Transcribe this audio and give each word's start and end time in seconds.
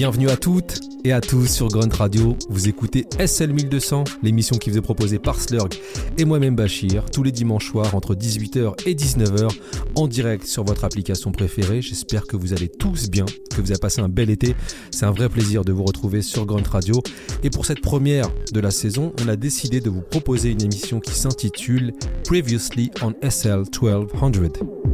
Bienvenue 0.00 0.30
à 0.30 0.36
toutes 0.38 0.80
et 1.04 1.12
à 1.12 1.20
tous 1.20 1.46
sur 1.46 1.68
Grunt 1.68 1.94
Radio. 1.94 2.34
Vous 2.48 2.70
écoutez 2.70 3.04
SL 3.18 3.52
1200, 3.52 4.04
l'émission 4.22 4.56
qui 4.56 4.70
vous 4.70 4.78
est 4.78 4.80
proposée 4.80 5.18
par 5.18 5.38
Slurg 5.38 5.68
et 6.16 6.24
moi-même 6.24 6.56
Bachir, 6.56 7.04
tous 7.12 7.22
les 7.22 7.32
dimanches 7.32 7.68
soirs 7.68 7.94
entre 7.94 8.14
18h 8.14 8.88
et 8.88 8.94
19h, 8.94 9.50
en 9.96 10.08
direct 10.08 10.46
sur 10.46 10.64
votre 10.64 10.84
application 10.84 11.32
préférée. 11.32 11.82
J'espère 11.82 12.26
que 12.26 12.38
vous 12.38 12.54
allez 12.54 12.70
tous 12.70 13.10
bien, 13.10 13.26
que 13.54 13.60
vous 13.60 13.72
avez 13.72 13.78
passé 13.78 14.00
un 14.00 14.08
bel 14.08 14.30
été. 14.30 14.56
C'est 14.90 15.04
un 15.04 15.10
vrai 15.10 15.28
plaisir 15.28 15.66
de 15.66 15.72
vous 15.72 15.84
retrouver 15.84 16.22
sur 16.22 16.46
Grunt 16.46 16.70
Radio. 16.70 17.02
Et 17.42 17.50
pour 17.50 17.66
cette 17.66 17.82
première 17.82 18.30
de 18.54 18.60
la 18.60 18.70
saison, 18.70 19.12
on 19.22 19.28
a 19.28 19.36
décidé 19.36 19.82
de 19.82 19.90
vous 19.90 20.00
proposer 20.00 20.48
une 20.48 20.62
émission 20.62 21.00
qui 21.00 21.12
s'intitule 21.12 21.92
Previously 22.24 22.90
on 23.02 23.12
SL 23.28 23.64
1200. 23.78 24.89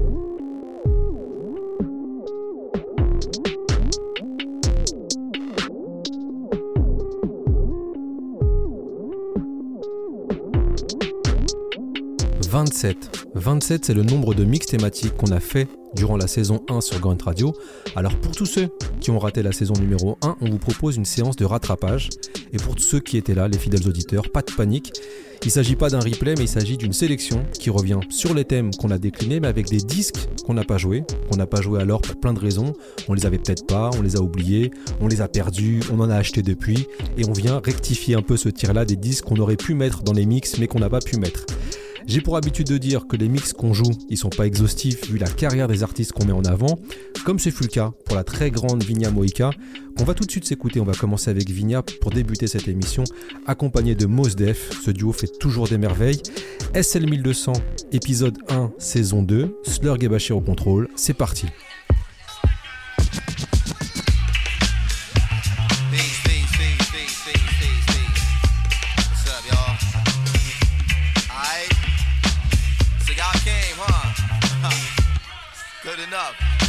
27. 12.77 13.29
27, 13.35 13.85
c'est 13.87 13.95
le 13.95 14.03
nombre 14.03 14.35
de 14.35 14.45
mix 14.45 14.67
thématiques 14.67 15.17
qu'on 15.17 15.33
a 15.33 15.41
fait 15.41 15.67
durant 15.95 16.19
la 16.19 16.27
saison 16.27 16.63
1 16.69 16.83
sur 16.83 17.01
Grunt 17.01 17.17
Radio. 17.25 17.55
Alors 17.97 18.15
pour 18.17 18.33
tous 18.33 18.45
ceux 18.45 18.69
qui 19.01 19.11
ont 19.11 19.19
raté 19.19 19.43
la 19.43 19.53
saison 19.53 19.73
numéro 19.81 20.19
1, 20.21 20.37
on 20.43 20.51
vous 20.51 20.59
propose 20.59 20.99
une 20.99 21.07
séance 21.07 21.37
de 21.37 21.47
rattrapage. 21.47 22.11
Et 22.53 22.59
pour 22.59 22.75
tous 22.75 22.83
ceux 22.83 23.01
qui 23.01 23.17
étaient 23.17 23.35
là, 23.35 23.49
les 23.49 23.57
fidèles 23.57 23.89
auditeurs, 23.89 24.31
pas 24.31 24.43
de 24.43 24.53
panique. 24.53 24.93
Il 25.41 25.47
ne 25.47 25.53
s'agit 25.53 25.75
pas 25.75 25.89
d'un 25.89 26.01
replay, 26.01 26.35
mais 26.37 26.45
il 26.45 26.49
s'agit 26.49 26.77
d'une 26.77 26.93
sélection 26.93 27.43
qui 27.59 27.71
revient 27.71 28.01
sur 28.11 28.35
les 28.35 28.45
thèmes 28.45 28.73
qu'on 28.75 28.91
a 28.91 28.99
déclinés, 28.99 29.41
mais 29.41 29.49
avec 29.49 29.71
des 29.71 29.79
disques 29.79 30.29
qu'on 30.45 30.53
n'a 30.53 30.65
pas 30.65 30.77
joués, 30.77 31.05
qu'on 31.31 31.39
n'a 31.39 31.47
pas 31.47 31.63
joué 31.63 31.81
alors 31.81 32.03
pour 32.03 32.21
plein 32.21 32.35
de 32.35 32.41
raisons. 32.41 32.75
On 33.09 33.15
les 33.15 33.25
avait 33.25 33.39
peut-être 33.39 33.67
pas, 33.67 33.89
on 33.99 34.03
les 34.03 34.17
a 34.17 34.21
oubliés, 34.21 34.71
on 35.01 35.09
les 35.09 35.23
a 35.23 35.29
perdus, 35.29 35.81
on 35.91 36.01
en 36.01 36.11
a 36.11 36.17
acheté 36.17 36.43
depuis, 36.43 36.87
et 37.17 37.25
on 37.27 37.33
vient 37.33 37.59
rectifier 37.65 38.17
un 38.17 38.23
peu 38.23 38.37
ce 38.37 38.51
tir-là 38.51 38.85
des 38.85 38.97
disques 38.97 39.25
qu'on 39.25 39.41
aurait 39.41 39.57
pu 39.57 39.73
mettre 39.73 40.03
dans 40.03 40.13
les 40.13 40.27
mix, 40.27 40.59
mais 40.59 40.67
qu'on 40.67 40.81
n'a 40.81 40.91
pas 40.91 41.01
pu 41.01 41.17
mettre. 41.17 41.47
J'ai 42.07 42.21
pour 42.21 42.37
habitude 42.37 42.69
de 42.69 42.79
dire 42.79 43.09
que 43.09 43.17
les 43.17 43.29
mix 43.29 43.53
qu'on 43.53 43.73
joue, 43.73 43.91
ils 44.09 44.17
sont 44.17 44.29
pas 44.29 44.47
exhaustifs 44.47 45.11
vu 45.11 45.19
la 45.19 45.29
carrière 45.29 45.67
des 45.67 45.83
artistes 45.83 46.13
qu'on 46.13 46.25
met 46.25 46.33
en 46.33 46.45
avant, 46.45 46.79
comme 47.25 47.41
ce 47.41 47.51
fut 47.51 47.65
le 47.65 47.69
cas 47.69 47.93
pour 48.05 48.15
la 48.15 48.23
très 48.23 48.53
grande 48.53 48.85
Vigna 48.85 49.11
Moïka, 49.11 49.51
qu'on 49.99 50.05
va 50.05 50.15
tout 50.15 50.25
de 50.25 50.31
suite 50.31 50.45
s'écouter. 50.45 50.79
On 50.79 50.85
va 50.85 50.93
commencer 50.93 51.31
avec 51.31 51.51
Vigna 51.51 51.83
pour 51.83 52.13
débuter 52.13 52.47
cette 52.47 52.69
émission, 52.69 53.03
accompagné 53.47 53.97
de 53.97 54.07
Mos 54.07 54.37
Def. 54.37 54.71
Ce 54.85 54.93
duo 54.93 55.13
fait 55.13 55.39
toujours 55.41 55.67
des 55.67 55.79
merveilles. 55.79 56.23
SL 56.81 57.11
1200, 57.11 57.55
épisode 57.91 58.39
1, 58.51 58.71
saison 58.79 59.23
2, 59.23 59.57
Slurg 59.65 60.05
et 60.05 60.09
Bachir 60.09 60.37
au 60.37 60.41
contrôle. 60.41 60.89
C'est 60.95 61.15
parti. 61.15 61.47
One 76.17 76.66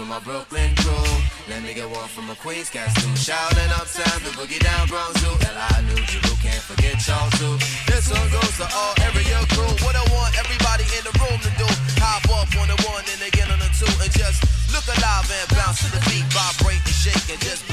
for 0.00 0.08
my 0.08 0.20
Brooklyn 0.20 0.72
crew. 0.80 1.12
Let 1.48 1.60
me 1.62 1.74
get 1.74 1.84
one 1.84 2.08
for 2.08 2.22
my 2.22 2.34
Queens 2.40 2.70
cast 2.70 2.96
too. 2.96 3.12
Shouting 3.16 3.70
uptown, 3.76 4.16
the 4.24 4.32
boogie 4.32 4.60
down 4.60 4.88
Bronx 4.88 5.20
zoo. 5.20 5.28
L.I. 5.28 5.84
New 5.92 6.00
Jeru, 6.08 6.32
can't 6.40 6.64
forget 6.64 6.96
y'all 7.04 7.28
too. 7.36 7.60
This 7.84 8.08
one 8.08 8.28
goes 8.32 8.54
to 8.56 8.66
all 8.72 8.94
area 9.04 9.36
crew. 9.52 9.68
What 9.84 9.96
I 9.96 10.04
want 10.08 10.32
everybody 10.40 10.88
in 10.96 11.04
the 11.04 11.12
room 11.20 11.36
to 11.44 11.50
do. 11.60 11.68
Hop 12.00 12.24
up 12.32 12.48
on 12.56 12.72
the 12.72 12.78
one 12.88 13.04
and 13.12 13.20
again 13.28 13.52
on 13.52 13.60
the 13.60 13.68
two. 13.76 13.92
And 14.00 14.12
just 14.16 14.40
look 14.72 14.86
alive 14.88 15.28
and 15.28 15.48
bounce 15.52 15.84
to 15.84 15.88
the 15.92 16.00
beat. 16.08 16.24
Vibrate 16.32 16.80
and 16.80 16.96
shake 16.96 17.26
and 17.28 17.40
just 17.44 17.68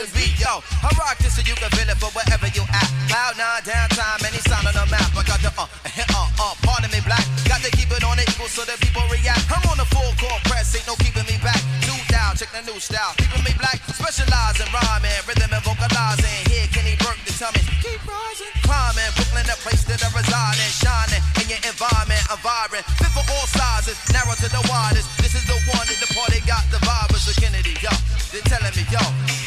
Yo, 0.00 0.64
I 0.80 0.88
rock 0.96 1.20
this 1.20 1.36
so 1.36 1.44
you 1.44 1.52
can 1.60 1.68
feel 1.76 1.84
it 1.84 2.00
for 2.00 2.08
wherever 2.16 2.48
you 2.56 2.64
at. 2.72 2.88
Cloud 3.12 3.36
nine, 3.36 3.60
downtime, 3.68 4.24
any 4.24 4.40
sound 4.48 4.64
on 4.64 4.72
the 4.72 4.88
map. 4.88 5.12
I 5.12 5.20
got 5.28 5.44
the 5.44 5.52
uh, 5.52 5.68
uh, 5.68 5.76
uh, 6.16 6.40
uh, 6.40 6.56
pardon 6.64 6.88
me, 6.88 7.04
black. 7.04 7.20
Got 7.44 7.60
to 7.60 7.70
keep 7.76 7.92
it 7.92 8.00
on 8.00 8.16
equal 8.16 8.48
so 8.48 8.64
that 8.64 8.80
people 8.80 9.04
react. 9.12 9.44
I'm 9.52 9.60
on 9.68 9.76
the 9.76 9.84
full 9.92 10.08
court 10.16 10.40
press, 10.48 10.72
ain't 10.72 10.88
no 10.88 10.96
keeping 11.04 11.28
me 11.28 11.36
back. 11.44 11.60
New 11.84 12.00
down, 12.08 12.32
check 12.32 12.48
the 12.56 12.64
new 12.64 12.80
style. 12.80 13.12
Keeping 13.20 13.44
me 13.44 13.52
black, 13.60 13.76
specialize 13.92 14.56
in 14.56 14.72
rhyming, 14.72 15.20
rhythm 15.28 15.52
and 15.52 15.60
vocalizing. 15.68 16.48
Here, 16.48 16.64
Kenny 16.72 16.96
Burke 17.04 17.20
to 17.28 17.32
tell 17.36 17.52
me, 17.52 17.60
keep 17.84 18.00
rising. 18.08 18.48
Climbing, 18.64 19.12
Brooklyn, 19.20 19.44
the 19.44 19.60
place 19.60 19.84
that 19.84 20.00
I 20.00 20.08
reside 20.16 20.56
in. 20.64 20.70
Shining 20.80 21.22
in 21.44 21.46
your 21.52 21.60
environment, 21.68 22.24
I'm 22.32 22.40
vibrant. 22.40 22.88
Fit 22.96 23.12
for 23.12 23.20
all 23.36 23.44
sizes, 23.52 24.00
narrow 24.16 24.32
to 24.32 24.48
the 24.48 24.64
widest. 24.64 25.12
This 25.20 25.36
is 25.36 25.44
the 25.44 25.60
one 25.76 25.84
that 25.84 26.00
the 26.00 26.08
party 26.16 26.40
got 26.48 26.64
the 26.72 26.80
vibe 26.88 27.12
of 27.12 27.20
Kennedy, 27.36 27.76
yo. 27.84 27.92
They're 28.32 28.40
telling 28.48 28.72
me, 28.72 28.88
yo, 28.88 29.02
is 29.28 29.39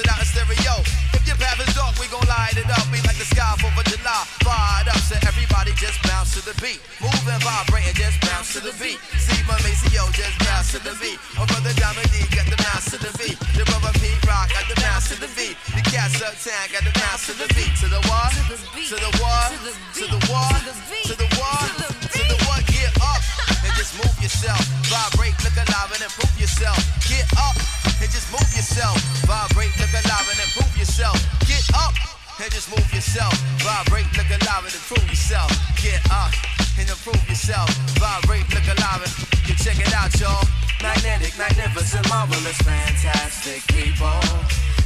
way 0.00 0.06
we 0.06 0.08
bounce 0.08 0.08
it 0.08 0.08
out 0.08 0.20
in 0.20 0.26
stereo. 0.26 0.74
If 1.12 1.26
your 1.26 1.36
path 1.36 1.60
is 1.60 1.74
dark, 1.74 1.98
we 2.00 2.06
gon' 2.08 2.24
light 2.28 2.56
it 2.56 2.68
up. 2.70 2.86
We 2.92 3.00
like 3.04 3.18
the 3.18 3.28
sky 3.28 3.54
for 3.60 3.70
the 3.76 3.84
July. 3.90 4.24
Fired 4.44 4.88
up, 4.88 5.00
so 5.04 5.16
everybody 5.26 5.72
just 5.76 6.00
bounce 6.02 6.34
to 6.36 6.40
the 6.44 6.54
beat. 6.60 6.80
Move 7.00 7.26
and 7.28 7.42
vibrate 7.42 7.86
and 7.86 7.96
just 7.96 8.20
bounce 8.20 8.52
to 8.54 8.60
the 8.60 8.72
beat. 8.80 8.98
See 9.20 9.42
my 9.44 9.56
Maceo, 9.60 10.08
just 10.12 10.38
bounce 10.40 10.72
to 10.72 10.78
the 10.80 10.94
beat. 11.00 11.18
My 11.36 11.44
brother 11.46 11.72
Diamond 11.76 12.08
D 12.10 12.24
got 12.32 12.46
the 12.48 12.56
bounce 12.56 12.90
to 12.90 12.98
the 12.98 13.12
beat. 13.18 13.36
The 13.56 13.64
brother 13.68 13.92
Pete 14.00 14.20
Rock 14.24 14.48
got 14.52 14.66
the 14.68 14.76
bounce 14.80 15.10
to 15.12 15.16
the 15.20 15.30
beat. 15.36 15.56
The 15.74 15.82
cats 15.84 16.20
uptown 16.22 16.66
got 16.72 16.84
the 16.84 16.94
bounce 16.96 17.26
to 17.28 17.34
the 17.36 17.48
beat. 17.52 17.72
To 17.84 17.86
the 17.88 18.00
what? 18.08 18.32
To 18.32 18.96
the 18.96 19.10
what? 19.20 19.52
To 19.52 20.04
the 20.08 20.20
what? 20.30 20.60
To 20.60 20.64
the 20.64 20.80
what? 20.80 20.89
Just 32.60 32.76
move 32.76 32.92
yourself. 32.92 33.32
Vibrate, 33.64 34.04
look 34.20 34.28
alive 34.28 34.68
and 34.68 34.74
improve 34.76 35.08
yourself. 35.08 35.48
Get 35.80 36.00
up 36.12 36.32
and 36.76 36.84
improve 36.84 37.16
yourself. 37.24 37.70
Vibrate, 37.96 38.44
look 38.52 38.68
alive 38.76 39.00
and 39.00 39.12
you 39.48 39.54
check 39.56 39.80
it 39.80 39.88
out, 39.96 40.12
y'all. 40.20 40.44
Magnetic, 40.82 41.32
magnificent, 41.38 42.04
marvelous, 42.10 42.60
fantastic 42.60 43.64
people 43.72 44.20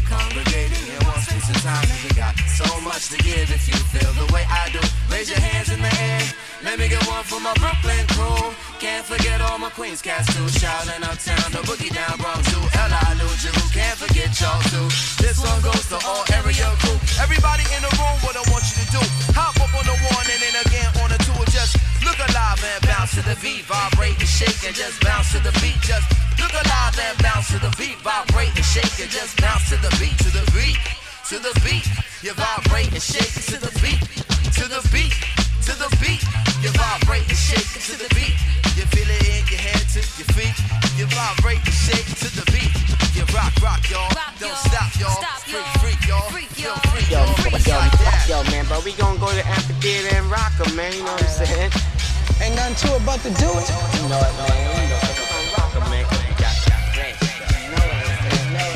congregating 0.06 0.87
in 0.87 1.00
one 1.03 1.19
space 1.19 1.50
and 1.50 1.59
time. 1.67 1.88
We 2.06 2.15
got 2.15 2.38
so 2.47 2.69
much 2.82 3.11
to 3.11 3.19
give 3.19 3.50
if 3.50 3.67
you 3.67 3.75
feel 3.91 4.12
the 4.23 4.32
way 4.32 4.47
I 4.47 4.70
do. 4.70 4.79
Raise 5.11 5.31
your 5.31 5.41
hands 5.41 5.73
in 5.73 5.82
the 5.82 5.91
air. 5.99 6.23
Let 6.64 6.78
me 6.81 6.88
get 6.88 7.05
one 7.06 7.22
for 7.25 7.40
my 7.40 7.55
Brooklyn 7.61 8.05
crew. 8.16 8.50
Can't 8.81 9.05
forget 9.05 9.40
all 9.40 9.58
my 9.58 9.70
Queens 9.70 10.02
cats 10.02 10.32
too. 10.34 10.49
Shouting 10.49 11.05
uptown, 11.05 11.52
the 11.52 11.61
boogie 11.69 11.93
down 11.93 12.16
Bronx 12.19 12.49
too. 12.50 12.64
L.I. 12.75 13.14
Jeru, 13.44 13.66
can't 13.76 13.99
forget 14.00 14.32
y'all 14.40 14.62
too. 14.72 14.88
This 15.20 15.37
one 15.44 15.61
goes 15.61 15.84
to 15.93 15.99
all 16.08 16.25
area 16.32 16.64
crew. 16.81 16.96
Everybody 17.20 17.64
in 17.76 17.84
the 17.84 17.93
room, 18.00 18.16
what 18.25 18.34
I 18.40 18.43
want 18.49 18.64
you 18.72 18.81
to 18.81 18.87
do. 18.96 19.02
Hop 19.37 19.52
up 19.61 19.69
on 19.76 19.84
the 19.84 19.96
one 20.16 20.26
and 20.26 20.40
then 20.40 20.56
again 20.64 20.90
on 21.05 21.12
the 21.12 21.20
two. 21.20 21.37
Just 21.52 21.76
look 22.00 22.16
alive 22.16 22.56
and 22.64 22.81
bounce 22.88 22.94
bounce 23.05 23.20
to 23.20 23.22
the 23.28 23.37
beat, 23.44 23.64
vibrate 23.69 24.17
and 24.19 24.28
shake 24.28 24.64
and 24.64 24.75
just 24.75 24.96
bounce 25.05 25.32
to 25.32 25.38
the 25.44 25.52
beat. 25.60 25.76
Just 25.84 26.08
look 26.40 26.52
alive 26.52 26.96
and 26.96 27.19
bounce 27.20 27.52
to 27.52 27.58
the 27.60 27.69
beat, 27.76 28.00
vibrate 28.00 28.56
and 28.56 28.64
shake 28.64 28.96
and 28.96 29.10
just 29.12 29.37
bounce 29.40 29.69
to 29.69 29.76
the 29.84 29.93
beat, 30.00 30.17
to 30.25 30.31
the 30.32 30.44
beat, 30.56 30.81
to 31.28 31.37
the 31.37 31.52
beat. 31.60 31.84
You 32.25 32.32
vibrate 32.32 32.93
and 32.96 33.02
shake 33.02 33.37
to 33.52 33.60
the 33.60 33.69
beat, 33.84 34.00
we 48.84 48.92
gonna 48.92 49.19
go 49.19 49.28
to 49.31 49.34
the 49.36 49.46
amphitheater 49.46 50.14
and 50.16 50.31
rock 50.31 50.52
'em, 50.64 50.76
man. 50.76 50.92
You 50.92 51.04
know 51.04 51.12
what 51.12 51.22
I'm 51.22 51.46
saying? 51.46 51.70
Ain't 52.42 52.54
nothing 52.56 52.76
to 52.88 52.96
it 52.96 53.06
but 53.06 53.20
to 53.22 53.31
do 53.31 53.48
it. 53.60 53.69
You 53.96 54.08
know 54.08 54.20
it, 54.20 54.34
man. 54.36 54.56
You 54.76 54.88
know 54.90 55.00
it. 55.00 55.56
Rock 55.58 55.75
'em, 55.76 55.90
man. 55.90 56.04
'cause 56.04 56.19
we 56.28 56.34
got 56.34 56.54
got 56.69 56.82
rest. 56.96 57.22
You 57.22 57.70
know 57.72 57.86
it, 57.88 58.08
you 58.36 58.50
know 58.56 58.70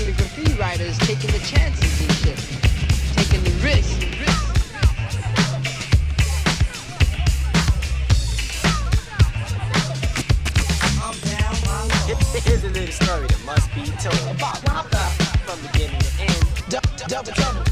it. 0.00 0.06
We 0.06 0.12
graffiti 0.12 0.52
writers 0.54 0.98
taking 0.98 1.30
the 1.32 1.40
chances 1.40 2.00
and 2.02 2.12
shit. 2.20 2.38
Taking 3.16 3.42
the 3.44 3.52
risk. 3.64 3.96
Here- 12.06 12.16
Here's 12.44 12.64
a 12.64 12.68
little 12.68 12.92
story 12.92 13.26
that 13.28 13.44
must 13.46 13.74
be 13.74 13.84
told. 14.02 14.14
From 14.14 14.36
beginning 14.36 14.58
to 14.60 14.60
end. 14.60 14.65
Double, 17.16 17.32
double 17.32 17.65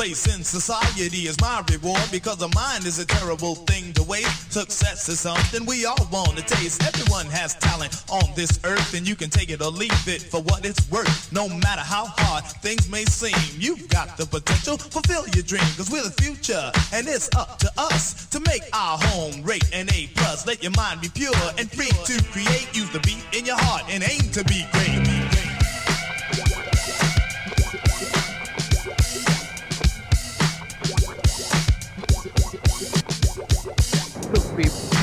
place 0.00 0.34
in 0.34 0.42
society 0.42 1.28
is 1.28 1.38
my 1.42 1.62
reward 1.70 2.00
because 2.10 2.40
a 2.40 2.48
mind 2.54 2.86
is 2.86 2.98
a 2.98 3.04
terrible 3.04 3.54
thing 3.68 3.92
to 3.92 4.02
waste. 4.02 4.50
Success 4.50 5.10
is 5.10 5.20
something 5.20 5.66
we 5.66 5.84
all 5.84 6.08
want 6.10 6.38
to 6.38 6.42
taste. 6.42 6.82
Everyone 6.82 7.26
has 7.26 7.54
talent 7.56 8.02
on 8.08 8.24
this 8.34 8.58
earth, 8.64 8.94
and 8.94 9.06
you 9.06 9.14
can 9.14 9.28
take 9.28 9.50
it 9.50 9.60
or 9.60 9.70
leave 9.70 10.08
it 10.08 10.22
for 10.22 10.40
what 10.40 10.64
it's 10.64 10.90
worth. 10.90 11.30
No 11.34 11.50
matter 11.50 11.82
how 11.82 12.06
hard 12.16 12.44
things 12.62 12.88
may 12.88 13.04
seem, 13.04 13.36
you've 13.58 13.90
got 13.90 14.16
the 14.16 14.24
potential. 14.24 14.78
Fulfill 14.78 15.28
your 15.34 15.44
dream, 15.44 15.68
cause 15.76 15.90
we're 15.90 16.02
the 16.02 16.16
future, 16.22 16.72
and 16.94 17.06
it's 17.06 17.28
up 17.36 17.58
to 17.58 17.70
us 17.76 18.24
to 18.28 18.40
make 18.40 18.62
our 18.72 18.96
home 18.96 19.42
rate 19.42 19.68
an 19.74 19.92
A 19.92 20.08
plus. 20.16 20.46
Let 20.46 20.62
your 20.62 20.72
mind 20.78 21.02
be 21.02 21.10
pure 21.10 21.44
and 21.58 21.70
free 21.70 21.92
to 22.08 22.24
create. 22.32 22.68
Use 22.72 22.88
the 22.88 23.00
beat 23.00 23.22
in 23.36 23.44
your 23.44 23.58
heart 23.58 23.82
and 23.90 24.02
aim 24.02 24.30
to 24.32 24.42
be 24.44 24.64
great. 24.72 25.19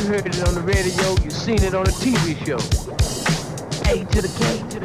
Heard 0.08 0.26
it 0.26 0.48
on 0.48 0.56
the 0.56 0.62
radio, 0.62 1.22
you 1.22 1.30
seen 1.30 1.62
it 1.64 1.76
on 1.76 1.86
a 1.86 1.90
TV 1.90 2.34
show. 2.46 2.56
A 3.92 4.06
to 4.06 4.22
the 4.22 4.30
K 4.40 4.77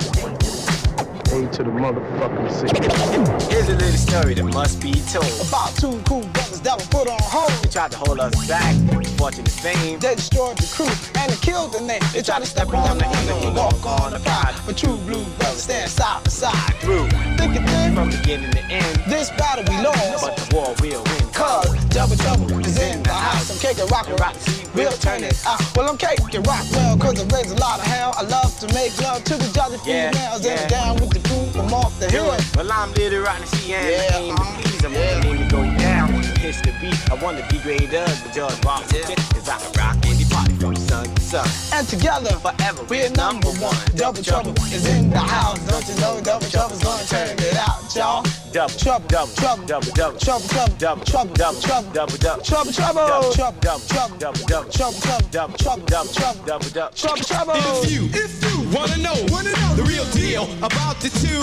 A 1.33 1.47
to 1.49 1.63
the 1.63 1.71
motherfucking 1.71 2.51
C. 2.53 3.49
Here's 3.51 3.69
a 3.69 3.75
little 3.75 3.97
story 3.97 4.35
that 4.35 4.45
must 4.45 4.81
be 4.83 4.93
told. 5.13 5.25
About 5.49 5.75
two 5.77 6.01
cool 6.07 6.27
brothers 6.37 6.61
that 6.61 6.77
were 6.79 6.87
put 6.93 7.09
on 7.09 7.19
hold. 7.23 7.51
They 7.65 7.71
tried 7.71 7.91
to 7.93 7.97
hold 7.99 8.21
us 8.21 8.35
back, 8.47 8.75
fortune 9.17 9.41
and 9.41 9.51
fame. 9.51 9.99
They 9.99 10.15
destroyed 10.15 10.59
the 10.59 10.69
crew 10.69 10.93
and 11.21 11.33
they 11.33 11.37
killed 11.37 11.73
the 11.73 11.81
name. 11.81 12.03
They 12.13 12.21
tried 12.23 12.41
to 12.41 12.47
step 12.47 12.69
on 12.75 12.99
the 12.99 13.07
enemy, 13.07 13.57
walk 13.57 13.81
on 13.87 14.13
the 14.13 14.19
pride. 14.21 14.55
But 14.67 14.77
true 14.77 14.97
blue 15.09 15.25
brothers 15.41 15.63
stand 15.63 15.91
side 15.91 16.23
by 16.25 16.29
side. 16.31 16.75
Through 16.85 17.09
Thinking 17.41 17.65
then, 17.65 17.95
from 17.95 18.11
beginning 18.11 18.51
to 18.53 18.63
end. 18.69 18.97
this 19.09 19.31
battle 19.31 19.65
we 19.73 19.81
lost. 19.83 20.21
But 20.25 20.37
the 20.37 20.55
war 20.55 20.75
will 20.81 21.03
win. 21.03 21.33
Cause 21.33 21.73
double 21.87 22.17
trouble 22.17 22.53
is 22.61 22.79
in 22.79 23.03
the 23.03 23.13
house. 23.13 23.51
I'm 23.51 23.59
caking 23.59 23.87
rock 23.89 24.07
and 24.09 24.21
rock. 24.21 24.37
We'll 24.75 24.93
turn 24.93 25.25
it 25.25 25.37
out. 25.47 25.61
Well, 25.77 25.89
I'm 25.89 25.97
caking 25.97 26.43
rock 26.45 26.65
well, 26.73 26.97
cause 26.99 27.21
I 27.21 27.25
raise 27.37 27.51
a 27.53 27.57
lot 27.57 27.81
of 27.81 27.87
hell. 27.87 28.13
I 28.17 28.23
love 28.23 28.53
to 28.61 28.67
make 28.75 28.93
love 29.01 29.25
to 29.25 29.37
the 29.37 29.49
jolly 29.53 29.79
Yeah, 29.85 30.13
females. 30.13 30.45
yeah. 30.45 30.61
And 30.61 30.71
down 30.71 30.95
with 31.01 31.11
the 31.11 31.22
fool, 31.29 31.63
I'm 31.63 31.75
off 31.75 31.99
the 31.99 32.11
hood. 32.11 32.41
Well, 32.57 32.73
I'm 32.73 32.93
literally 32.95 33.25
Rock 33.25 33.39
the 33.39 33.57
she 33.57 33.73
ain't 33.73 33.85
yeah, 33.85 34.19
the 34.19 34.33
uh-huh. 34.33 34.81
to. 34.81 34.87
I'm 34.87 34.93
yeah. 34.93 35.21
ready 35.23 35.39
to 35.39 35.51
go 35.51 35.63
down 35.79 36.13
when 36.13 36.23
you 36.25 36.35
kiss 36.35 36.61
the 36.61 36.75
beat. 36.81 36.99
I 37.11 37.15
want 37.23 37.39
to 37.39 37.45
be 37.53 37.59
grade 37.63 37.95
up, 37.95 38.11
the 38.27 38.31
judge 38.35 38.61
box. 38.63 38.93
yeah. 38.93 39.15
Cause 39.31 39.49
I 39.49 39.59
can 39.59 39.73
rock 39.79 39.97
any 40.07 40.25
party 40.27 40.55
from 40.55 40.77
sun 40.77 41.07
to 41.07 41.23
sun. 41.23 41.47
And 41.73 41.87
together, 41.87 42.35
forever, 42.43 42.83
we're 42.91 43.11
number 43.11 43.49
one. 43.63 43.77
Double 43.95 44.23
Trouble 44.23 44.55
is 44.75 44.87
in 44.87 45.11
the 45.11 45.19
house. 45.19 45.59
Don't 45.67 45.87
you 45.87 45.95
know 46.01 46.21
Double 46.21 46.47
Trouble's 46.47 46.83
gonna 46.83 47.05
turn 47.07 47.39
it 47.39 47.57
out, 47.57 47.95
y'all? 47.95 48.25
Double 48.53 48.75
trouble, 48.75 49.07
double 49.09 49.33
trouble, 49.35 49.67
double 49.67 49.93
double 49.93 50.19
trouble, 50.19 50.49
trouble, 50.49 50.75
double 50.79 51.05
trouble, 51.05 51.35
double 51.35 51.61
trouble, 51.61 51.91
double 51.93 52.19
trouble. 52.19 52.43
double 52.43 52.73
trouble, 52.73 53.07
trouble, 53.07 53.33
trouble, 53.33 53.59
double 53.61 53.87
trouble, 53.87 54.19
double 54.19 54.39
double 54.47 54.71
trouble, 54.71 54.99
trouble, 55.01 55.29
double 55.31 55.57
trouble, 55.59 55.87
double 55.87 56.13
trouble, 56.13 56.45
double 56.45 56.71
double 56.71 56.93
trouble, 56.93 57.23
trouble. 57.23 57.23
trouble, 57.23 57.23
trouble, 57.23 57.23
trouble, 57.23 57.23
trouble, 57.23 57.23
trouble, 57.23 57.23
trouble, 57.23 57.23
trouble, 57.23 57.23
trouble, 57.23 57.23
trouble, 57.23 57.23
trouble, 57.23 57.23
trouble, 57.23 57.23
trouble, 57.23 57.23
trouble, 57.23 57.23
trouble, 57.23 57.89
you, 57.89 58.09
trouble. 58.09 58.43
you 58.43 58.52
wanna 58.73 58.97
know, 58.99 59.15
wanna 59.29 59.53
know 59.53 59.75
the 59.77 59.83
real 59.85 60.05
deal 60.13 60.45
about 60.65 60.99
the 61.01 61.11
two, 61.21 61.41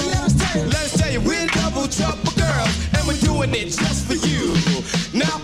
let 0.68 0.84
us 0.84 0.98
tell 0.98 1.12
you, 1.12 1.22
we're 1.22 1.46
double 1.48 1.88
trouble 1.88 2.34
girls, 2.34 2.74
and 2.94 3.08
we're 3.08 3.22
doing 3.22 3.54
it 3.54 3.70
just 3.70 4.08
for 4.08 4.16
you. 4.28 4.54
Now, 5.14 5.38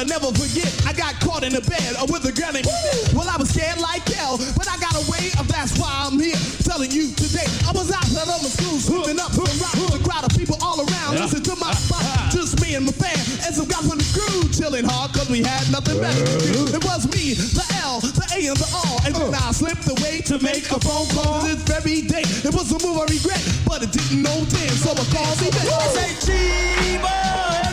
I 0.00 0.04
never 0.08 0.32
forget. 0.32 0.64
I 0.88 0.96
got 0.96 1.12
caught 1.20 1.44
in 1.44 1.52
the 1.52 1.60
bed 1.60 1.92
uh, 2.00 2.08
with 2.08 2.24
a 2.24 2.32
granny. 2.32 2.64
Well, 3.12 3.28
I 3.28 3.36
was 3.36 3.52
scared 3.52 3.76
like 3.84 4.00
hell, 4.16 4.40
but 4.56 4.64
I 4.64 4.80
got 4.80 4.96
away, 4.96 5.28
and 5.36 5.44
that's 5.44 5.76
why 5.76 5.92
I'm 5.92 6.16
here 6.16 6.40
telling 6.64 6.88
you 6.88 7.12
today. 7.12 7.44
I 7.68 7.72
was 7.76 7.92
out 7.92 8.08
at 8.08 8.24
other 8.24 8.48
schools, 8.48 8.88
sweeping 8.88 9.20
up 9.20 9.28
the 9.36 9.44
rock 9.60 9.76
with 9.76 10.00
a 10.00 10.02
crowd 10.08 10.24
of 10.24 10.32
people 10.32 10.56
all 10.64 10.80
around. 10.80 11.20
Listen 11.20 11.44
to 11.44 11.54
my 11.60 11.76
spot, 11.76 12.32
just 12.32 12.56
me 12.64 12.80
and 12.80 12.88
my 12.88 12.96
fan, 12.96 13.12
and 13.44 13.52
some 13.52 13.68
guys 13.68 13.84
from 13.84 14.00
the 14.00 14.08
crew 14.16 14.48
chilling 14.48 14.88
hard, 14.88 15.12
cause 15.12 15.28
we 15.28 15.44
had 15.44 15.68
nothing 15.68 16.00
better 16.00 16.24
to 16.24 16.48
do. 16.48 16.64
It 16.72 16.80
was 16.80 17.04
me, 17.12 17.36
the 17.36 17.60
L, 17.84 18.00
the 18.00 18.24
A, 18.40 18.48
and 18.48 18.56
the 18.56 18.68
R, 18.72 18.96
and 19.04 19.12
then 19.12 19.36
I 19.36 19.52
slipped 19.52 19.84
away 19.84 20.24
to 20.32 20.40
make 20.40 20.64
a 20.72 20.80
phone 20.80 21.12
call 21.12 21.44
this 21.44 21.60
very 21.68 22.08
day. 22.08 22.24
It 22.24 22.56
was 22.56 22.72
a 22.72 22.80
move 22.80 22.96
I 22.96 23.04
regret, 23.04 23.44
but 23.68 23.84
it 23.84 23.92
didn't 23.92 24.24
know 24.24 24.48
then, 24.48 24.72
so 24.80 24.96
I 24.96 25.04
called 25.12 25.36
me 25.44 25.52
back. 25.52 25.68
I 25.68 25.84
say, 25.92 26.08
Chiba, 26.24 27.69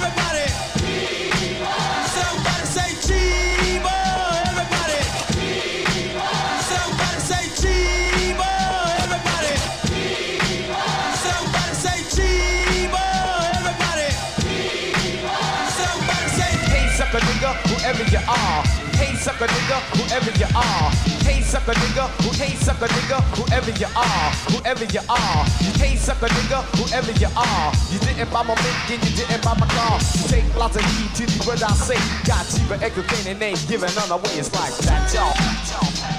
you 18.11 18.19
are. 18.27 18.63
Hey 18.97 19.13
sucker 19.15 19.47
nigga, 19.47 19.77
whoever 19.97 20.31
you 20.39 20.49
are. 20.55 20.89
Hey 21.23 21.41
sucker 21.41 21.73
nigga, 21.73 22.07
who 22.23 22.29
hey 22.33 22.55
sucker 22.55 22.87
nigga, 22.87 23.21
whoever 23.35 23.71
you 23.71 23.87
are, 23.95 24.29
whoever 24.51 24.85
you 24.85 25.01
are. 25.09 25.43
Hey 25.77 25.95
sucker 25.95 26.27
nigga, 26.27 26.63
whoever 26.77 27.11
you 27.19 27.29
are. 27.35 27.71
You 27.91 27.99
didn't 27.99 28.31
buy 28.31 28.43
my 28.43 28.55
mint, 28.55 28.89
and 28.91 29.03
you 29.05 29.15
didn't 29.15 29.43
buy 29.43 29.55
my 29.59 29.67
car. 29.67 29.99
Take 30.27 30.47
lots 30.55 30.75
of 30.75 30.83
heed 30.83 31.13
to 31.15 31.25
the 31.25 31.45
word 31.47 31.61
I 31.61 31.71
say. 31.73 31.99
Got 32.25 32.47
cheaper, 32.49 32.77
echo, 32.83 33.01
and 33.29 33.41
ain't 33.41 33.67
giving 33.67 33.93
none 33.95 34.11
away. 34.11 34.33
It's 34.39 34.53
like 34.53 34.75
that, 34.87 35.13
y'all. 35.13 36.16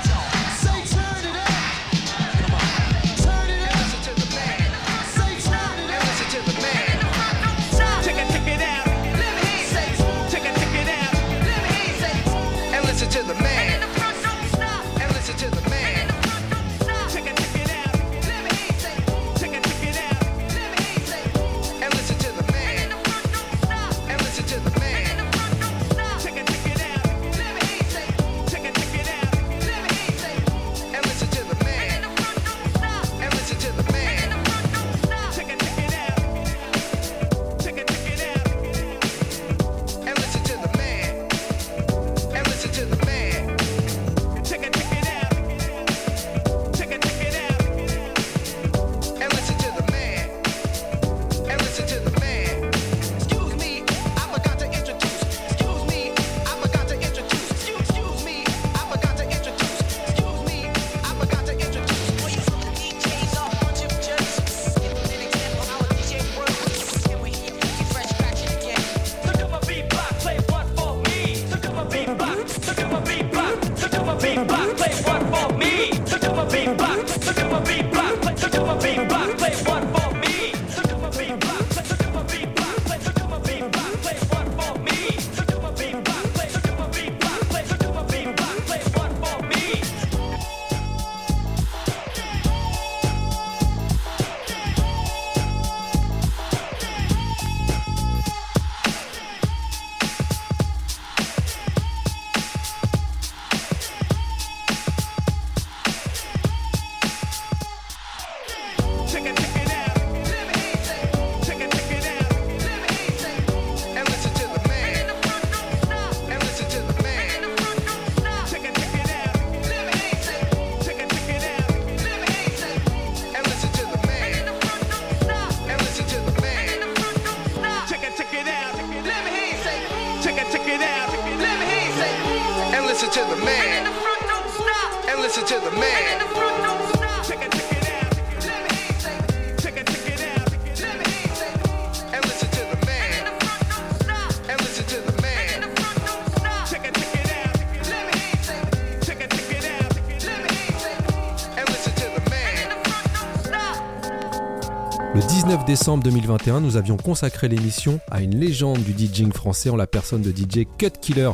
Décembre 155.79 156.03
2021, 156.03 156.61
nous 156.61 156.77
avions 156.77 156.97
consacré 156.97 157.47
l'émission 157.47 158.01
à 158.11 158.21
une 158.21 158.37
légende 158.37 158.83
du 158.83 158.93
DJing 158.93 159.33
français 159.33 159.71
en 159.71 159.77
la 159.77 159.87
personne 159.87 160.23
de 160.23 160.31
DJ 160.33 160.67
Cut 160.77 160.91
Killer, 161.01 161.31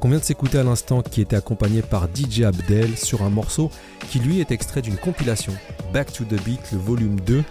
qu'on 0.00 0.08
vient 0.08 0.18
de 0.18 0.24
s'écouter 0.24 0.58
à 0.58 0.64
l'instant, 0.64 1.00
qui 1.00 1.20
était 1.20 1.36
accompagné 1.36 1.80
par 1.80 2.08
DJ 2.12 2.40
Abdel 2.40 2.98
sur 2.98 3.22
un 3.22 3.30
morceau 3.30 3.70
qui 4.10 4.18
lui 4.18 4.40
est 4.40 4.50
extrait 4.50 4.82
d'une 4.82 4.96
compilation, 4.96 5.52
Back 5.92 6.12
to 6.12 6.24
the 6.24 6.42
Beat, 6.42 6.72
le 6.72 6.78
volume 6.78 7.20
2. 7.20 7.44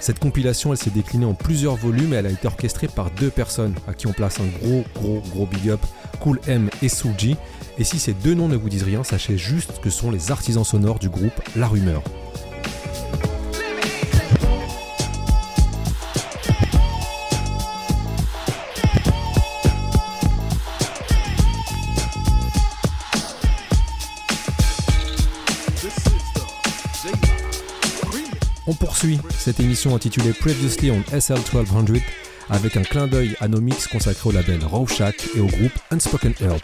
Cette 0.00 0.18
compilation, 0.18 0.72
elle 0.72 0.78
s'est 0.78 0.88
déclinée 0.88 1.26
en 1.26 1.34
plusieurs 1.34 1.76
volumes 1.76 2.14
et 2.14 2.16
elle 2.16 2.26
a 2.26 2.30
été 2.30 2.46
orchestrée 2.46 2.88
par 2.88 3.10
deux 3.10 3.30
personnes 3.30 3.74
à 3.86 3.92
qui 3.92 4.06
on 4.06 4.12
place 4.12 4.40
un 4.40 4.46
gros, 4.64 4.84
gros, 4.94 5.22
gros 5.34 5.44
big 5.44 5.68
up, 5.68 5.80
Cool 6.20 6.40
M 6.46 6.70
et 6.80 6.88
Suji. 6.88 7.36
Et 7.76 7.84
si 7.84 7.98
ces 7.98 8.14
deux 8.14 8.32
noms 8.32 8.48
ne 8.48 8.56
vous 8.56 8.70
disent 8.70 8.84
rien, 8.84 9.04
sachez 9.04 9.36
juste 9.36 9.80
que 9.82 9.90
sont 9.90 10.10
les 10.10 10.30
artisans 10.30 10.64
sonores 10.64 10.98
du 10.98 11.10
groupe 11.10 11.42
La 11.56 11.68
Rumeur. 11.68 12.02
Cette 29.40 29.58
émission 29.58 29.94
intitulée 29.94 30.34
Previously 30.34 30.90
on 30.90 31.02
SL 31.18 31.38
1200 31.38 32.04
avec 32.50 32.76
un 32.76 32.82
clin 32.82 33.06
d'œil 33.06 33.34
à 33.40 33.48
nos 33.48 33.60
mix 33.60 33.86
consacrés 33.86 34.28
au 34.28 34.32
label 34.32 34.62
Rorschach 34.62 35.14
et 35.34 35.40
au 35.40 35.46
groupe 35.46 35.72
Unspoken 35.90 36.34
Herb. 36.40 36.60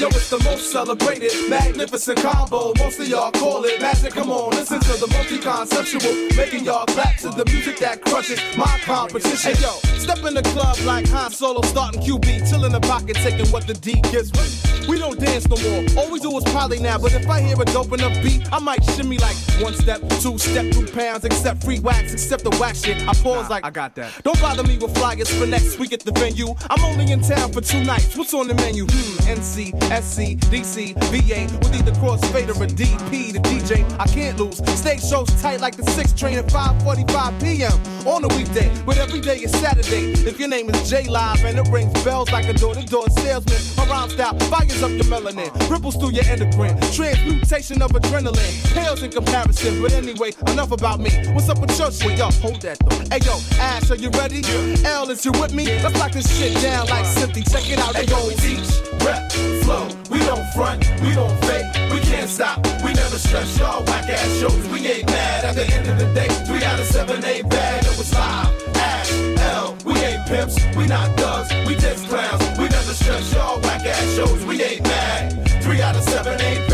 Yo, 0.00 0.06
it's 0.08 0.30
the 0.30 0.42
most 0.44 0.72
celebrated, 0.72 1.30
magnificent 1.50 2.18
combo. 2.22 2.72
Most 2.78 2.98
of 2.98 3.06
y'all 3.06 3.30
call 3.32 3.62
it 3.66 3.78
magic. 3.82 4.14
Come 4.14 4.30
on, 4.30 4.48
listen 4.52 4.80
to 4.80 4.92
the 4.94 5.06
multi-conceptual, 5.08 6.36
making 6.38 6.64
y'all 6.64 6.86
clap 6.86 7.18
to 7.18 7.28
the 7.28 7.44
music 7.52 7.78
that 7.80 8.00
crushes 8.00 8.40
my 8.56 8.80
competition. 8.82 9.52
Hey, 9.52 9.60
yo, 9.60 9.68
step 9.98 10.24
in 10.24 10.32
the 10.32 10.42
club 10.54 10.78
like 10.86 11.06
Han 11.08 11.30
Solo, 11.30 11.60
starting 11.60 12.00
QB, 12.00 12.64
in 12.64 12.72
the 12.72 12.80
pocket, 12.80 13.16
taking 13.16 13.46
what 13.48 13.66
the 13.66 13.74
D 13.74 14.00
gives 14.10 14.32
me. 14.32 14.70
We 14.88 14.98
don't 14.98 15.20
dance 15.20 15.46
no 15.48 15.56
more. 15.56 15.84
All 15.98 16.10
we 16.10 16.18
do 16.18 16.36
is 16.38 16.44
probably 16.44 16.80
now, 16.80 16.98
but 16.98 17.12
if 17.12 17.28
I 17.28 17.40
hear 17.42 17.60
a 17.60 17.64
dope 17.66 17.92
enough 17.92 18.14
beat, 18.22 18.50
I 18.52 18.58
might 18.58 18.82
shimmy 18.96 19.18
like 19.18 19.36
one 19.60 19.74
step, 19.74 20.00
two 20.20 20.38
step, 20.38 20.72
two 20.72 20.86
pounds, 20.86 21.24
accept 21.24 21.62
free 21.62 21.78
wax, 21.78 22.12
accept 22.12 22.44
the 22.44 22.50
wax 22.58 22.82
shit. 22.82 22.96
I 23.06 23.12
pause 23.12 23.50
like 23.50 23.64
I 23.64 23.70
got 23.70 23.94
that. 23.96 24.12
Don't 24.24 24.40
bother 24.40 24.62
me 24.62 24.78
with 24.78 24.96
flyers 24.96 25.30
for 25.30 25.46
next 25.46 25.78
week 25.78 25.92
at 25.92 26.00
the 26.00 26.12
venue. 26.12 26.54
I'm 26.70 26.84
only 26.84 27.12
in 27.12 27.20
town 27.20 27.52
for 27.52 27.60
two 27.60 27.84
nights. 27.84 28.16
What's 28.16 28.34
on 28.34 28.48
the 28.48 28.54
menu? 28.54 28.86
Hmm, 28.86 29.38
NC, 29.38 29.89
SC, 29.90 30.38
DC, 30.50 30.94
VA, 31.10 31.50
with 31.58 31.74
either 31.74 31.90
crossfader 31.98 32.56
or 32.56 32.64
a 32.64 32.66
DP. 32.68 33.32
The 33.32 33.40
DJ, 33.40 33.84
I 33.98 34.06
can't 34.06 34.38
lose. 34.38 34.58
Stage 34.78 35.02
shows 35.02 35.28
tight 35.42 35.60
like 35.60 35.76
the 35.76 35.82
6 35.90 36.12
train 36.12 36.38
at 36.38 36.46
5:45 36.46 37.42
p.m. 37.42 37.72
on 38.06 38.24
a 38.24 38.28
weekday, 38.36 38.70
but 38.86 38.98
every 38.98 39.20
day 39.20 39.38
is 39.38 39.50
Saturday. 39.50 40.12
If 40.12 40.38
your 40.38 40.48
name 40.48 40.70
is 40.70 40.88
J 40.88 41.08
Live 41.08 41.44
and 41.44 41.58
it 41.58 41.68
rings 41.72 41.92
bells 42.04 42.30
like 42.30 42.46
a 42.46 42.52
door-to-door 42.52 43.10
salesman, 43.10 43.60
my 43.76 43.84
rhyme 43.90 44.10
style 44.10 44.38
fires 44.50 44.82
up 44.82 44.90
your 44.92 45.10
melanin, 45.10 45.50
ripples 45.68 45.96
through 45.96 46.12
your 46.12 46.24
endocrine, 46.26 46.78
transmutation 46.92 47.82
of 47.82 47.90
adrenaline, 47.90 48.74
pales 48.74 49.02
in 49.02 49.10
comparison. 49.10 49.82
But 49.82 49.92
anyway, 49.92 50.30
enough 50.46 50.70
about 50.70 51.00
me. 51.00 51.10
What's 51.32 51.48
up 51.48 51.58
with 51.60 51.76
your 51.76 51.90
shit? 51.90 52.16
Yo, 52.16 52.30
hold 52.38 52.62
that 52.62 52.78
though. 52.78 52.96
Hey 53.10 53.20
yo, 53.26 53.38
Ash, 53.58 53.90
are 53.90 53.96
you 53.96 54.10
ready? 54.10 54.42
L, 54.84 55.10
is 55.10 55.24
you 55.24 55.32
with 55.32 55.52
me? 55.52 55.64
Let's 55.82 55.98
lock 55.98 56.12
this 56.12 56.30
shit 56.38 56.54
down 56.62 56.86
like 56.86 57.06
Cynthia. 57.06 57.42
Check 57.42 57.68
it 57.68 57.78
out. 57.80 57.96
Hey 57.96 58.06
yo, 58.06 58.30
teach, 58.38 58.70
rap, 59.04 59.32
flow. 59.62 59.79
We 60.10 60.18
don't 60.20 60.46
front, 60.54 60.80
we 61.02 61.14
don't 61.14 61.36
fake, 61.44 61.66
we 61.92 62.00
can't 62.00 62.28
stop. 62.28 62.58
We 62.84 62.92
never 62.92 63.18
stress 63.18 63.58
y'all 63.58 63.84
whack 63.84 64.08
ass 64.08 64.38
shows. 64.40 64.68
We 64.68 64.86
ain't 64.86 65.06
mad 65.06 65.44
at 65.44 65.54
the 65.54 65.66
end 65.66 65.88
of 65.88 65.98
the 65.98 66.12
day. 66.14 66.28
Three 66.46 66.64
out 66.64 66.78
of 66.78 66.86
seven 66.86 67.24
ain't 67.24 67.48
bad. 67.48 67.84
It 67.84 67.96
was 67.98 68.12
live. 68.12 68.76
Ash, 68.76 69.12
L, 69.56 69.76
we 69.84 69.94
ain't 69.94 70.26
pimps, 70.26 70.56
we 70.76 70.86
not 70.86 71.16
thugs, 71.16 71.50
we 71.66 71.74
just 71.76 72.08
clowns. 72.08 72.42
We 72.58 72.68
never 72.68 72.94
stress 72.94 73.32
y'all 73.34 73.60
whack 73.60 73.84
ass 73.86 74.14
shows, 74.16 74.44
we 74.44 74.62
ain't 74.62 74.82
mad. 74.82 75.62
Three 75.62 75.80
out 75.82 75.96
of 75.96 76.02
seven 76.04 76.40
ain't 76.40 76.69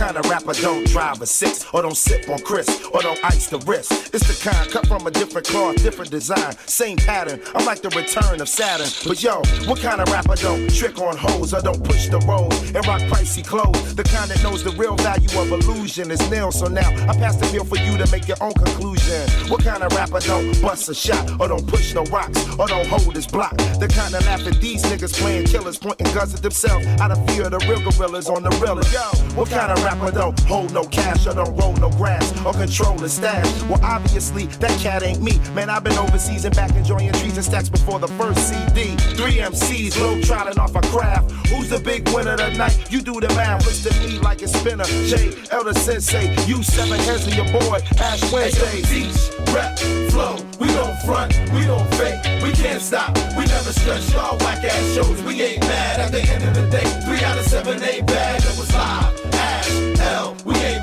kind 0.00 0.16
of 0.16 0.24
rapper 0.30 0.54
don't 0.54 0.86
drive 0.86 1.20
a 1.20 1.26
six 1.26 1.66
or 1.74 1.82
don't 1.82 1.94
sip 1.94 2.26
on 2.30 2.38
Chris 2.38 2.66
or 2.86 3.02
don't 3.02 3.22
ice 3.22 3.48
the 3.48 3.58
wrist? 3.58 3.92
It's 4.14 4.26
the 4.26 4.48
kind 4.48 4.70
cut 4.70 4.86
from 4.86 5.06
a 5.06 5.10
different 5.10 5.46
cloth, 5.46 5.76
different 5.82 6.10
design, 6.10 6.56
same 6.64 6.96
pattern. 6.96 7.38
I'm 7.54 7.66
like 7.66 7.82
the 7.82 7.90
return 7.90 8.40
of 8.40 8.48
Saturn. 8.48 8.88
But 9.06 9.22
yo, 9.22 9.42
what 9.68 9.78
kind 9.80 10.00
of 10.00 10.08
rapper 10.08 10.36
don't 10.36 10.74
trick 10.74 10.98
on 10.98 11.18
hoes 11.18 11.52
or 11.52 11.60
don't 11.60 11.84
push 11.84 12.08
the 12.08 12.18
rolls 12.20 12.56
and 12.74 12.86
rock 12.86 13.02
pricey 13.12 13.46
clothes? 13.46 13.94
The 13.94 14.04
kind 14.04 14.30
that 14.30 14.42
knows 14.42 14.64
the 14.64 14.70
real 14.70 14.96
value 14.96 15.28
of 15.38 15.52
illusion 15.52 16.10
is 16.10 16.30
nil. 16.30 16.50
So 16.50 16.64
now 16.64 16.88
I 17.06 17.12
pass 17.20 17.36
the 17.36 17.50
bill 17.52 17.66
for 17.66 17.76
you 17.76 17.98
to 17.98 18.10
make 18.10 18.26
your 18.26 18.38
own 18.40 18.54
conclusion. 18.54 19.28
What 19.50 19.62
kind 19.62 19.82
of 19.82 19.92
rapper 19.92 20.20
don't 20.20 20.62
bust 20.62 20.88
a 20.88 20.94
shot 20.94 21.38
or 21.38 21.48
don't 21.48 21.66
push 21.66 21.92
no 21.92 22.04
rocks 22.04 22.40
or 22.58 22.66
don't 22.68 22.86
hold 22.86 23.14
his 23.14 23.26
block? 23.26 23.54
The 23.78 23.92
kind 23.94 24.14
that 24.14 24.24
laugh 24.24 24.46
at 24.46 24.62
these 24.62 24.82
niggas 24.84 25.12
playing 25.20 25.44
killers, 25.48 25.76
pointing 25.76 26.10
guns 26.14 26.32
at 26.32 26.40
themselves 26.40 26.86
out 27.02 27.10
of 27.10 27.18
fear 27.28 27.44
of 27.44 27.50
the 27.50 27.58
real 27.68 27.82
gorillas 27.84 28.30
on 28.30 28.42
the 28.44 28.50
real. 28.64 28.80
Yo, 28.88 29.04
what 29.36 29.50
kind 29.50 29.70
of 29.70 29.76
rapper 29.84 29.89
don't 29.98 30.38
hold 30.40 30.72
no 30.72 30.84
cash 30.84 31.26
or 31.26 31.34
don't 31.34 31.56
roll 31.56 31.72
no 31.74 31.90
grass 31.90 32.32
or 32.44 32.52
control 32.52 32.96
the 32.96 33.08
stash? 33.08 33.62
Well, 33.62 33.80
obviously 33.82 34.46
that 34.46 34.78
cat 34.80 35.02
ain't 35.02 35.22
me. 35.22 35.38
Man, 35.54 35.68
I've 35.68 35.84
been 35.84 35.98
overseas 35.98 36.44
and 36.44 36.54
back 36.54 36.74
enjoying 36.76 37.12
trees 37.12 37.36
and 37.36 37.44
stacks 37.44 37.68
before 37.68 37.98
the 37.98 38.08
first 38.08 38.48
CD. 38.48 38.96
Three 39.16 39.38
MCs, 39.38 40.00
low 40.00 40.20
trotting 40.22 40.58
off 40.58 40.74
a 40.76 40.80
craft. 40.82 41.30
Who's 41.48 41.70
the 41.70 41.80
big 41.80 42.08
winner 42.10 42.36
tonight? 42.36 42.78
You 42.90 43.00
do 43.00 43.20
the 43.20 43.28
math. 43.28 43.64
Looks 43.66 43.82
to 43.84 44.00
me 44.00 44.18
like 44.20 44.42
it's 44.42 44.58
spinner. 44.58 44.84
Jay, 44.84 45.32
Elder 45.50 45.74
Sensei, 45.74 46.34
you 46.46 46.62
seven 46.62 46.98
heads 47.00 47.26
of 47.26 47.34
your 47.34 47.46
boy. 47.46 47.80
Ash 47.98 48.32
Wednesday. 48.32 48.82
Teach, 48.82 49.30
rap, 49.52 49.78
flow, 50.10 50.36
we 50.58 50.68
don't 50.68 50.96
front, 51.02 51.34
we 51.52 51.66
don't 51.66 51.88
fake, 51.94 52.22
we 52.42 52.52
can't 52.52 52.80
stop. 52.80 53.16
We 53.36 53.44
never 53.46 53.72
stretch. 53.72 54.12
y'all 54.12 54.38
whack 54.38 54.64
ass 54.64 54.94
shows, 54.94 55.22
we 55.22 55.42
ain't 55.42 55.60
mad. 55.62 56.00
At 56.00 56.12
the 56.12 56.22
end 56.22 56.44
of 56.44 56.54
the 56.54 56.68
day, 56.70 56.88
three 57.04 57.22
out 57.24 57.38
of 57.38 57.46
seven 57.46 57.82
ain't 57.82 58.06
bad. 58.06 58.40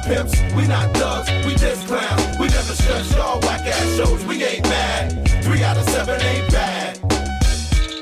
Pimps, 0.08 0.34
we 0.56 0.66
not 0.68 0.92
thugs, 0.96 1.30
we 1.46 1.54
just 1.56 1.86
clowns. 1.88 2.40
We 2.40 2.48
never 2.48 2.74
stress 2.74 3.14
y'all 3.14 3.40
whack 3.42 3.62
ass 3.66 3.98
shows, 3.98 4.26
we 4.26 4.44
ain't 4.44 4.64
mad. 4.64 5.44
Three 5.44 5.64
out 5.64 5.78
of 5.78 5.84
seven 5.90 6.20
ain't 6.22 6.52
bad. 6.52 7.00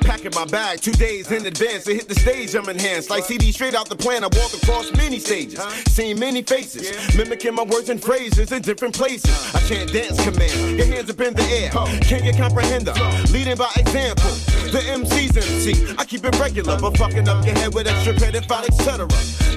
Packing 0.02 0.32
my 0.36 0.46
bag 0.46 0.82
two 0.82 0.92
days 0.92 1.32
in 1.32 1.46
advance 1.46 1.86
to 1.86 1.94
hit 1.94 2.08
the 2.08 2.14
stage. 2.16 2.54
I'm 2.54 2.70
enhanced. 2.70 3.10
Like 3.10 3.24
CD 3.24 3.52
straight 3.52 3.74
out 3.74 3.90
the 3.90 3.96
plan. 3.96 4.24
I 4.24 4.28
walk 4.28 4.54
across 4.54 4.92
many 4.96 5.18
stages, 5.20 5.60
seeing 5.88 6.20
many 6.20 6.44
faces, 6.44 7.16
mimicking 7.18 7.56
my 7.56 7.64
words 7.64 7.90
and 7.90 8.02
phrases 8.02 8.52
in 8.52 8.62
different 8.62 8.96
places. 8.96 9.56
I 9.56 9.60
chant 9.68 9.92
dance 9.92 10.24
command. 10.24 10.78
Your 10.78 10.86
hands 10.86 11.10
up 11.10 11.20
in 11.20 11.34
the 11.34 11.44
air. 11.44 11.72
Can 12.02 12.24
you 12.24 12.34
comprehend 12.34 12.86
them? 12.86 12.96
Leading 13.34 13.58
by 13.58 13.72
example. 13.78 14.30
The 14.72 14.82
MC's 14.82 15.38
MC. 15.38 15.96
I 15.98 16.06
keep 16.06 16.26
it 16.26 16.38
regular, 16.40 16.78
but 16.80 16.98
fucking 16.98 17.28
up 17.28 17.46
your 17.46 17.56
head 17.56 17.74
with 17.74 17.88
extra 17.88 18.18
credit, 18.18 18.46
file, 18.46 18.66
etc. 18.66 19.08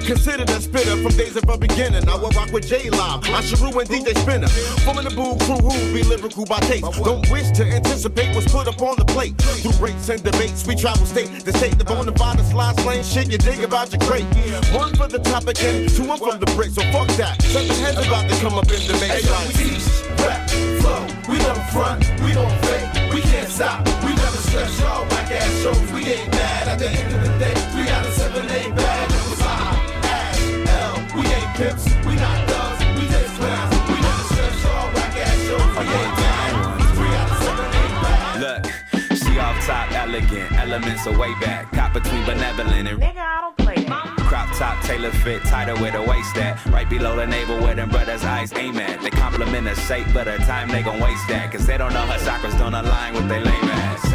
Considered 0.05 0.49
a 0.49 0.61
spitter 0.61 0.97
from 1.03 1.11
days 1.17 1.35
of 1.35 1.47
a 1.47 1.57
beginning. 1.57 2.07
I 2.07 2.15
will 2.15 2.29
rock 2.31 2.51
with 2.51 2.67
J 2.67 2.89
Live, 2.89 3.21
Asheru 3.29 3.69
and 3.79 3.89
DJ 3.89 4.17
Spinner. 4.17 4.47
Forming 4.85 5.03
the 5.03 5.13
boo 5.13 5.37
crew 5.45 5.61
who 5.61 5.93
be 5.93 6.03
lyrical 6.03 6.45
by 6.45 6.59
taste. 6.61 6.85
Don't 7.03 7.29
wish 7.29 7.51
to 7.51 7.65
anticipate 7.65 8.33
what's 8.35 8.51
put 8.51 8.67
up 8.67 8.81
on 8.81 8.95
the 8.97 9.05
plate. 9.05 9.37
Through 9.37 9.77
rates 9.83 10.09
and 10.09 10.23
debates, 10.23 10.65
we 10.65 10.75
travel 10.75 11.05
state 11.05 11.29
to 11.45 11.53
state. 11.57 11.77
The 11.77 11.83
bone 11.83 12.07
and 12.07 12.17
the 12.17 12.43
slide 12.43 12.79
slaying 12.79 13.03
shit 13.03 13.31
you 13.31 13.37
dig 13.37 13.63
about 13.63 13.91
your 13.91 14.01
crate. 14.01 14.25
One 14.73 14.95
for 14.95 15.07
the 15.07 15.19
topic 15.19 15.61
and 15.63 15.89
two 15.89 16.05
one 16.05 16.17
from 16.17 16.39
the 16.39 16.49
break. 16.55 16.71
So 16.71 16.81
fuck 16.91 17.07
that. 17.17 17.41
Seven 17.43 17.75
heads 17.83 18.05
about 18.05 18.29
to 18.29 18.35
come 18.41 18.57
up 18.57 18.65
in 18.71 18.81
the 18.87 18.97
Hey, 18.97 19.21
main 19.21 19.25
yo, 19.25 19.37
we 19.45 19.53
teach, 19.53 19.85
rap, 20.25 20.49
flow, 20.81 21.05
we 21.29 21.37
don't 21.37 21.65
front, 21.69 22.01
we 22.25 22.33
don't 22.33 22.51
fake, 22.65 23.13
we 23.13 23.21
can't 23.21 23.49
stop. 23.49 23.85
We 24.03 24.18
stress 24.49 24.79
y'all 24.79 25.05
whack 25.09 25.31
ass 25.31 25.61
shows, 25.61 25.91
we 25.93 26.01
ain't 26.05 26.31
mad. 26.31 26.67
At 26.67 26.79
the 26.79 26.89
end 26.89 27.13
of 27.15 27.21
the 27.21 27.33
day, 27.37 27.53
three 27.71 27.89
out 27.89 28.05
of 28.05 28.13
seven 28.13 28.49
ain't 28.49 28.75
bad. 28.75 29.09
That 29.09 29.23
was 29.29 29.41
I, 29.41 29.55
Ash, 30.17 30.41
L, 30.81 30.95
we 31.15 31.23
ain't 31.37 31.51
pimps, 31.57 31.85
we 32.05 32.13
not 32.15 32.39
thugs, 32.49 32.81
we 32.97 33.03
just 33.13 33.33
clowns. 33.37 33.75
We 33.89 33.97
never 34.01 34.25
stress 34.33 34.63
y'all 34.65 34.87
whack 34.95 35.15
ass 35.25 35.37
shows, 35.45 35.71
we 35.77 35.85
ain't 36.01 36.15
mad. 36.21 36.51
Three 36.97 37.13
out 37.21 37.29
of 37.29 37.37
seven 37.45 37.69
ain't 37.81 37.95
bad. 38.03 38.33
Look, 38.43 38.61
she 39.21 39.31
off 39.39 39.57
top, 39.65 39.91
elegant, 39.93 40.51
elements 40.53 41.05
are 41.05 41.17
way 41.17 41.33
back. 41.39 41.71
Cop 41.73 41.93
between 41.93 42.25
benevolent 42.25 42.87
and 42.89 42.99
Nigga, 42.99 43.21
I 43.21 43.41
don't 43.41 43.57
play 43.57 43.83
that. 43.85 44.17
crop 44.29 44.49
top, 44.57 44.81
tailor 44.83 45.11
fit, 45.11 45.43
tighter 45.43 45.75
with 45.75 45.93
a 45.93 46.01
waist 46.01 46.35
at. 46.37 46.65
Right 46.67 46.89
below 46.89 47.15
the 47.15 47.27
navel 47.27 47.59
where 47.61 47.75
them 47.75 47.89
brothers' 47.89 48.23
eyes 48.23 48.51
aim 48.53 48.77
at. 48.79 49.01
They 49.01 49.11
compliment 49.11 49.67
her 49.67 49.75
shape, 49.75 50.07
but 50.11 50.25
her 50.25 50.39
time 50.39 50.69
they 50.69 50.81
gon' 50.81 50.99
waste 50.99 51.27
that. 51.27 51.51
Cause 51.51 51.67
they 51.67 51.77
don't 51.77 51.93
know 51.93 52.05
her 52.07 52.19
chakras 52.25 52.57
don't 52.57 52.73
align 52.73 53.13
with 53.13 53.27
they 53.29 53.41
lame 53.43 53.69
ass. 53.69 54.09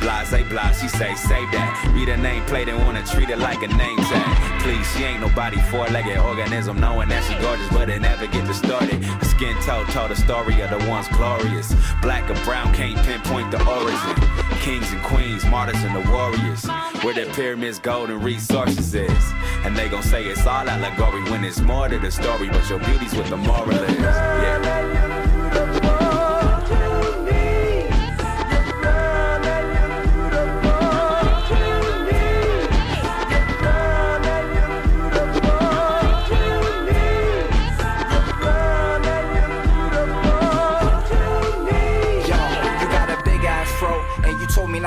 Blase, 0.00 0.48
blah, 0.48 0.72
she 0.72 0.88
say, 0.88 1.14
save 1.14 1.50
that. 1.52 1.92
Read 1.94 2.08
her 2.08 2.16
name 2.16 2.42
play, 2.46 2.64
they 2.64 2.72
wanna 2.72 3.04
treat 3.04 3.28
it 3.28 3.38
like 3.38 3.62
a 3.62 3.68
name 3.68 3.98
tag. 3.98 4.62
Please, 4.62 4.90
she 4.92 5.04
ain't 5.04 5.20
nobody 5.20 5.60
four-legged 5.70 6.18
organism, 6.18 6.80
knowing 6.80 7.08
that 7.10 7.22
she 7.24 7.34
gorgeous, 7.40 7.68
but 7.68 7.90
it 7.90 8.00
never 8.00 8.26
get 8.26 8.46
distorted. 8.46 9.04
Her 9.04 9.24
skin 9.24 9.54
toe 9.62 9.84
told 9.90 10.10
the 10.10 10.16
story 10.16 10.60
of 10.62 10.70
the 10.70 10.78
ones 10.88 11.08
glorious. 11.08 11.74
Black 12.02 12.28
or 12.30 12.44
brown 12.44 12.72
can't 12.74 12.98
pinpoint 13.06 13.50
the 13.50 13.60
origin. 13.68 14.16
Kings 14.60 14.90
and 14.92 15.02
queens, 15.02 15.44
martyrs 15.46 15.82
and 15.84 15.94
the 15.94 16.10
warriors. 16.10 16.64
Where 17.02 17.14
the 17.14 17.30
pyramids, 17.34 17.78
golden 17.78 18.20
resources 18.22 18.94
is. 18.94 19.24
And 19.64 19.76
they 19.76 19.88
gon' 19.88 20.02
say 20.02 20.24
it's 20.24 20.46
all 20.46 20.68
allegory 20.68 21.22
when 21.30 21.44
it's 21.44 21.60
more 21.60 21.88
to 21.88 21.98
the 21.98 22.10
story, 22.10 22.48
but 22.48 22.68
your 22.70 22.78
beauty's 22.80 23.14
what 23.14 23.26
the 23.26 23.36
moral 23.36 23.70
is. 23.70 23.98
Yeah. 23.98 25.19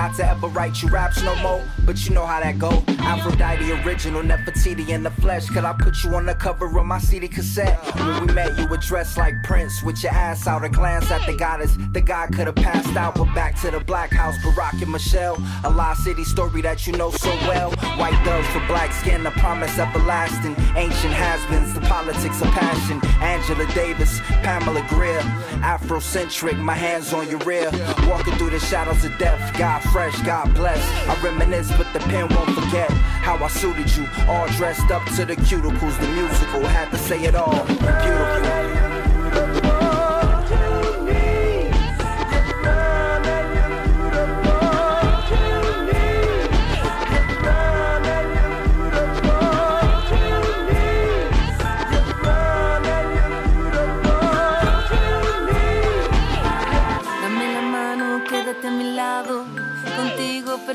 You 0.04 0.10
told 0.18 0.33
not 0.44 0.56
write 0.56 0.82
you 0.82 0.90
raps 0.90 1.22
no 1.24 1.36
more. 1.42 1.64
But 1.86 2.06
you 2.06 2.14
know 2.14 2.26
how 2.26 2.40
that 2.40 2.60
go. 2.60 2.84
Aphrodite 3.00 3.72
original, 3.84 4.22
Nefertiti 4.22 4.90
in 4.90 5.04
the 5.04 5.12
flesh. 5.12 5.48
Could 5.48 5.66
I 5.66 5.74
put 5.74 6.04
you 6.04 6.16
on 6.16 6.26
the 6.26 6.36
cover 6.36 6.66
of 6.66 6.86
my 6.86 7.00
CD 7.00 7.28
cassette? 7.28 7.80
When 7.98 8.28
we 8.28 8.34
met, 8.34 8.58
you 8.58 8.68
were 8.68 8.78
dressed 8.78 9.18
like 9.18 9.36
Prince 9.44 9.84
with 9.84 10.04
your 10.04 10.14
ass 10.14 10.48
out. 10.48 10.64
A 10.64 10.70
glance 10.70 11.10
at 11.12 11.26
the 11.26 11.36
goddess. 11.36 11.78
The 11.92 12.02
guy 12.02 12.28
could 12.28 12.48
have 12.48 12.56
passed 12.56 12.96
out, 12.96 13.16
but 13.16 13.34
back 13.36 13.60
to 13.62 13.72
the 13.72 13.80
black 13.80 14.12
house. 14.12 14.38
Barack 14.38 14.82
and 14.82 14.92
Michelle. 14.92 15.38
A 15.64 15.70
lost 15.70 16.04
city 16.04 16.24
story 16.24 16.62
that 16.62 16.86
you 16.88 16.94
know 16.94 17.12
so 17.12 17.30
well. 17.48 17.72
White 17.98 18.22
doves 18.24 18.48
for 18.50 18.66
black 18.68 18.92
skin, 18.94 19.26
a 19.26 19.32
promise 19.32 19.78
everlasting. 19.78 20.56
Ancient 20.76 21.14
has-beens, 21.14 21.74
the 21.74 21.82
politics 21.82 22.42
of 22.42 22.48
passion. 22.50 23.02
Angela 23.22 23.66
Davis, 23.74 24.20
Pamela 24.44 24.86
Grier. 24.90 25.22
Afrocentric, 25.64 26.58
my 26.60 26.76
hands 26.76 27.14
on 27.14 27.30
your 27.30 27.40
rear. 27.40 27.70
Walking 28.08 28.34
through 28.36 28.52
the 28.52 28.60
shadows 28.60 29.04
of 29.04 29.18
death. 29.18 29.58
God 29.58 29.82
fresh, 29.92 30.20
God 30.34 30.52
bless. 30.56 30.84
I 31.08 31.14
reminisce, 31.24 31.72
but 31.78 31.94
the 31.94 32.00
pen 32.00 32.28
won't 32.34 32.50
forget 32.60 32.90
how 32.90 33.36
I 33.36 33.48
suited 33.50 33.96
you. 33.96 34.08
All 34.28 34.48
dressed 34.58 34.90
up 34.90 35.06
to 35.16 35.26
the 35.26 35.36
cuticles. 35.36 35.96
The 36.00 36.08
musical 36.08 36.66
had 36.66 36.90
to 36.90 36.98
say 36.98 37.24
it 37.26 37.36
all. 37.36 37.64
Beautiful. 37.66 38.93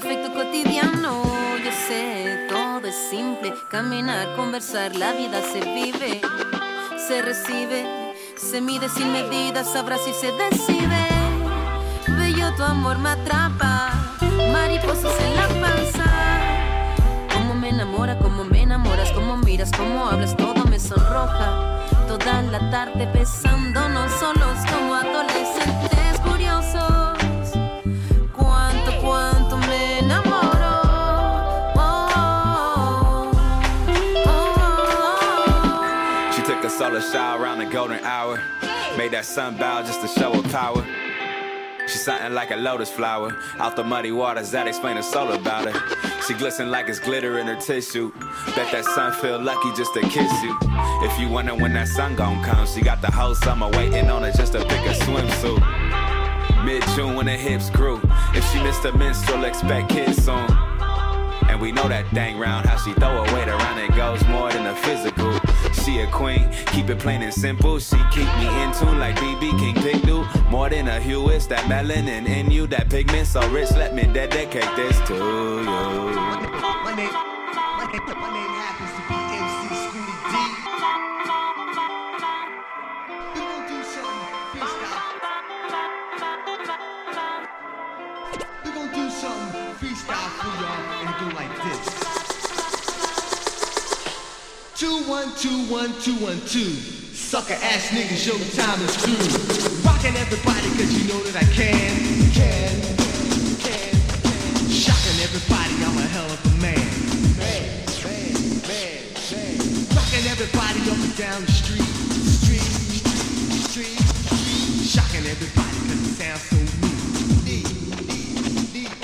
Perfecto 0.01 0.33
cotidiano. 0.33 1.23
Yo 1.65 1.73
sé, 1.89 2.47
todo 2.49 2.87
es 2.87 2.95
simple. 3.11 3.53
Caminar, 3.69 4.37
conversar, 4.37 4.95
la 4.95 5.13
vida 5.13 5.41
se 5.53 5.61
vive. 5.61 6.21
Se 7.09 7.21
recibe, 7.23 8.15
se 8.37 8.61
mide 8.61 8.89
sin 8.89 9.13
medida, 9.13 9.65
sabrá 9.65 9.97
si 9.99 10.13
se 10.13 10.31
decide. 10.33 11.09
Bello 12.17 12.55
tu 12.57 12.63
amor 12.63 12.99
me 12.99 13.11
atrapa. 13.11 13.93
Mariposas 14.53 15.15
en 15.21 15.37
la 15.37 15.49
panza. 15.49 16.05
Cómo 17.35 17.55
me 17.55 17.71
enamora, 17.71 18.19
cómo 18.19 18.45
me 18.45 18.63
enamoras, 18.63 19.11
cómo 19.13 19.37
miras, 19.39 19.71
cómo 19.77 20.07
hablas, 20.07 20.37
todo 20.37 20.65
me 20.67 20.79
sonroja. 20.79 21.81
Toda 22.07 22.43
la 22.43 22.71
tarde 22.71 23.07
besándonos 23.13 24.13
solos 24.13 24.59
como 24.71 24.95
adolescentes 24.95 26.08
solar 36.79 37.01
shower 37.01 37.43
around 37.43 37.59
the 37.59 37.65
golden 37.65 37.99
hour. 38.05 38.41
Made 38.97 39.11
that 39.11 39.25
sun 39.25 39.57
bow 39.57 39.83
just 39.83 40.01
to 40.01 40.07
show 40.07 40.33
her 40.33 40.49
power. 40.51 40.87
She's 41.89 42.05
something 42.05 42.35
like 42.35 42.53
a 42.53 42.57
lotus 42.57 42.89
flower. 42.89 43.37
Out 43.59 43.75
the 43.75 43.83
muddy 43.83 44.13
waters, 44.13 44.53
that 44.53 44.69
explain 44.69 44.95
the 44.95 45.03
soul 45.03 45.33
about 45.33 45.67
her. 45.69 46.23
She 46.29 46.35
glisten 46.35 46.71
like 46.71 46.89
it's 46.89 47.01
glitter 47.01 47.41
in 47.41 47.49
her 47.49 47.57
tissue. 47.57 48.13
Bet 48.55 48.71
that 48.71 48.85
sun 48.85 49.13
feel 49.15 49.41
lucky 49.41 49.75
just 49.77 49.93
to 49.95 50.03
kiss 50.03 50.33
you. 50.43 50.57
If 51.03 51.19
you 51.19 51.29
wonder 51.29 51.57
when 51.57 51.73
that 51.73 51.89
sun 51.89 52.15
gon' 52.15 52.45
come, 52.45 52.65
she 52.65 52.81
got 52.81 53.03
the 53.03 53.11
whole 53.11 53.35
summer 53.35 53.69
waiting 53.71 54.09
on 54.09 54.23
her 54.23 54.31
just 54.31 54.53
to 54.53 54.61
pick 54.61 54.87
a 54.87 54.95
swimsuit. 54.95 56.65
Mid 56.65 56.85
June 56.95 57.17
when 57.17 57.27
the 57.27 57.33
hips 57.37 57.71
grew. 57.71 58.01
If 58.35 58.49
she 58.53 58.63
missed 58.63 58.85
a 58.85 58.93
menstrual, 58.93 59.43
expect 59.43 59.91
kids 59.91 60.25
soon. 60.25 60.68
And 61.59 61.65
we 61.65 61.73
know 61.73 61.89
that 61.89 62.05
dang 62.15 62.39
round 62.39 62.67
how 62.67 62.77
she 62.77 62.93
throw 62.93 63.25
her 63.25 63.35
weight 63.35 63.49
around 63.49 63.79
it 63.79 63.91
goes 63.97 64.25
more 64.29 64.49
than 64.53 64.67
a 64.67 64.77
physical. 64.77 65.33
She 65.83 65.99
a 65.99 66.07
queen, 66.07 66.49
keep 66.67 66.89
it 66.89 67.01
plain 67.01 67.21
and 67.23 67.35
simple. 67.35 67.81
She 67.81 67.97
keep 68.13 68.29
me 68.37 68.47
in 68.63 68.73
tune 68.73 69.01
like 69.01 69.17
BB 69.17 69.59
King 69.59 69.75
Pig 69.75 70.03
do. 70.03 70.25
More 70.51 70.71
than 70.71 70.87
a 70.87 71.01
hue, 71.01 71.27
that 71.27 71.65
melanin 71.65 72.29
in 72.29 72.53
you, 72.53 72.69
that 72.69 72.89
pigment 72.89 73.27
so 73.27 73.41
rich. 73.51 73.73
Let 73.73 73.93
me 73.93 74.05
dedicate 74.05 74.71
this 74.77 75.01
to 75.09 75.15
you. 75.17 76.48
Two 94.79 95.03
one 95.11 95.35
two 95.35 95.67
one 95.67 95.93
two 96.01 96.15
one 96.23 96.39
two. 96.47 96.71
Sucker 97.11 97.55
ass 97.55 97.89
niggas, 97.91 98.25
your 98.25 98.39
time 98.55 98.81
is 98.87 98.95
through. 98.95 99.83
Rockin' 99.83 100.15
everybody 100.17 100.71
'cause 100.79 100.93
you 100.95 101.09
know 101.11 101.19
that 101.27 101.35
I 101.35 101.47
can, 101.51 101.91
can, 102.31 102.71
can, 103.59 103.91
can. 104.23 104.71
Shocking 104.71 105.19
everybody, 105.19 105.75
I'm 105.83 105.99
a 105.99 106.07
hell 106.15 106.31
of 106.31 106.47
a 106.47 106.55
man. 106.63 106.79
Man, 107.43 107.83
man, 108.07 108.39
man, 108.71 109.03
man. 109.35 109.59
Rocking 109.99 110.25
everybody 110.31 110.81
up 110.87 111.01
and 111.03 111.17
down 111.19 111.45
the 111.45 111.51
street, 111.51 111.91
street, 112.39 112.71
street, 113.67 113.99
street. 113.99 113.99
Shocking 114.87 115.27
everybody 115.27 115.79
'cause 115.91 116.03
it 116.07 116.15
sounds 116.23 116.43
so 116.51 116.57
neat. 117.43 117.67
Neat, 117.67 117.67
neat, 118.07 118.75
neat. 118.75 118.95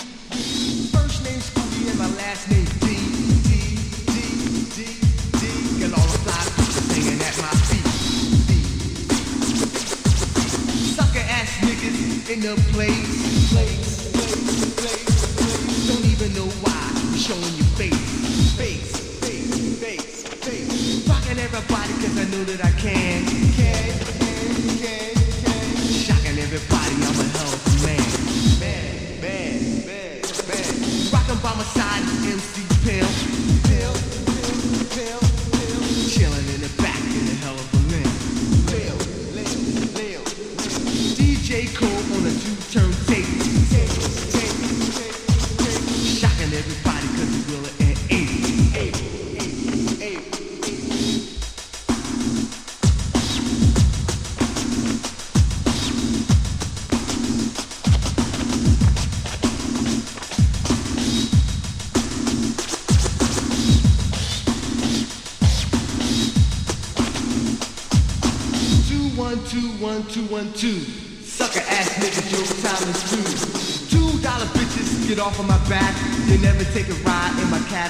First 0.94 1.24
name 1.24 1.40
Scooty 1.42 1.90
and 1.90 1.98
my 1.98 2.10
last 2.22 2.48
name 2.48 2.83
the 12.44 12.60
place. 12.72 14.12
Don't 15.88 16.04
even 16.04 16.34
know 16.34 16.48
why 16.60 16.76
you're 17.08 17.18
showing 17.18 17.54
your 17.56 17.70
face, 17.80 18.52
face, 18.58 18.92
face, 19.24 19.78
face, 19.80 20.22
face. 20.44 21.08
Rocking 21.08 21.38
everybody 21.38 21.92
'cause 21.94 22.18
I 22.18 22.24
know 22.32 22.44
that 22.44 22.62
I 22.62 22.72
can, 22.72 23.43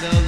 ride 0.03 0.24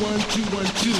one 0.00 0.18
two 0.34 0.42
one 0.54 0.66
two. 0.82 0.94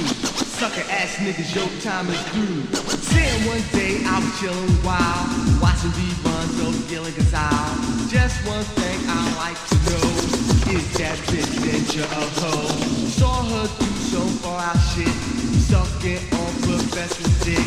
Sucker 0.55 0.85
ass 0.89 1.15
niggas, 1.17 1.53
your 1.55 1.67
time 1.81 2.07
is 2.07 2.21
through. 2.31 2.63
Saying 3.11 3.47
one 3.47 3.63
day 3.73 3.99
I 4.05 4.19
was 4.19 4.31
chillin' 4.39 4.83
wild, 4.85 5.27
watching 5.61 5.91
reruns 5.91 6.55
of 6.63 6.87
Gilligan's 6.87 7.33
Isle. 7.33 8.07
Just 8.07 8.39
one 8.47 8.63
thing 8.79 8.99
I 9.07 9.21
like 9.35 9.59
to 9.67 9.75
know 9.89 10.07
is 10.77 10.85
that 10.97 11.17
bitch 11.27 11.51
ninja 11.65 12.03
a 12.03 12.25
hoe. 12.39 12.67
Saw 13.09 13.43
her 13.43 13.67
do 13.79 13.91
some 14.11 14.29
far 14.39 14.61
out 14.61 14.79
shit, 14.93 15.11
sucking 15.67 16.23
on 16.39 16.51
Professor's 16.63 17.35
dick. 17.43 17.65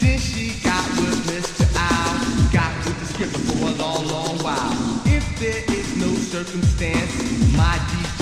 Then 0.00 0.18
she 0.18 0.60
got 0.62 0.84
with 1.00 1.20
Mr. 1.30 1.64
Owl, 1.76 2.52
got 2.52 2.72
with 2.84 2.98
the 3.00 3.06
skipper 3.14 3.38
for 3.48 3.68
a 3.68 3.74
long, 3.80 4.06
long 4.08 4.38
while. 4.44 4.76
If 5.06 5.24
there 5.40 5.64
is 5.72 5.96
no 5.96 6.12
circumstance, 6.14 7.12
my 7.56 7.78
DJ 7.88 8.15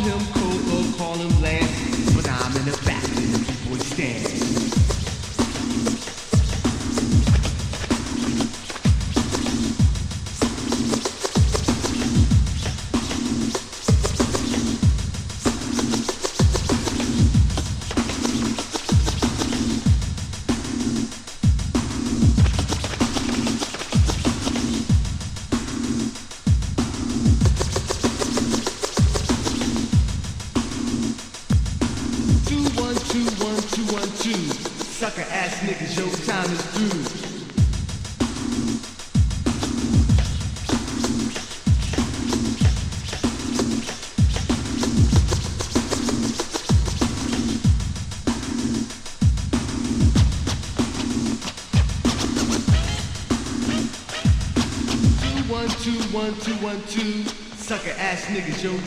him 0.00 0.39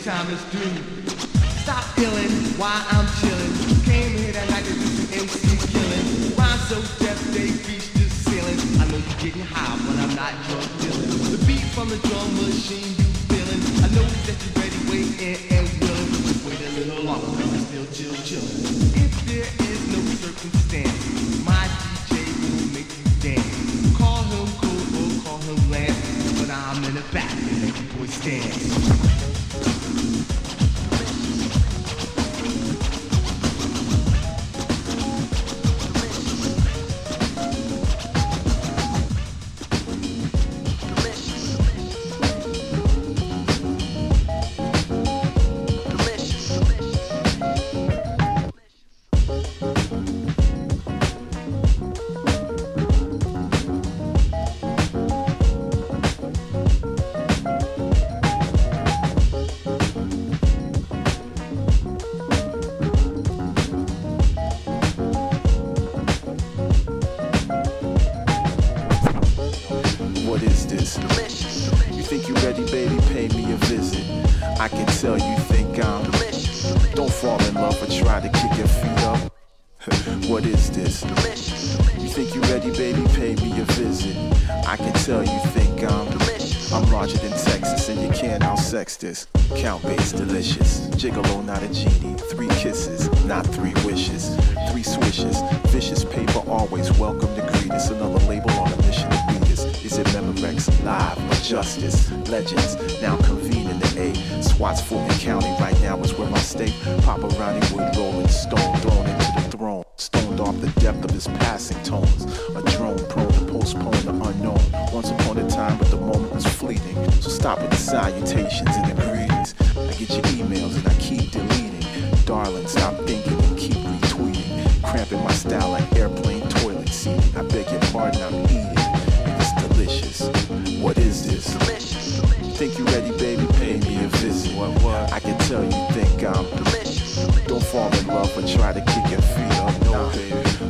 time 0.04 0.28
is 0.32 0.44
due. 0.52 0.68
Stop 1.64 1.80
feeling 1.96 2.28
why 2.60 2.76
I'm 2.92 3.08
chilling. 3.24 3.56
Came 3.88 4.12
here 4.20 4.34
that 4.36 4.50
night 4.52 4.66
to 4.68 4.74
do 4.76 4.84
some 4.84 5.08
MC 5.16 5.56
killing. 5.72 6.36
Rhyme 6.36 6.60
so 6.68 6.84
deaf 7.00 7.16
they 7.32 7.56
reach 7.64 7.88
the 7.96 8.04
ceiling. 8.12 8.60
I 8.84 8.92
know 8.92 9.00
you're 9.00 9.22
getting 9.24 9.48
high 9.48 9.80
but 9.88 9.96
I'm 10.04 10.12
not 10.12 10.36
drunk 10.52 10.68
dealing. 10.84 11.08
The 11.32 11.40
beat 11.48 11.64
from 11.72 11.88
the 11.88 11.96
drum 12.04 12.36
machine 12.36 12.84
you 13.00 13.08
feeling. 13.32 13.64
I 13.80 13.88
know 13.96 14.04
that 14.28 14.36
you're 14.44 14.60
ready, 14.60 14.76
waiting 14.92 15.40
and 15.56 15.72
willing. 15.80 16.12
Just 16.28 16.44
wait 16.44 16.60
a 16.60 16.72
little 16.84 17.08
longer, 17.08 17.32
but 17.40 17.48
you 17.48 17.64
still 17.64 17.88
chill, 17.96 18.16
chilling. 18.28 18.60
If 19.00 19.14
there 19.24 19.48
is 19.72 19.80
no 19.88 20.04
circumstance, 20.20 21.00
my 21.48 21.64
DJ 21.80 22.28
will 22.44 22.76
make 22.76 22.92
you 22.92 23.08
dance. 23.24 23.96
Call 23.96 24.20
him 24.36 24.52
cool 24.60 24.84
or 25.00 25.10
call 25.24 25.40
him 25.48 25.60
lance, 25.72 25.96
but 26.44 26.52
I'm 26.52 26.84
in 26.84 26.92
the 26.92 27.06
back 27.16 27.32
and 27.32 27.56
make 27.64 27.78
you 27.80 27.88
boys 27.96 28.20
dance. 28.20 28.73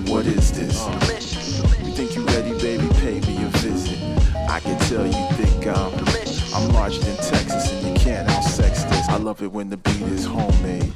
What 0.09 0.25
is 0.25 0.51
this? 0.53 0.87
You 1.83 1.91
think 1.91 2.15
you 2.15 2.25
ready, 2.25 2.51
baby? 2.59 2.87
Pay 3.01 3.19
me 3.21 3.43
a 3.43 3.47
visit. 3.59 3.99
I 4.49 4.61
can 4.61 4.79
tell 4.87 5.05
you 5.05 5.35
think 5.35 5.67
I'm 5.67 5.91
I'm 6.53 6.69
larger 6.71 7.01
than 7.01 7.17
Texas 7.17 7.73
and 7.73 7.87
you 7.87 7.93
can't 7.95 8.27
outsex 8.29 8.87
this. 8.89 9.09
I 9.09 9.17
love 9.17 9.41
it 9.41 9.51
when 9.51 9.69
the 9.69 9.77
beat 9.77 10.01
is 10.03 10.25
homemade. 10.25 10.93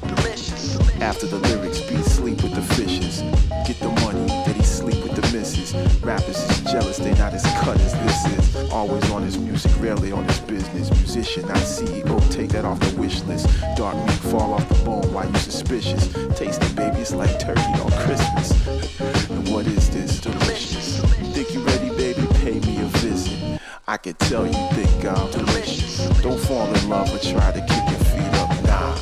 After 1.02 1.26
the 1.26 1.38
lyrics, 1.42 1.80
beat 1.82 2.04
sleep 2.04 2.42
with 2.42 2.54
the 2.54 2.62
fishes. 2.74 3.20
Get 3.66 3.78
the 3.80 3.90
money, 4.04 4.26
that 4.26 4.56
he 4.56 4.62
sleep 4.62 5.02
with 5.02 5.14
the 5.14 5.22
misses. 5.36 5.74
Rappers 6.02 6.38
is 6.38 6.60
jealous, 6.72 6.96
they 6.98 7.12
not 7.14 7.34
as 7.34 7.42
cut 7.60 7.78
as 7.80 7.92
this 7.92 8.54
is. 8.54 8.70
Always 8.72 9.10
on 9.10 9.22
his 9.22 9.36
music, 9.36 9.72
rarely 9.80 10.10
on 10.10 10.24
his 10.24 10.40
business. 10.40 10.90
Musician, 10.90 11.46
not 11.48 11.58
CEO, 11.58 12.30
take 12.30 12.50
that 12.50 12.64
off 12.64 12.80
the 12.80 12.98
wish 12.98 13.22
list. 13.24 13.48
Dark 13.76 13.96
meat 13.96 14.10
fall 14.30 14.54
off 14.54 14.68
the 14.68 14.77
why 14.90 15.24
you 15.24 15.34
suspicious? 15.36 16.12
Taste 16.38 16.62
it, 16.62 16.76
baby, 16.76 16.98
it's 16.98 17.14
like 17.14 17.38
turkey 17.38 17.60
on 17.60 17.90
Christmas. 17.92 19.30
and 19.30 19.48
what 19.48 19.66
is 19.66 19.90
this? 19.90 20.20
Delicious. 20.20 21.00
Think 21.34 21.54
you 21.54 21.60
ready, 21.62 21.90
baby? 21.90 22.26
Pay 22.34 22.60
me 22.60 22.80
a 22.80 22.86
visit. 22.98 23.60
I 23.86 23.96
can 23.96 24.14
tell 24.14 24.46
you 24.46 24.52
think 24.72 25.04
I'm 25.04 25.30
delicious. 25.30 25.98
Don't 26.20 26.38
fall 26.40 26.72
in 26.74 26.88
love 26.88 27.12
or 27.14 27.18
try 27.18 27.52
to 27.52 27.60
kick 27.60 27.84
your 27.90 28.04
feet 28.12 28.34
up. 28.40 28.50
Nah, 28.64 28.96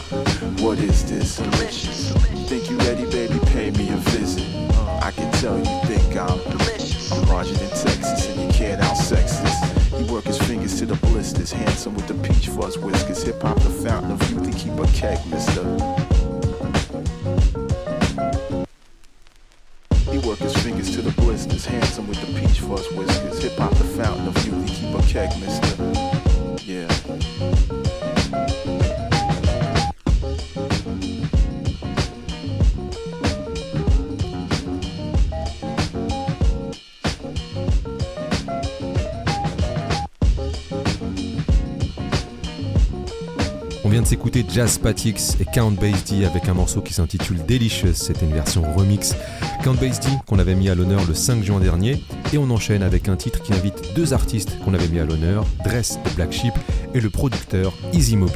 what 0.63 0.79
is 0.79 1.09
this? 1.09 1.37
Delicious. 1.37 2.13
Think 2.49 2.71
you 2.71 2.79
ready, 2.79 3.05
baby? 3.11 3.39
Pay 3.47 3.71
me 3.73 3.89
a 3.91 3.97
visit. 3.97 4.45
I 5.03 5.11
can 5.11 5.31
tell 5.35 5.59
you 5.59 5.65
think 5.87 6.17
I'm 6.17 6.39
delicious. 6.51 7.13
I'm 7.13 7.23
larger 7.29 7.55
than 7.55 7.69
Texas 7.71 8.29
and 8.29 8.41
you 8.43 8.49
can't 8.53 8.81
outsex 8.81 9.41
this. 9.43 10.01
He 10.01 10.13
work 10.13 10.25
his 10.25 10.39
fingers 10.39 10.79
to 10.79 10.87
the 10.87 10.97
blisters, 11.07 11.53
handsome 11.53 11.95
with 11.95 12.07
the 12.07 12.15
fuzz 12.57 12.79
whiskers. 12.79 13.23
Hip 13.23 13.43
hop 13.43 13.57
the 13.61 13.71
fountain 13.71 14.13
of 14.13 14.31
youth, 14.31 14.47
he 14.47 14.53
keep 14.53 14.79
a 14.79 14.87
keg, 14.93 15.19
mister. 15.27 16.06
Jazz 44.57 44.79
Patix 44.79 45.37
et 45.39 45.45
Count 45.45 45.73
Basie 45.73 46.21
D 46.21 46.25
avec 46.25 46.49
un 46.49 46.55
morceau 46.55 46.81
qui 46.81 46.95
s'intitule 46.95 47.45
Delicious. 47.45 47.93
C'était 47.93 48.25
une 48.25 48.33
version 48.33 48.63
remix. 48.75 49.15
Count 49.63 49.75
Basie 49.75 50.01
D 50.01 50.07
qu'on 50.27 50.39
avait 50.39 50.55
mis 50.55 50.71
à 50.71 50.75
l'honneur 50.75 51.05
le 51.07 51.13
5 51.13 51.45
juin 51.45 51.61
dernier. 51.61 52.03
Et 52.33 52.39
on 52.39 52.49
enchaîne 52.49 52.83
avec 52.83 53.11
un 53.11 53.17
titre 53.17 53.43
qui 53.43 53.53
invite 53.53 53.95
deux 53.95 54.15
artistes 54.15 54.59
qu'on 54.65 54.73
avait 54.73 54.89
mis 54.89 54.99
à 54.99 55.05
l'honneur, 55.05 55.45
Dress 55.63 55.99
de 56.03 56.11
Black 56.17 56.33
Sheep 56.33 56.55
et 56.95 57.03
le 57.03 57.11
producteur 57.11 57.75
Easy 57.93 58.17
Moby. 58.17 58.33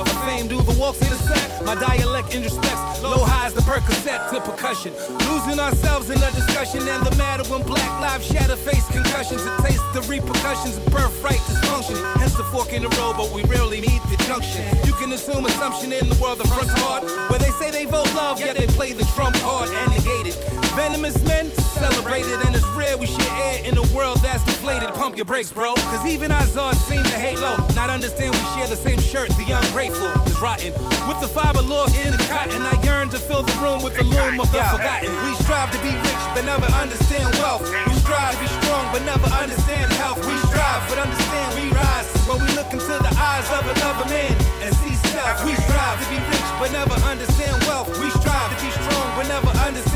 But 0.00 0.08
for 0.08 0.20
fame, 0.26 0.48
do 0.48 0.56
the 0.62 0.76
walks 0.80 1.02
intersect. 1.02 1.62
My 1.64 1.74
dialect 1.74 2.30
introspects, 2.30 3.02
low 3.02 3.20
highs 3.20 3.52
the 3.52 3.60
Percocet 3.60 4.30
to 4.30 4.40
percussion. 4.40 4.92
Losing 5.28 5.60
ourselves 5.60 6.08
in 6.08 6.16
a 6.16 6.30
discussion 6.32 6.80
and 6.88 7.04
the 7.04 7.14
matter 7.16 7.44
when 7.52 7.62
black 7.62 8.00
lives 8.00 8.26
shatter 8.26 8.56
face 8.56 8.86
concussions. 8.88 9.44
It 9.44 9.56
tastes 9.60 9.84
the 9.92 10.00
repercussions 10.08 10.78
of 10.78 10.86
birthright 10.86 11.40
dysfunction. 11.44 12.00
Hence 12.16 12.34
the 12.34 12.44
fork 12.44 12.72
in 12.72 12.82
the 12.82 12.88
road, 12.96 13.16
but 13.16 13.30
we 13.30 13.42
rarely 13.44 13.80
meet 13.82 14.00
the 14.08 14.16
junction. 14.24 14.64
You 14.86 14.94
can 14.94 15.12
assume 15.12 15.44
assumption 15.44 15.92
in 15.92 16.08
the 16.08 16.16
world 16.16 16.38
the 16.38 16.48
front's 16.48 16.72
hard, 16.80 17.04
where 17.28 17.38
they 17.38 17.52
say 17.60 17.70
they 17.70 17.84
vote 17.84 18.08
love, 18.14 18.40
yet 18.40 18.56
they 18.56 18.66
play 18.68 18.92
the 18.92 19.04
trump 19.16 19.36
card 19.36 19.68
and 19.68 19.90
negate 19.92 20.32
it. 20.32 20.36
Venomous 20.74 21.22
men 21.24 21.50
celebrated 21.50 22.38
and 22.46 22.54
it's 22.54 22.66
rare 22.76 22.96
we 22.96 23.06
share 23.06 23.36
air 23.42 23.64
in 23.64 23.76
a 23.76 23.86
world 23.94 24.18
that's 24.22 24.44
deflated. 24.44 24.88
Pump 24.94 25.16
your 25.16 25.24
brakes, 25.24 25.52
bro. 25.52 25.74
Cause 25.74 26.06
even 26.06 26.30
Zod 26.30 26.74
seem 26.74 27.02
to 27.02 27.18
hate 27.18 27.38
low. 27.38 27.56
Not 27.74 27.90
understand 27.90 28.34
we 28.34 28.44
share 28.54 28.68
the 28.68 28.76
same 28.76 29.00
shirt, 29.00 29.28
the 29.30 29.50
ungrateful 29.50 30.06
is 30.26 30.38
rotten. 30.40 30.72
With 31.08 31.20
the 31.20 31.28
fiber 31.28 31.62
lost 31.62 31.96
in 31.98 32.12
the 32.12 32.22
cotton, 32.30 32.62
I 32.62 32.80
yearn 32.82 33.08
to 33.10 33.18
fill 33.18 33.42
the 33.42 33.56
room 33.58 33.82
with 33.82 33.96
the 33.96 34.04
loom 34.04 34.40
of 34.40 34.50
the 34.52 34.62
forgotten. 34.70 35.10
We 35.26 35.34
strive 35.42 35.70
to 35.72 35.80
be 35.82 35.90
rich, 35.90 36.22
but 36.34 36.44
never 36.44 36.66
understand 36.78 37.34
wealth. 37.42 37.66
We 37.86 37.94
strive 38.00 38.34
to 38.34 38.40
be 38.40 38.48
strong, 38.62 38.86
but 38.92 39.02
never 39.02 39.26
understand 39.26 39.92
health. 39.94 40.18
We 40.24 40.36
strive, 40.48 40.82
but 40.88 40.98
understand 40.98 41.48
we 41.58 41.66
rise. 41.74 42.06
When 42.30 42.38
we 42.46 42.50
look 42.54 42.70
into 42.72 42.94
the 42.94 43.12
eyes 43.18 43.48
of 43.58 43.66
another 43.66 44.06
man 44.06 44.32
and 44.62 44.74
see 44.76 44.94
self. 45.10 45.44
We 45.44 45.54
strive 45.66 45.98
to 46.02 46.06
be 46.10 46.18
rich, 46.30 46.48
but 46.60 46.72
never 46.72 46.94
understand 47.04 47.56
wealth. 47.64 47.88
We 47.98 48.08
strive 48.10 48.50
to 48.54 48.58
be 48.64 48.70
strong, 48.70 49.06
but 49.16 49.26
never 49.28 49.50
understand 49.66 49.89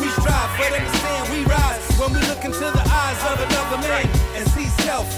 we 0.00 0.08
strive, 0.08 0.50
but 0.58 0.72
understand 0.72 1.22
we 1.32 1.44
rise 1.44 1.84
when 1.98 2.12
we 2.12 2.20
look 2.28 2.44
into 2.44 2.60
the 2.60 2.84
eyes 2.86 3.20
of 3.32 3.40
another 3.40 3.78
man 3.88 4.06
and 4.36 4.48
see 4.50 4.66
self. 4.84 5.08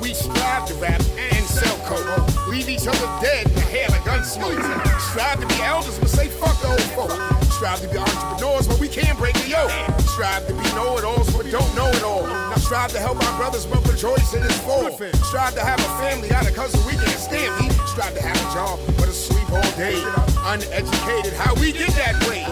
We 0.00 0.14
strive 0.14 0.66
to 0.68 0.74
rap 0.74 1.00
and 1.16 1.44
sell 1.44 1.76
coke. 1.84 2.48
Leave 2.48 2.68
each 2.68 2.86
other 2.86 3.08
dead 3.20 3.46
in 3.46 3.54
the 3.54 3.60
hail 3.60 3.92
of 3.92 4.04
gun 4.04 4.24
smoke. 4.24 4.60
Strive 5.00 5.40
to 5.40 5.46
be 5.46 5.60
elders, 5.62 5.98
but 5.98 6.08
say 6.08 6.28
fuck 6.28 6.60
the 6.60 6.68
old 6.68 6.88
folk. 6.92 7.12
Strive 7.52 7.80
to 7.80 7.88
be 7.88 7.98
entrepreneurs, 7.98 8.66
but 8.68 8.78
we 8.80 8.88
can't 8.88 9.16
break 9.18 9.34
the 9.34 9.48
yoke. 9.48 9.72
Strive 10.00 10.46
to 10.48 10.52
be 10.52 10.62
know-it-alls, 10.74 11.32
but 11.34 11.50
don't 11.50 11.74
know 11.74 11.88
it 11.88 12.02
all. 12.02 12.26
Now 12.26 12.56
strive 12.56 12.92
to 12.92 12.98
help 12.98 13.22
our 13.24 13.36
brothers, 13.38 13.64
but 13.64 13.86
rejoice 13.88 14.34
in 14.34 14.42
his 14.42 14.58
fall. 14.60 14.90
Strive 15.24 15.54
to 15.54 15.64
have 15.64 15.80
a 15.80 15.90
family, 16.02 16.32
out 16.32 16.46
of 16.46 16.54
cousin 16.54 16.80
we 16.86 16.92
can't 16.92 17.20
stand. 17.20 17.72
Strive 17.86 18.14
to 18.14 18.22
have 18.22 18.36
a 18.36 18.54
job, 18.54 18.80
but 18.98 19.08
sleep 19.44 19.56
all 19.56 19.76
day. 19.76 20.02
Uneducated, 20.46 21.32
how 21.34 21.54
we 21.54 21.72
get 21.72 21.90
that 21.94 22.16
way. 22.28 22.44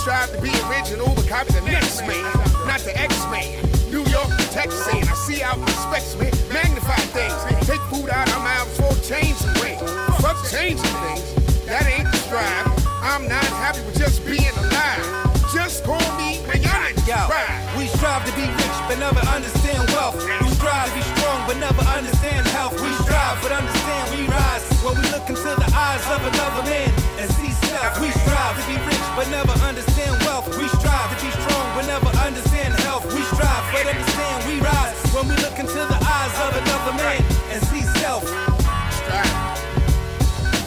Strive 0.00 0.30
to 0.32 0.40
be 0.40 0.50
original, 0.68 1.12
but 1.14 1.26
copy 1.28 1.52
the 1.52 1.60
next 1.62 2.00
man, 2.02 2.24
not 2.66 2.80
the 2.80 2.96
X-Man. 2.96 3.62
New 3.90 4.04
York 4.10 4.28
Texas, 4.50 4.86
I 4.88 5.14
see 5.14 5.42
out 5.42 5.58
the 5.58 5.70
specs, 5.72 6.16
man. 6.16 6.32
Magnify 6.52 6.96
things, 7.12 7.66
take 7.66 7.80
food 7.92 8.10
out 8.10 8.28
of 8.28 8.42
mouths 8.42 8.76
for 8.76 8.92
change 9.02 9.38
the 9.38 9.52
way. 9.62 9.76
Fuck 10.20 10.38
changing 10.50 10.84
things, 10.84 11.64
that 11.66 11.86
ain't 11.86 12.10
the 12.10 12.18
strive. 12.18 12.66
I'm 13.02 13.28
not 13.28 13.44
happy 13.44 13.80
with 13.86 13.98
just 13.98 14.24
being 14.24 14.54
alive. 14.56 15.28
Just 15.52 15.84
call 15.84 15.98
me 16.18 16.38
when 16.46 16.62
y'all 16.62 16.80
not 16.80 16.92
Yo, 17.08 17.78
we 17.78 17.86
strive 17.86 18.24
to 18.26 18.32
be 18.36 18.46
rich, 18.46 18.78
but 18.86 18.98
never 18.98 19.20
understand 19.28 19.88
wealth. 19.90 20.47
We 20.58 20.66
strive 20.66 20.90
to 20.90 20.94
be 20.96 21.02
strong, 21.14 21.46
but 21.46 21.56
never 21.58 21.82
understand 21.86 22.44
health. 22.48 22.74
We 22.82 22.90
strive, 23.06 23.38
but 23.42 23.52
understand 23.52 24.10
we 24.10 24.26
rise 24.26 24.66
when 24.82 24.98
we 24.98 25.06
look 25.14 25.30
into 25.30 25.54
the 25.54 25.70
eyes 25.70 26.02
of 26.10 26.18
another 26.26 26.66
man 26.66 26.90
and 27.22 27.30
see 27.30 27.54
self. 27.70 27.94
We 28.02 28.10
strive 28.10 28.58
to 28.58 28.66
be 28.66 28.74
rich, 28.82 28.98
but 29.14 29.30
never 29.30 29.54
understand 29.62 30.18
wealth. 30.26 30.50
We 30.58 30.66
strive 30.66 31.14
to 31.14 31.16
be 31.22 31.30
strong, 31.30 31.66
but 31.78 31.86
never 31.86 32.10
understand 32.26 32.74
health. 32.82 33.06
We 33.06 33.22
strive, 33.30 33.70
but 33.70 33.86
understand 33.86 34.50
we 34.50 34.58
rise 34.58 34.98
when 35.14 35.28
we 35.30 35.36
look 35.38 35.54
into 35.62 35.78
the 35.78 35.98
eyes 36.02 36.34
of 36.42 36.50
another 36.58 36.94
man 37.06 37.22
and 37.54 37.62
see 37.70 37.82
self. 38.02 38.26
Strive. 38.26 39.30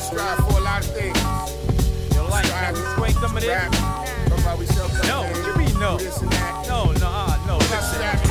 Strive 0.08 0.40
for 0.40 0.56
a 0.56 0.64
lot 0.64 0.88
of 0.88 0.92
things. 0.96 1.20
Your 2.16 2.32
life, 2.32 2.48
can 2.48 2.76
we 2.80 2.82
swing 2.96 3.16
some 3.20 3.36
of 3.36 3.44
this? 3.44 3.60
Talk 4.32 4.40
about 4.40 4.56
we 4.58 4.66
sell 4.72 4.88
some 4.88 5.04
No, 5.08 5.28
things, 5.28 5.36
what 5.36 5.48
you 5.52 5.56
mean 5.68 5.80
no? 5.84 5.98
this 5.98 6.16
and 6.22 6.32
that. 6.32 6.64
No, 6.70 6.96
no, 6.96 7.12
uh, 7.12 7.36
no. 7.46 7.58
Listen. 7.60 8.31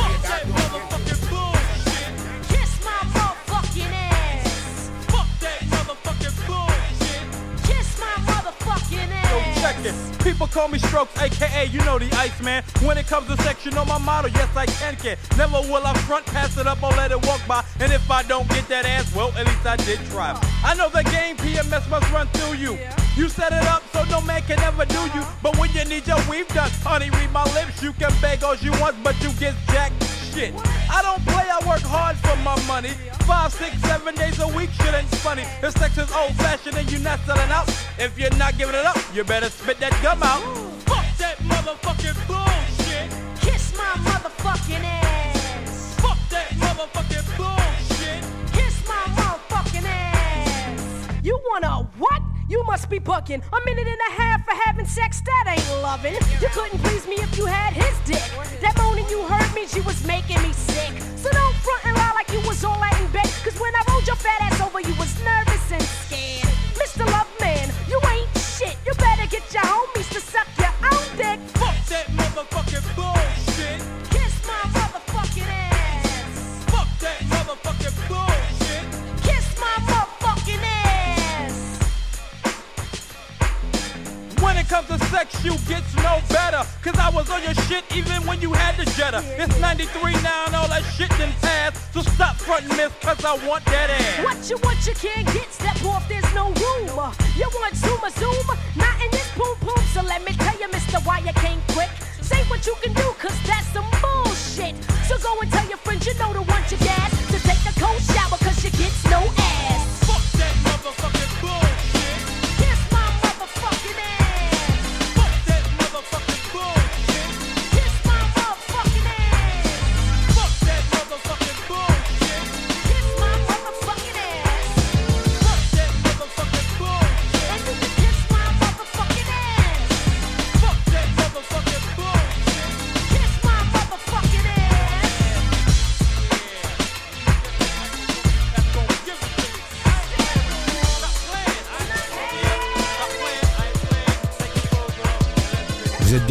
Yo, 9.82 9.90
ass. 9.90 9.94
check 9.94 10.18
it. 10.18 10.24
People 10.24 10.46
call 10.46 10.68
me 10.68 10.78
Strokes, 10.78 11.16
aka 11.20 11.66
you 11.66 11.78
know 11.84 11.98
the 11.98 12.10
Iceman. 12.16 12.62
When 12.82 12.98
it 12.98 13.06
comes 13.06 13.26
to 13.28 13.36
sex, 13.42 13.64
you 13.64 13.70
know 13.72 13.84
my 13.84 13.98
model, 13.98 14.30
yes 14.30 14.54
I 14.56 14.66
can 14.66 14.96
can. 14.96 15.16
Never 15.36 15.60
will 15.68 15.86
I 15.86 15.94
front, 16.00 16.26
pass 16.26 16.56
it 16.56 16.66
up, 16.66 16.82
or 16.82 16.90
let 16.90 17.10
it 17.10 17.26
walk 17.26 17.40
by. 17.46 17.64
And 17.80 17.92
if 17.92 18.10
I 18.10 18.22
don't 18.22 18.48
get 18.48 18.68
that 18.68 18.84
ass, 18.84 19.14
well, 19.14 19.32
at 19.36 19.46
least 19.46 19.66
I 19.66 19.76
did 19.76 19.98
try. 20.10 20.38
I 20.64 20.74
know 20.74 20.88
the 20.88 21.04
game 21.04 21.36
PMS 21.36 21.88
must 21.88 22.10
run 22.12 22.26
through 22.28 22.56
you. 22.56 22.78
You 23.16 23.28
set 23.28 23.52
it 23.52 23.66
up 23.66 23.82
so 23.92 24.04
no 24.04 24.20
man 24.22 24.42
can 24.42 24.58
ever 24.60 24.84
do 24.84 25.00
you. 25.14 25.20
Uh-huh. 25.20 25.36
But 25.42 25.58
when 25.58 25.70
you 25.72 25.84
need 25.84 26.06
your 26.06 26.20
weave 26.30 26.48
done, 26.48 26.70
honey, 26.82 27.10
read 27.10 27.32
my 27.32 27.44
lips. 27.54 27.82
You 27.82 27.92
can 27.92 28.12
beg 28.20 28.44
all 28.44 28.56
you 28.56 28.72
want, 28.72 29.02
but 29.02 29.20
you 29.22 29.32
get 29.34 29.54
jack 29.68 29.92
shit. 30.32 30.54
I 30.90 31.02
don't 31.02 31.24
play, 31.26 31.46
I 31.48 31.58
work 31.66 31.82
hard 31.82 32.16
for 32.18 32.36
my 32.42 32.56
money. 32.66 32.90
Five, 33.26 33.52
six, 33.52 33.76
seven 33.82 34.14
days 34.14 34.38
a 34.40 34.48
week, 34.48 34.70
shit 34.70 34.94
ain't 34.94 35.08
funny. 35.16 35.42
If 35.62 35.76
sex 35.78 35.98
is 35.98 36.10
old 36.12 36.34
fashioned 36.36 36.76
and 36.76 36.90
you're 36.90 37.00
not 37.00 37.20
selling 37.20 37.50
out, 37.50 37.68
if 37.98 38.18
you're 38.18 38.34
not 38.36 38.56
giving 38.58 38.74
it 38.74 38.84
up, 38.84 38.98
you 39.14 39.24
better 39.24 39.50
spit 39.50 39.78
that 39.80 39.94
gum 40.02 40.22
out. 40.22 40.42
Fuck 40.88 41.06
that 41.18 41.38
motherfucking 41.38 42.18
bullshit. 42.26 43.08
Kiss 43.40 43.76
my 43.76 43.92
motherfucking 44.08 44.84
ass. 44.84 45.29
Must 52.80 52.88
be 52.88 52.98
bucking. 52.98 53.42
A 53.52 53.64
minute 53.66 53.86
and 53.86 54.00
a 54.08 54.12
half 54.12 54.42
for 54.42 54.54
having 54.64 54.86
sex, 54.86 55.20
that 55.20 55.44
ain't 55.48 55.82
loving. 55.82 56.14
You 56.40 56.48
couldn't 56.48 56.78
please 56.78 57.06
me 57.06 57.16
if 57.16 57.36
you 57.36 57.44
had 57.44 57.74
his 57.74 57.94
dick. 58.06 58.24
That 58.62 58.74
moaning 58.78 59.06
you 59.10 59.22
heard 59.24 59.54
me, 59.54 59.66
she 59.66 59.82
was 59.82 60.06
making 60.06 60.40
me 60.40 60.52
sick. 60.54 60.92
So 61.16 61.28
don't 61.30 61.54
front 61.56 61.84
and 61.84 61.96
lie 61.96 62.12
like 62.14 62.32
you 62.32 62.40
was 62.48 62.64
all 62.64 62.80
that 62.80 62.89
you 85.44 85.56
gets 85.68 85.94
no 85.96 86.20
better. 86.28 86.62
Cause 86.82 86.98
I 86.98 87.10
was 87.10 87.30
on 87.30 87.42
your 87.42 87.54
shit 87.66 87.84
even 87.94 88.26
when 88.26 88.40
you 88.40 88.52
had 88.52 88.76
the 88.76 88.84
Jetta. 88.92 89.22
It's 89.38 89.58
93 89.60 90.12
now 90.22 90.46
and 90.46 90.54
all 90.54 90.68
that 90.68 90.82
shit 90.96 91.10
done 91.18 91.32
passed. 91.40 91.92
So 91.94 92.02
stop 92.02 92.36
frontin' 92.36 92.76
miss, 92.76 92.92
cause 93.00 93.24
I 93.24 93.34
want 93.46 93.64
that 93.66 93.90
ass. 93.90 94.24
What 94.24 94.38
you 94.50 94.56
want, 94.62 94.78
you 94.86 94.94
can't 94.94 95.26
get. 95.32 95.48
Step 95.52 95.84
off, 95.84 96.08
there's 96.08 96.32
no 96.34 96.46
room. 96.48 96.88
You 97.36 97.48
want 97.54 97.74
zoom 97.74 98.00
zoom? 98.18 98.46
Not 98.76 98.96
in 99.02 99.10
this 99.10 99.28
boom 99.36 99.56
boom. 99.60 99.82
So 99.92 100.02
let 100.02 100.24
me 100.24 100.32
tell 100.32 100.58
you, 100.60 100.68
Mister, 100.68 100.98
why 101.00 101.18
you 101.18 101.32
can't 101.34 101.60
quit. 101.68 101.88
Say 102.20 102.42
what 102.44 102.66
you 102.66 102.74
can 102.82 102.92
do, 102.92 103.08
cause 103.18 103.36
that's 103.46 103.66
some 103.72 103.88
bullshit. 104.00 104.76
So 105.08 105.18
go 105.18 105.38
and 105.40 105.50
tell 105.50 105.66
your 105.68 105.78
friends 105.78 106.06
you 106.06 106.14
know 106.14 106.32
the 106.32 106.42
one 106.42 106.62
you 106.70 106.76
gas 106.78 107.10
to 107.32 107.38
take 107.48 107.62
a 107.66 107.74
cold 107.80 108.00
shower, 108.02 108.38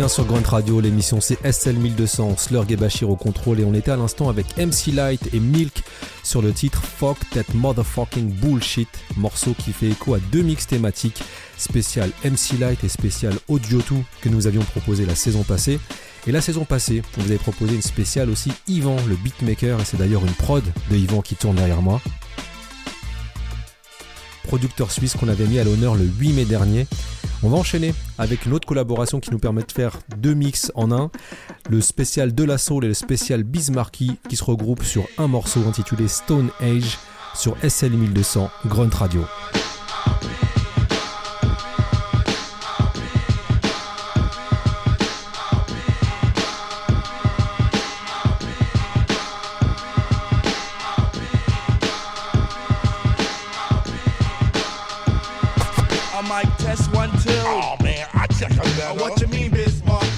sur 0.10 0.26
Grunt 0.26 0.41
Radio, 0.47 0.82
l'émission 0.82 1.22
c'est 1.22 1.39
SL1200, 1.43 2.38
Slurg 2.38 2.72
et 2.72 2.76
Bachir 2.76 3.12
au 3.12 3.16
contrôle 3.16 3.60
et 3.60 3.64
on 3.64 3.76
était 3.76 3.91
à 3.91 3.95
l'instant 3.95 4.28
avec 4.28 4.57
MC 4.57 4.91
Light 4.91 5.34
et 5.34 5.39
Milk 5.39 5.84
sur 6.24 6.41
le 6.41 6.51
titre 6.51 6.82
Fuck 6.84 7.18
That 7.32 7.53
Motherfucking 7.53 8.28
Bullshit, 8.28 8.89
morceau 9.18 9.53
qui 9.53 9.72
fait 9.72 9.89
écho 9.89 10.16
à 10.16 10.20
deux 10.32 10.41
mix 10.41 10.66
thématiques, 10.66 11.22
spécial 11.57 12.10
MC 12.26 12.57
Light 12.60 12.84
et 12.84 12.89
spécial 12.89 13.34
Audio 13.47 13.80
2 13.88 13.95
que 14.22 14.30
nous 14.30 14.47
avions 14.47 14.64
proposé 14.64 15.05
la 15.05 15.16
saison 15.16 15.43
passée. 15.43 15.80
Et 16.26 16.32
la 16.32 16.41
saison 16.41 16.66
passée, 16.66 17.03
on 17.18 17.22
vous 17.22 17.30
avait 17.30 17.38
proposé 17.38 17.76
une 17.76 17.82
spéciale 17.84 18.30
aussi 18.30 18.51
Yvan, 18.68 18.97
le 19.07 19.16
beatmaker, 19.16 19.80
et 19.80 19.86
c'est 19.86 19.97
d'ailleurs 19.97 20.26
une 20.26 20.34
prod 20.34 20.64
de 20.89 20.95
Yvan 20.95 21.22
qui 21.22 21.36
tourne 21.36 21.55
derrière 21.55 21.82
moi. 21.84 22.01
Producteur 24.43 24.91
suisse 24.91 25.14
qu'on 25.14 25.30
avait 25.30 25.45
mis 25.45 25.60
à 25.60 25.64
l'honneur 25.64 25.93
le 25.93 26.05
8 26.05 26.34
mai 26.34 26.45
dernier. 26.45 26.88
On 27.42 27.50
va 27.50 27.58
enchaîner 27.58 27.94
avec 28.18 28.46
une 28.46 28.54
autre 28.54 28.68
collaboration 28.68 29.20
qui 29.20 29.32
nous 29.32 29.40
permet 29.40 29.64
de 29.64 29.72
faire 29.72 29.98
deux 30.18 30.34
mix 30.34 30.72
en 30.76 30.92
un. 30.92 31.10
Le 31.70 31.80
spécial 31.80 32.36
de 32.36 32.44
la 32.44 32.58
soul 32.58 32.84
et 32.84 32.90
le 32.90 32.94
spécial 32.94 33.44
Bismarcky 33.44 34.18
qui 34.28 34.36
se 34.36 34.44
regroupent 34.44 34.84
sur 34.84 35.08
un 35.18 35.28
morceau 35.28 35.62
intitulé 35.68 36.08
Stone 36.10 36.50
Age 36.60 36.98
sur 37.36 37.56
SL 37.68 37.92
1200 37.92 38.50
Grunt 38.66 38.94
Radio. 38.94 39.24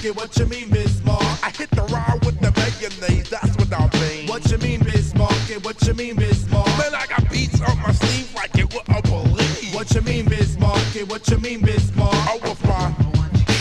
Yeah, 0.02 0.10
what 0.10 0.36
you 0.36 0.46
mean, 0.46 0.68
Bismarck? 0.68 1.22
I 1.44 1.50
hit 1.56 1.70
the 1.70 1.82
ride 1.82 2.18
with 2.24 2.40
the 2.40 2.50
mayonnaise, 2.58 3.30
that's 3.30 3.56
what 3.56 3.72
I 3.72 3.88
mean. 4.00 4.26
What 4.26 4.50
you 4.50 4.58
mean, 4.58 4.80
Bismarck? 4.80 5.32
Yeah, 5.48 5.58
what 5.58 5.80
you 5.86 5.94
mean, 5.94 6.16
Bismarck? 6.16 6.66
Man, 6.66 6.92
I 6.92 7.06
got 7.06 7.30
beats 7.30 7.60
up 7.60 7.78
my 7.78 7.92
sleeve 7.92 8.34
like 8.34 8.52
you 8.56 8.66
wouldn't 8.66 9.04
believe. 9.04 9.72
What 9.72 9.94
you 9.94 10.00
mean, 10.00 10.24
Bismarck? 10.24 10.82
Yeah, 10.92 11.04
what 11.04 11.28
you 11.30 11.38
mean, 11.38 11.60
Bismarck? 11.60 12.14
I 12.14 12.36
was 12.42 12.58
fine. 12.58 13.12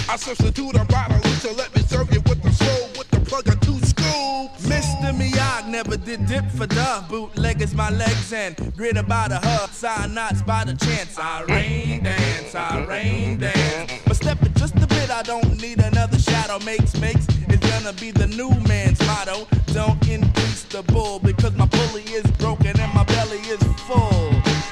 I 0.09 0.15
substitute 0.17 0.75
a 0.77 0.85
bottle 0.85 1.21
to 1.21 1.53
let 1.53 1.75
me 1.75 1.83
serve 1.83 2.11
you 2.11 2.21
with 2.21 2.41
the 2.41 2.51
soul 2.51 2.89
with 2.97 3.09
the 3.11 3.19
plug 3.19 3.47
of 3.47 3.59
two 3.61 3.77
scoops. 3.85 4.65
Mr. 4.65 5.13
Miyagi 5.13 5.69
never 5.69 5.95
did 5.95 6.25
dip 6.25 6.49
for 6.49 6.65
the 6.65 7.03
bootleg 7.07 7.61
is 7.61 7.75
my 7.75 7.91
legs 7.91 8.33
and 8.33 8.55
grit 8.75 8.97
about 8.97 9.31
a 9.31 9.37
hug. 9.37 9.69
Sign 9.69 10.15
knots 10.15 10.41
by 10.41 10.65
the 10.65 10.73
chance. 10.73 11.19
I 11.19 11.43
rain 11.43 12.03
dance, 12.03 12.55
I 12.55 12.83
rain 12.85 13.37
dance. 13.37 13.91
But 14.05 14.15
step 14.15 14.41
it 14.41 14.55
just 14.55 14.70
a 14.70 14.70
I 15.11 15.23
don't 15.23 15.61
need 15.61 15.79
another 15.79 16.17
shadow. 16.17 16.57
Makes, 16.59 16.97
makes, 16.99 17.27
it's 17.49 17.69
gonna 17.69 17.93
be 17.93 18.11
the 18.11 18.27
new 18.27 18.49
man's 18.67 18.99
motto. 19.05 19.45
Don't 19.73 20.07
increase 20.07 20.63
the 20.63 20.83
bull 20.83 21.19
because 21.19 21.53
my 21.55 21.67
pulley 21.67 22.03
is 22.03 22.25
broken 22.39 22.79
and 22.79 22.93
my 22.93 23.03
belly 23.03 23.39
is 23.39 23.61
full. 23.87 24.31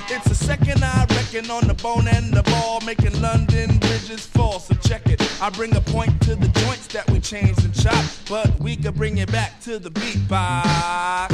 It's 0.10 0.28
a 0.28 0.36
second 0.36 0.84
I 0.84 1.06
reckon 1.10 1.52
on 1.52 1.68
the 1.68 1.74
bone 1.74 2.08
and 2.08 2.34
the 2.34 2.44
ball, 2.44 2.80
making 2.86 3.22
London 3.22 3.78
bridges 3.80 4.26
fall. 4.26 4.60
So 4.60 4.76
check 4.76 5.08
it. 5.08 5.22
I 5.42 5.50
bring 5.50 5.76
a 5.76 5.82
point 5.82 6.22
to 6.22 6.36
the 6.36 6.48
joints 6.48 6.88
that 6.88 7.10
we 7.12 7.20
changed 7.20 7.64
and 7.66 7.74
chop, 7.74 8.06
but 8.30 8.60
we 8.60 8.76
could 8.76 8.96
bring 8.96 9.18
it 9.18 9.32
back 9.32 9.60
to 9.62 9.78
the 9.78 9.92
beatbox. 9.92 11.30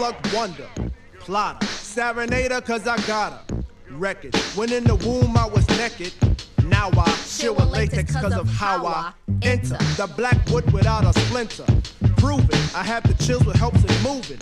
Plug 0.00 0.16
Wonder, 0.32 0.66
plotter, 1.18 1.66
serenader 1.66 2.64
cause 2.64 2.86
I 2.86 2.96
got 3.06 3.50
her. 3.50 3.62
Record, 3.90 4.34
when 4.56 4.72
in 4.72 4.82
the 4.84 4.94
womb 4.94 5.36
I 5.36 5.46
was 5.46 5.68
naked. 5.76 6.14
Now 6.64 6.88
I 6.96 7.14
chill 7.28 7.54
with 7.54 7.66
latex 7.66 8.16
cause 8.16 8.32
of 8.32 8.48
how 8.48 8.86
I 8.86 9.12
enter 9.42 9.76
the 9.98 10.10
black 10.16 10.38
wood 10.48 10.72
without 10.72 11.04
a 11.04 11.12
splinter. 11.20 11.66
Prove 12.16 12.48
it, 12.48 12.74
I 12.74 12.82
have 12.82 13.02
the 13.02 13.12
chills 13.22 13.44
with 13.44 13.56
helps 13.56 13.84
in 13.84 14.02
moving. 14.02 14.38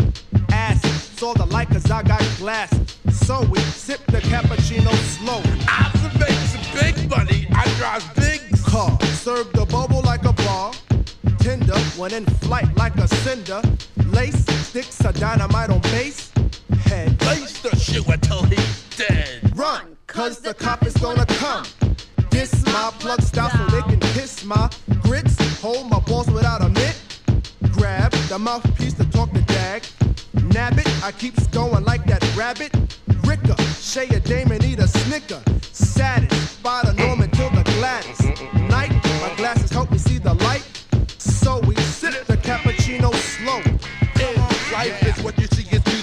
Acid, 0.53 0.93
saw 1.19 1.35
the 1.35 1.47
light 1.47 1.71
cause 1.71 1.91
I 1.91 2.05
got 2.05 2.23
glasses. 2.39 2.97
So 3.11 3.45
we 3.51 3.59
sip 3.59 4.07
the 4.07 4.21
cappuccino 4.21 4.95
slow. 5.19 5.43
Observation's 5.67 6.71
big 6.81 7.11
money, 7.11 7.49
I 7.51 7.65
drive 7.79 8.05
big 8.15 8.43
car. 8.63 8.97
Serve 9.07 9.53
the 9.55 9.67
bubble 9.67 10.03
like 10.03 10.25
a 10.25 10.33
bar. 10.35 10.73
Tender, 11.39 11.79
when 11.97 12.13
in 12.13 12.27
flight 12.27 12.69
like 12.77 12.97
a 12.97 13.09
cinder. 13.09 13.63
Lace, 14.07 14.45
sticks 14.67 15.01
a 15.01 15.13
dynamite 15.13 15.71
on 15.71 15.81
base. 15.81 16.33
Head. 16.85 17.21
Lace 17.23 17.61
the 17.63 17.75
shit 17.77 18.07
until 18.07 18.43
he's 18.45 18.85
dead. 18.97 19.57
Run, 19.57 19.97
cause 20.07 20.41
the 20.41 20.55
cop 20.55 20.87
is 20.87 20.95
gonna 20.95 21.27
come. 21.27 21.65
Diss 22.31 22.65
my 22.67 22.91
plug 22.99 23.23
style 23.23 23.51
so 23.51 23.65
they 23.67 23.83
can 23.83 24.01
kiss 24.15 24.45
my 24.45 24.69
grits. 25.03 25.37
Hold 25.61 25.91
my 25.91 26.01
balls 26.01 26.29
without 26.31 26.63
a 26.63 26.69
mitt. 26.69 26.97
Grab 27.73 28.13
the 28.29 28.39
mouthpiece 28.39 28.95
to 28.95 29.05
talk 29.11 29.33
to 29.33 29.41
dag. 29.43 29.83
Nab 30.53 30.79
it, 30.79 30.89
I 31.05 31.13
keeps 31.13 31.47
going 31.49 31.85
like 31.85 32.05
that 32.07 32.23
rabbit. 32.37 32.75
Ricker, 33.25 33.61
Shay 33.81 34.09
a 34.09 34.21
dame 34.21 34.53
and 34.53 34.65
eat 34.65 34.79
a 34.79 34.89
snicker. 34.89 35.43
Satisfied 35.61 36.87
a 36.87 36.93
Norman 36.95 37.31
till 37.31 37.51
the 37.51 37.63
Gladys. 37.65 38.58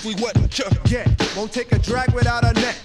See 0.06 0.12
is 0.12 0.22
usually 0.22 0.22
what 0.22 0.60
you 0.60 0.66
get. 0.86 1.36
Won't 1.36 1.52
take 1.52 1.72
a 1.72 1.80
drag 1.80 2.12
without 2.14 2.44
a 2.44 2.54
net. 2.54 2.78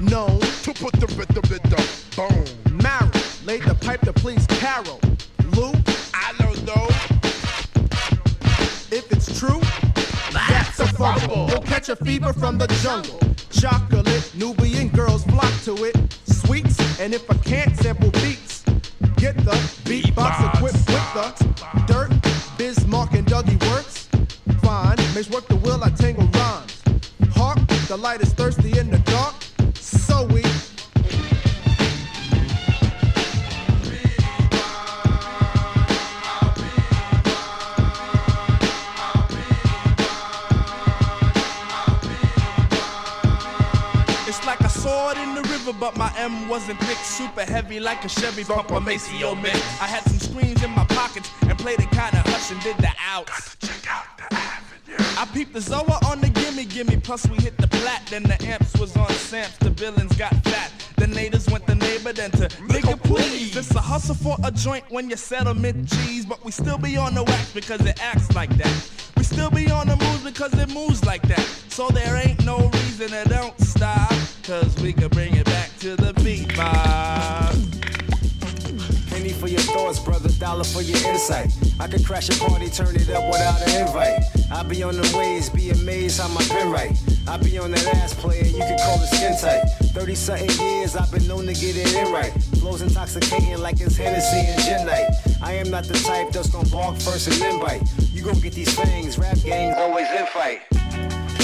No. 0.00 0.26
to 0.62 0.72
put 0.74 0.92
the 0.94 1.06
rhythm 1.16 1.44
in 1.52 1.70
the 1.70 1.82
bone. 2.16 2.82
Marrow, 2.82 3.10
laid 3.44 3.62
the 3.62 3.74
pipe 3.74 4.00
to 4.02 4.12
please 4.12 4.46
Carol. 4.46 5.00
Lou, 5.56 5.72
I 6.14 6.32
don't 6.38 6.64
know. 6.64 6.86
If 8.90 9.10
it's 9.10 9.38
true, 9.38 9.60
that's 10.32 10.78
a 10.80 10.86
fumble. 10.86 11.48
You'll 11.50 11.62
catch 11.62 11.88
a 11.88 11.96
fever 11.96 12.32
from 12.32 12.58
the 12.58 12.66
jungle. 12.82 13.20
Chocolate, 13.50 14.30
Nubian 14.34 14.88
girls 14.88 15.24
flock 15.24 15.52
to 15.64 15.84
it. 15.84 15.96
Sweets, 16.24 17.00
and 17.00 17.14
if 17.14 17.28
I 17.30 17.34
can't 17.38 17.76
sample 17.76 18.10
beats, 18.10 18.62
get 19.16 19.36
the 19.38 19.56
beatbox 19.84 20.54
equipped 20.54 20.86
with 20.86 21.14
the 21.14 21.84
dirt. 21.86 22.12
Bismarck 22.58 23.14
and 23.14 23.26
Dougie 23.26 23.60
works. 23.70 24.08
Fine, 24.62 24.98
makes 25.14 25.30
work 25.30 25.46
the 25.46 25.56
will, 25.56 25.82
I 25.84 25.90
tangle 25.90 26.26
rhymes. 26.26 26.82
Hark, 27.36 27.58
the 27.86 27.96
light 27.96 28.20
is 28.20 28.32
thirsty 28.32 28.76
in 28.78 28.90
the 28.90 28.98
dark. 28.98 29.34
So 29.76 30.24
we 30.26 30.42
It's 44.26 44.44
like 44.44 44.58
a 44.60 44.68
sword 44.68 45.16
in 45.18 45.36
the 45.36 45.42
river, 45.42 45.72
but 45.78 45.96
my 45.96 46.12
M 46.16 46.48
wasn't 46.48 46.80
thick, 46.80 46.98
super 46.98 47.44
heavy 47.44 47.78
like 47.78 48.04
a 48.04 48.08
Chevy 48.08 48.42
pumper 48.42 48.80
Maceo 48.80 49.36
mix. 49.36 49.60
I 49.80 49.86
had 49.86 50.02
some 50.02 50.18
screens 50.18 50.64
in 50.64 50.70
my 50.70 50.84
pockets 50.86 51.30
and 51.42 51.56
played 51.56 51.78
it 51.78 51.90
kinda 51.90 52.20
hush 52.26 52.50
and 52.50 52.60
did 52.62 52.76
the 52.78 52.90
outs. 52.98 53.56
Check 53.60 53.86
out 53.88 54.06
the 54.18 54.34
avenue. 54.34 54.63
I 54.98 55.28
peeped 55.32 55.52
the 55.52 55.60
Zoa 55.60 56.04
on 56.10 56.20
the 56.20 56.28
gimme 56.28 56.64
gimme, 56.64 56.96
plus 56.98 57.26
we 57.28 57.36
hit 57.36 57.56
the 57.58 57.68
plat, 57.68 58.06
then 58.10 58.22
the 58.24 58.42
amps 58.44 58.78
was 58.78 58.96
on 58.96 59.08
Samps, 59.10 59.56
the 59.58 59.70
villains 59.70 60.14
got 60.16 60.32
fat. 60.44 60.72
The 60.96 61.06
natives 61.06 61.48
went 61.50 61.66
the 61.66 61.74
neighbor, 61.74 62.12
then 62.12 62.30
to 62.32 62.48
nigga 62.68 63.02
please. 63.02 63.56
It's 63.56 63.74
a 63.74 63.80
hustle 63.80 64.14
for 64.14 64.36
a 64.44 64.50
joint 64.50 64.84
when 64.90 65.10
you 65.10 65.16
settlement 65.16 65.88
cheese, 65.88 66.24
but 66.24 66.44
we 66.44 66.52
still 66.52 66.78
be 66.78 66.96
on 66.96 67.14
the 67.14 67.24
wax 67.24 67.52
because 67.52 67.84
it 67.84 68.00
acts 68.02 68.34
like 68.34 68.56
that. 68.56 68.90
We 69.16 69.24
still 69.24 69.50
be 69.50 69.70
on 69.70 69.88
the 69.88 69.96
moves 69.96 70.22
because 70.24 70.54
it 70.54 70.72
moves 70.72 71.04
like 71.04 71.22
that. 71.28 71.46
So 71.68 71.88
there 71.88 72.16
ain't 72.16 72.44
no 72.44 72.70
reason 72.70 73.08
to 73.08 73.28
don't 73.28 73.58
stop, 73.60 74.12
cause 74.44 74.74
we 74.80 74.92
can 74.92 75.08
bring 75.08 75.34
it 75.34 75.46
back 75.46 75.70
to 75.80 75.96
the 75.96 76.12
beat 76.22 76.48
Penny 76.54 77.43
for 79.44 79.50
your 79.50 79.60
thoughts, 79.60 79.98
brother, 79.98 80.30
dollar 80.40 80.64
for 80.64 80.80
your 80.80 80.96
insight. 81.06 81.52
I 81.78 81.86
could 81.86 82.02
crash 82.06 82.30
a 82.30 82.44
party, 82.48 82.70
turn 82.70 82.96
it 82.96 83.10
up 83.10 83.26
without 83.26 83.60
an 83.68 83.86
invite. 83.86 84.24
I 84.50 84.62
be 84.62 84.82
on 84.82 84.96
the 84.96 85.14
waves, 85.14 85.50
be 85.50 85.68
amazed 85.68 86.18
how 86.18 86.28
my 86.28 86.40
pen 86.44 86.70
right. 86.70 86.96
I 87.28 87.36
be 87.36 87.58
on 87.58 87.70
that 87.72 87.86
ass 87.96 88.14
player, 88.14 88.42
you 88.42 88.64
could 88.64 88.78
call 88.80 89.02
it 89.02 89.08
skin 89.08 89.36
tight. 89.38 89.68
30 89.92 90.14
something 90.14 90.48
years, 90.48 90.96
I've 90.96 91.12
been 91.12 91.26
known 91.28 91.44
to 91.44 91.52
get 91.52 91.76
it 91.76 91.94
in 91.94 92.10
right. 92.10 92.32
Flows 92.58 92.80
intoxicating 92.80 93.58
like 93.58 93.82
it's 93.82 93.98
Hennessy 93.98 94.48
and 94.48 94.62
gin 94.62 94.86
night. 94.86 95.10
I 95.42 95.52
am 95.52 95.70
not 95.70 95.84
the 95.84 95.98
type 95.98 96.32
that's 96.32 96.48
gonna 96.48 96.66
bark 96.70 96.96
first 96.96 97.28
and 97.28 97.36
then 97.36 97.60
bite. 97.60 97.82
You 98.14 98.22
gon' 98.22 98.40
get 98.40 98.54
these 98.54 98.74
fangs, 98.74 99.18
rap 99.18 99.36
gangs 99.44 99.76
always 99.76 100.08
in 100.10 100.24
fight. 100.28 100.62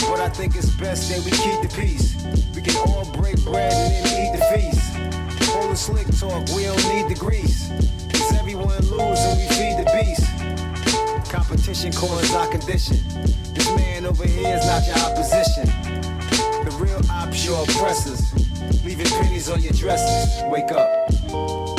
But 0.09 0.21
I 0.21 0.31
think 0.31 0.57
it's 0.57 0.71
best 0.77 1.11
that 1.11 1.23
we 1.23 1.33
keep 1.33 1.61
the 1.61 1.69
peace. 1.77 2.17
We 2.57 2.63
can 2.63 2.77
all 2.79 3.05
break 3.13 3.37
bread 3.45 3.75
and 3.75 4.07
then 4.07 4.25
eat 4.25 4.39
the 4.39 4.45
feast. 4.57 5.20
The 5.71 5.77
slick 5.77 6.07
talk, 6.19 6.49
we 6.57 6.65
don't 6.65 6.89
need 6.93 7.09
the 7.09 7.15
grease. 7.17 7.69
Cause 8.13 8.33
everyone 8.37 8.77
lose 8.89 9.21
and 9.21 9.39
we 9.39 9.47
feed 9.55 9.79
the 9.79 9.87
beast. 9.95 11.31
Competition 11.31 11.93
causes 11.93 12.35
our 12.35 12.49
condition. 12.49 12.97
This 13.55 13.73
man 13.77 14.05
over 14.05 14.27
here 14.27 14.57
is 14.57 14.67
not 14.67 14.85
your 14.85 14.99
opposition. 14.99 15.67
The 16.65 16.77
real 16.77 17.01
ops, 17.09 17.47
your 17.47 17.63
oppressors. 17.63 18.35
Leaving 18.85 19.07
pennies 19.07 19.49
on 19.49 19.63
your 19.63 19.73
dresses. 19.73 20.43
Wake 20.51 20.73
up. 20.73 21.70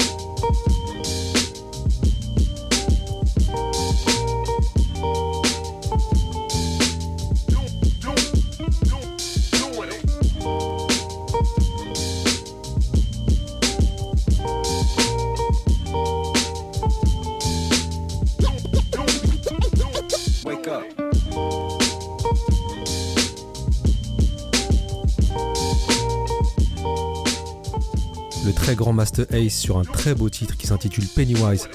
Le 28.44 28.54
très 28.54 28.76
grand 28.76 28.92
Master 28.92 29.26
Ace 29.32 29.54
sur 29.54 29.78
un 29.78 29.84
très 29.84 30.16
beau 30.16 30.30
titre 30.30 30.58
qui 30.58 30.66
s'intitule 30.66 31.06
Pennywise, 31.16 31.70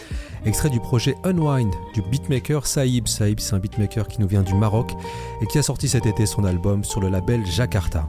extrait 0.44 0.68
du 0.68 0.80
projet 0.80 1.14
Unwind 1.24 1.72
du 1.94 2.02
beatmaker 2.02 2.66
Saïb. 2.66 3.06
Saïb, 3.06 3.38
c'est 3.38 3.54
un 3.54 3.60
beatmaker 3.60 4.08
qui 4.08 4.20
nous 4.20 4.26
vient 4.26 4.42
du 4.42 4.54
Maroc 4.54 4.92
et 5.40 5.46
qui 5.46 5.58
a 5.58 5.62
sorti 5.62 5.88
cet 5.88 6.06
été 6.06 6.26
son 6.26 6.44
album 6.44 6.82
sur 6.82 7.00
le 7.00 7.08
label 7.08 7.46
Jakarta. 7.46 8.08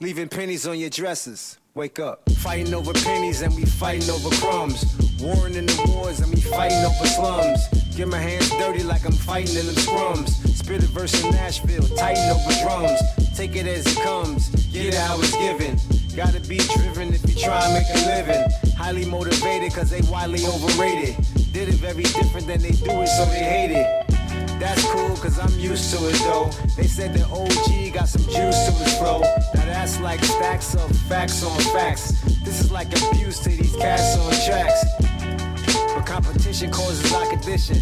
Leaving 0.00 0.28
pennies 0.28 0.66
on 0.68 0.74
your 0.74 0.90
dresses. 0.90 1.58
Wake 1.74 1.98
up. 1.98 2.20
Fighting 2.38 2.74
over 2.74 2.92
pennies 2.92 3.42
and 3.42 3.52
we 3.56 3.64
fighting 3.66 4.08
over 4.10 4.30
crumbs. 4.36 4.84
Warring 5.20 5.56
in 5.56 5.66
the 5.66 5.82
wars 5.88 6.20
and 6.20 6.32
we 6.32 6.40
fighting 6.40 6.84
over 6.84 7.06
slums. 7.06 7.58
Get 7.96 8.06
my 8.06 8.18
hands 8.18 8.50
dirty 8.50 8.84
like 8.84 9.04
I'm 9.04 9.12
fighting 9.12 9.56
in 9.56 9.66
them 9.66 9.74
scrums. 9.74 10.30
Spit 10.56 10.82
a 10.82 10.86
verse 10.86 11.14
in 11.24 11.30
Nashville, 11.32 11.82
tighten 11.96 12.30
over 12.30 12.52
drums. 12.62 13.00
Take 13.36 13.56
it 13.56 13.66
as 13.66 13.86
it 13.86 14.00
comes, 14.02 14.50
get 14.72 14.86
it 14.86 14.94
how 14.94 15.18
it's 15.18 15.36
given. 15.36 16.03
Gotta 16.16 16.38
be 16.40 16.58
driven 16.58 17.12
if 17.12 17.28
you 17.28 17.42
try 17.42 17.60
and 17.64 17.74
make 17.74 17.88
a 17.92 18.06
living. 18.06 18.74
Highly 18.76 19.04
motivated 19.04 19.74
cause 19.74 19.90
they 19.90 20.00
widely 20.02 20.46
overrated. 20.46 21.16
Did 21.52 21.68
it 21.68 21.74
very 21.74 22.04
different 22.04 22.46
than 22.46 22.62
they 22.62 22.70
do 22.70 23.02
it, 23.02 23.08
so 23.08 23.24
they 23.24 23.42
hate 23.42 23.72
it. 23.72 24.06
That's 24.60 24.84
cool 24.92 25.16
cause 25.16 25.40
I'm 25.40 25.58
used 25.58 25.92
to 25.92 26.08
it 26.08 26.14
though. 26.20 26.50
They 26.76 26.86
said 26.86 27.14
that 27.14 27.26
OG 27.32 27.94
got 27.94 28.08
some 28.08 28.22
juice 28.22 28.64
to 28.66 28.72
his 28.84 28.96
flow. 28.96 29.22
Now 29.54 29.64
that's 29.66 29.98
like 29.98 30.22
stacks 30.22 30.76
of 30.76 30.96
facts 31.08 31.42
on 31.42 31.58
facts. 31.74 32.12
This 32.44 32.60
is 32.60 32.70
like 32.70 32.88
abuse 33.10 33.40
to 33.40 33.48
these 33.48 33.74
cats 33.74 34.16
on 34.16 34.32
tracks. 34.46 35.23
Competition 36.06 36.70
causes 36.70 37.12
our 37.12 37.26
condition. 37.30 37.78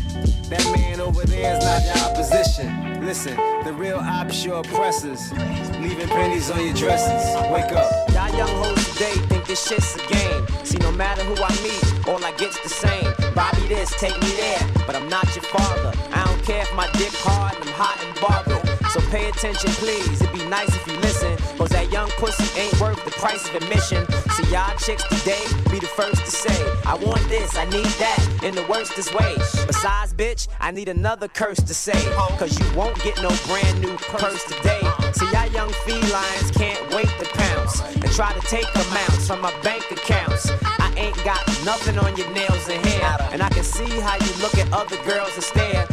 That 0.49 0.65
man 0.77 1.01
over 1.01 1.25
there 1.27 1.57
is 1.57 1.65
not 1.65 1.83
the 1.83 2.01
opposition. 2.07 3.05
Listen, 3.05 3.37
the 3.65 3.73
real 3.73 3.99
ops 3.99 4.45
your 4.45 4.61
oppressors. 4.61 5.33
Leaving 5.81 6.09
pennies 6.09 6.51
on 6.51 6.65
your 6.65 6.75
dresses. 6.75 7.35
Wake 7.51 7.73
up. 7.73 7.91
Y'all 8.11 8.35
young 8.37 8.49
hoes 8.63 8.93
today 8.93 9.13
think 9.29 9.47
this 9.47 9.67
shit's 9.67 9.97
a 9.97 10.07
game. 10.07 10.47
See, 10.65 10.79
no 10.79 10.93
matter 10.93 11.23
who 11.25 11.35
I 11.43 11.51
meet, 11.63 12.09
all 12.09 12.25
I 12.25 12.33
get's 12.37 12.61
the 12.63 12.69
same. 12.69 13.13
Bobby 13.35 13.67
this, 13.67 13.91
take 13.99 14.19
me 14.23 14.31
there, 14.37 14.71
but 14.87 14.95
I'm 14.95 15.09
not 15.09 15.27
your 15.35 15.45
father. 15.45 15.93
I 16.13 16.25
don't 16.25 16.43
care 16.45 16.63
if 16.63 16.75
my 16.75 16.89
dick 16.93 17.13
hard 17.13 17.55
and 17.57 17.69
I'm 17.69 17.75
hot 17.75 17.99
and 18.05 18.21
bothered. 18.21 18.91
So 18.91 19.01
pay 19.11 19.29
attention, 19.29 19.71
please. 19.73 20.23
It'd 20.23 20.33
be 20.33 20.45
nice 20.47 20.69
if 20.69 20.87
you 20.87 20.97
listen. 20.99 21.37
Cause 21.63 21.71
that 21.71 21.93
young 21.93 22.11
pussy 22.19 22.59
ain't 22.59 22.81
worth 22.81 23.05
the 23.05 23.13
price 23.13 23.49
of 23.49 23.55
admission. 23.55 24.05
See, 24.35 24.51
y'all 24.51 24.77
chicks 24.79 25.07
today 25.07 25.39
be 25.71 25.79
the 25.79 25.87
first 25.87 26.17
to 26.25 26.29
say, 26.29 26.59
I 26.85 26.95
want 26.95 27.23
this, 27.29 27.57
I 27.57 27.67
need 27.67 27.87
that, 28.03 28.19
in 28.43 28.57
the 28.57 28.67
worstest 28.67 29.15
way. 29.15 29.37
Besides, 29.69 30.13
bitch, 30.13 30.49
I 30.59 30.73
need 30.73 30.89
another 30.89 31.29
curse 31.29 31.59
to 31.59 31.73
say. 31.73 31.95
Cause 32.37 32.59
you 32.59 32.67
won't 32.77 33.01
get 33.05 33.15
no 33.23 33.31
brand 33.47 33.81
new 33.81 33.95
purse 34.11 34.43
today. 34.43 34.83
So 35.15 35.25
y'all 35.31 35.47
young 35.53 35.71
felines 35.87 36.51
can't 36.51 36.83
wait 36.93 37.07
to 37.21 37.27
pounce 37.31 37.81
and 37.95 38.11
try 38.11 38.33
to 38.33 38.41
take 38.49 38.67
amounts 38.75 39.29
from 39.29 39.41
my 39.41 39.55
bank 39.63 39.89
accounts. 39.93 40.51
I 40.65 40.93
ain't 40.97 41.25
got 41.25 41.47
nothing 41.65 41.97
on 41.97 42.17
your 42.17 42.29
nails 42.35 42.69
and 42.69 42.85
hair. 42.87 43.29
And 43.31 43.41
I 43.41 43.49
can 43.51 43.63
see 43.63 44.01
how 44.01 44.17
you 44.17 44.33
look 44.43 44.59
at 44.59 44.67
other 44.73 44.97
girls 45.05 45.33
and 45.35 45.45
stare. 45.45 45.87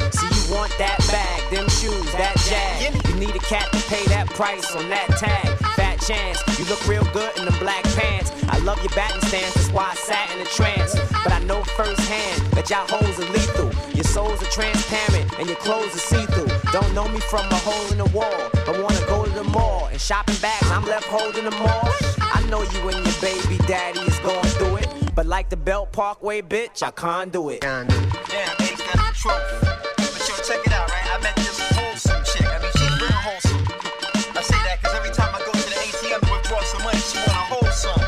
Want 0.50 0.74
that 0.78 0.98
bag, 1.10 1.40
them 1.54 1.68
shoes, 1.70 2.12
that 2.14 2.36
jag. 2.50 2.94
You 3.08 3.16
need 3.20 3.36
a 3.36 3.40
cat 3.40 3.72
to 3.72 3.80
pay 3.90 4.04
that 4.08 4.28
price 4.30 4.76
on 4.76 4.90
that 4.90 5.08
tag. 5.18 5.58
Fat 5.76 6.02
chance, 6.02 6.42
you 6.58 6.66
look 6.66 6.82
real 6.88 7.06
good 7.14 7.38
in 7.38 7.46
them 7.46 7.58
black 7.60 7.84
pants. 7.96 8.32
I 8.50 8.58
love 8.60 8.82
your 8.82 8.94
batting 8.96 9.22
stance, 9.30 9.54
that's 9.54 9.72
why 9.72 9.92
I 9.92 9.96
sat 9.96 10.32
in 10.34 10.42
a 10.42 10.50
trance. 10.50 10.96
But 11.24 11.32
I 11.34 11.40
know 11.44 11.64
firsthand 11.78 12.42
that 12.54 12.70
y'all 12.70 12.88
hoes 12.90 13.20
are 13.20 13.32
lethal. 13.32 13.72
Your 13.94 14.04
souls 14.04 14.42
are 14.42 14.52
transparent 14.52 15.32
and 15.40 15.48
your 15.48 15.58
clothes 15.58 15.94
are 15.96 16.06
see-through. 16.12 16.50
Don't 16.72 16.94
know 16.94 17.08
me 17.08 17.20
from 17.20 17.46
a 17.46 17.60
hole 17.62 17.92
in 17.92 17.98
the 17.98 18.10
wall, 18.10 18.50
but 18.66 18.82
wanna 18.82 19.06
go 19.08 19.26
to 19.26 19.32
the 19.32 19.44
mall 19.44 19.88
and 19.92 20.02
shopping 20.02 20.36
bags. 20.42 20.70
I'm 20.72 20.86
left 20.86 21.06
holding 21.06 21.46
them 21.46 21.62
all. 21.62 21.94
I 22.20 22.44
know 22.50 22.62
you 22.62 22.90
and 22.90 23.06
your 23.06 23.22
baby 23.22 23.58
daddy 23.68 24.00
is 24.00 24.18
going 24.20 24.52
through 24.58 24.78
it, 24.78 24.88
but 25.16 25.26
like 25.26 25.50
the 25.50 25.58
Belt 25.58 25.92
Parkway, 25.92 26.42
bitch, 26.42 26.82
I 26.82 26.92
can't 26.92 27.32
do 27.32 27.50
it. 27.50 27.62
Damn, 27.62 27.86
Ace 27.88 28.82
got 28.82 28.98
the 28.98 29.14
trophy. 29.14 29.69
But 30.40 30.48
check 30.48 30.66
it 30.66 30.72
out, 30.72 30.88
right? 30.90 31.04
I 31.04 31.20
met 31.20 31.36
this 31.36 31.60
wholesome 31.76 32.24
chick. 32.24 32.48
I 32.48 32.64
mean, 32.64 32.72
she's 32.80 32.96
real 32.96 33.12
wholesome. 33.12 33.60
I 34.32 34.42
say 34.42 34.56
that 34.64 34.80
because 34.80 34.96
every 34.96 35.12
time 35.12 35.36
I 35.36 35.40
go 35.44 35.52
to 35.52 35.68
the 35.68 35.76
ATM 35.76 36.24
to 36.24 36.32
withdraw 36.32 36.64
some 36.64 36.82
money, 36.82 36.96
she 37.04 37.20
want 37.28 37.36
a 37.36 37.44
wholesome. 37.52 38.00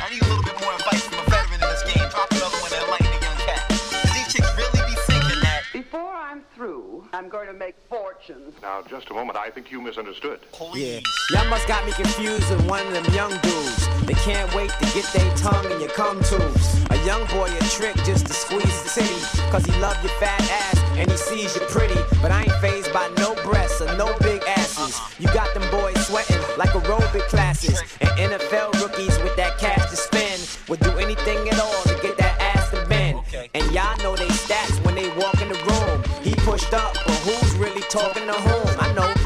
I 0.00 0.08
need 0.08 0.24
a 0.24 0.28
little 0.32 0.40
bit 0.40 0.56
more 0.56 0.72
advice 0.72 1.04
from 1.04 1.20
a 1.20 1.28
veteran 1.28 1.60
in 1.60 1.68
this 1.68 1.84
game. 1.84 2.08
Drop 2.08 2.32
another 2.32 2.56
one 2.64 2.72
and 2.72 2.80
enlighten 2.80 3.12
the 3.12 3.20
young 3.20 3.36
cat. 3.44 3.60
'Cause 3.68 4.08
these 4.16 4.28
chicks 4.32 4.48
really 4.56 4.80
be 4.88 4.96
thinking 5.04 5.40
that. 5.44 5.60
Before 5.74 6.08
I'm 6.08 6.40
through, 6.56 7.04
I'm 7.12 7.28
going 7.28 7.48
to 7.48 7.52
make 7.52 7.76
fortunes. 7.92 8.56
Now, 8.64 8.80
just 8.88 9.10
a 9.10 9.12
moment. 9.12 9.36
I 9.36 9.50
think 9.50 9.68
you 9.70 9.82
misunderstood. 9.84 10.40
Yeah. 10.72 11.00
Y'all 11.36 11.44
must 11.52 11.68
got 11.68 11.84
me 11.84 11.92
confused 11.92 12.48
with 12.48 12.64
one 12.72 12.86
of 12.88 12.92
them 12.96 13.04
young 13.12 13.36
dudes. 13.44 13.84
They 14.08 14.16
can't 14.24 14.48
wait 14.56 14.72
to 14.80 14.86
get 14.96 15.04
their 15.12 15.28
tongue 15.36 15.68
in 15.70 15.76
your 15.84 15.92
cum 15.92 16.24
tubes. 16.24 16.88
A 17.00 17.06
young 17.06 17.26
boy 17.28 17.48
a 17.48 17.64
trick 17.70 17.96
just 18.04 18.26
to 18.26 18.34
squeeze 18.34 18.82
the 18.82 18.88
city. 18.88 19.40
Cause 19.50 19.64
he 19.64 19.72
love 19.80 19.96
your 20.04 20.12
fat 20.20 20.40
ass 20.40 20.78
and 20.98 21.10
he 21.10 21.16
sees 21.16 21.54
you 21.54 21.62
pretty. 21.62 21.98
But 22.20 22.30
I 22.30 22.42
ain't 22.42 22.52
phased 22.60 22.92
by 22.92 23.08
no 23.16 23.34
breasts 23.42 23.80
or 23.80 23.86
no 23.96 24.14
big 24.20 24.42
asses. 24.44 25.00
You 25.18 25.26
got 25.32 25.54
them 25.54 25.68
boys 25.70 25.96
sweating 26.06 26.36
like 26.58 26.70
aerobic 26.70 27.26
classes. 27.28 27.80
And 28.02 28.10
NFL 28.32 28.82
rookies 28.82 29.18
with 29.20 29.34
that 29.36 29.56
cash 29.58 29.88
to 29.88 29.96
spend 29.96 30.46
would 30.68 30.80
do 30.80 30.90
anything 30.98 31.48
at 31.48 31.58
all 31.58 31.82
to 31.84 31.98
get 32.02 32.18
that 32.18 32.38
ass 32.38 32.68
to 32.70 32.84
bend. 32.86 33.20
And 33.54 33.64
y'all 33.72 33.96
know 33.98 34.14
they 34.14 34.28
stats 34.28 34.84
when 34.84 34.94
they 34.94 35.08
walk 35.16 35.40
in 35.40 35.48
the 35.48 35.60
room. 35.70 36.02
He 36.22 36.34
pushed 36.44 36.74
up, 36.74 36.92
but 37.06 37.16
who's 37.24 37.54
really 37.56 37.82
talking 37.82 38.26
to 38.26 38.34
whom? 38.34 38.69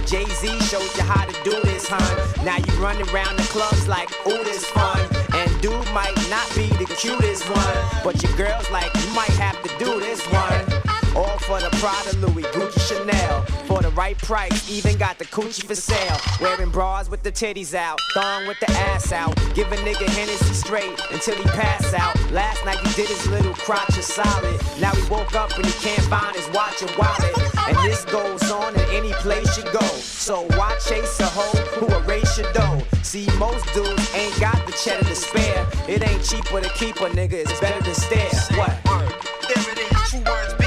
Jay 0.07 0.25
Z 0.27 0.61
showed 0.61 0.97
you 0.97 1.03
how 1.03 1.25
to 1.25 1.33
do 1.45 1.63
this, 1.63 1.89
hun. 1.89 2.45
Now 2.45 2.57
you 2.59 2.73
run 2.75 2.97
around 3.09 3.37
the 3.37 3.43
clubs 3.45 3.89
like, 3.89 4.11
ooh, 4.27 4.45
this 4.45 4.65
fun. 4.67 5.01
And 5.33 5.51
dude 5.63 5.73
might 5.93 6.15
not 6.29 6.47
be 6.55 6.67
the 6.77 6.85
cutest 6.85 7.49
one, 7.49 8.03
but 8.05 8.23
your 8.23 8.37
girl's 8.37 8.71
like, 8.71 8.95
you 8.95 9.15
might 9.15 9.35
have 9.41 9.61
to 9.63 9.69
do 9.79 10.01
this 10.01 10.21
one. 10.27 10.74
All 11.17 11.39
for 11.39 11.61
the 11.61 11.71
Prada, 11.79 12.17
Louis, 12.19 12.43
Gucci, 12.43 12.89
Chanel. 12.89 13.43
For 13.67 13.81
the 13.81 13.91
right 13.91 14.19
price, 14.19 14.69
even 14.69 14.99
got 14.99 15.19
the 15.19 15.25
coochie 15.27 15.65
for 15.65 15.75
sale. 15.77 16.19
Wearing 16.41 16.71
bras 16.71 17.09
with 17.09 17.23
the 17.23 17.31
titties 17.31 17.73
out, 17.73 18.01
thong 18.15 18.49
with 18.49 18.59
the 18.59 18.71
ass 18.71 19.13
out. 19.13 19.37
Give 19.55 19.71
a 19.71 19.77
nigga 19.77 20.09
Hennessy 20.09 20.55
straight 20.55 21.01
until 21.13 21.37
he 21.37 21.45
pass 21.45 21.95
out. 21.95 22.15
Last 22.33 22.65
night 22.65 22.79
you 22.85 22.93
did 22.95 23.09
his 23.09 23.29
little 23.29 23.55
crotch 23.55 23.97
a 23.97 24.03
solid. 24.03 24.61
Now 24.81 24.93
he 24.93 25.09
woke 25.09 25.35
up 25.35 25.57
and 25.57 25.65
he 25.65 25.73
can't 25.73 26.03
find 26.09 26.35
his 26.35 26.49
watch 26.49 26.83
and 26.83 26.91
wallet. 26.97 27.35
And 27.69 27.77
this 27.89 28.05
goes 28.05 28.51
on 28.51 28.75
in 28.75 28.89
any 28.91 29.13
place 29.15 29.57
you 29.57 29.65
go. 29.73 29.87
So 29.87 30.43
why 30.57 30.77
chase 30.85 31.21
a 31.21 31.27
hoe 31.27 31.57
who 31.79 31.87
erase 32.03 32.39
your 32.39 32.53
dough? 32.53 32.83
See, 33.03 33.29
most 33.39 33.65
dudes 33.73 34.15
ain't 34.15 34.39
got 34.41 34.67
the 34.67 34.73
cheddar 34.73 35.05
to 35.05 35.15
spare. 35.15 35.65
It 35.89 36.03
ain't 36.03 36.25
cheaper 36.25 36.61
to 36.61 36.69
keep 36.71 36.97
a 36.97 37.09
nigga, 37.11 37.35
it's 37.35 37.61
better 37.61 37.83
to 37.85 37.95
stare. 37.95 38.59
What? 38.59 38.77
There 38.85 39.73
it 39.73 39.79
is, 39.79 40.11
true 40.11 40.21
words 40.21 40.64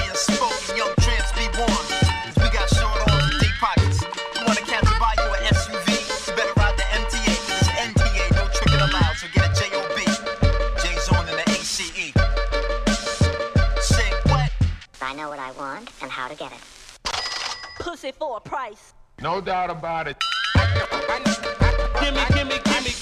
No 19.28 19.41
doubt 19.41 19.69
about 19.69 20.07
it. 20.07 20.15
Gimme, 21.99 22.23
gimme, 22.34 22.59
gimme. 22.63 22.93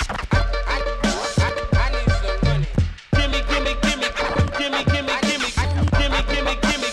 Gimme, 3.14 3.44
gimme, 3.48 3.74
gimme. 3.84 4.10
Gimme, 4.58 4.84
gimme, 4.86 5.14
gimme. 5.22 5.50
Gimme, 6.00 6.22
gimme, 6.28 6.56
gimme. 6.64 6.90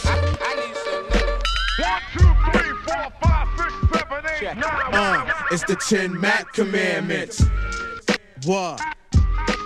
Uh, 4.92 5.32
it's 5.50 5.64
the 5.64 5.76
10 5.76 6.20
Mac 6.20 6.52
commandments. 6.52 7.42
What? 8.44 8.82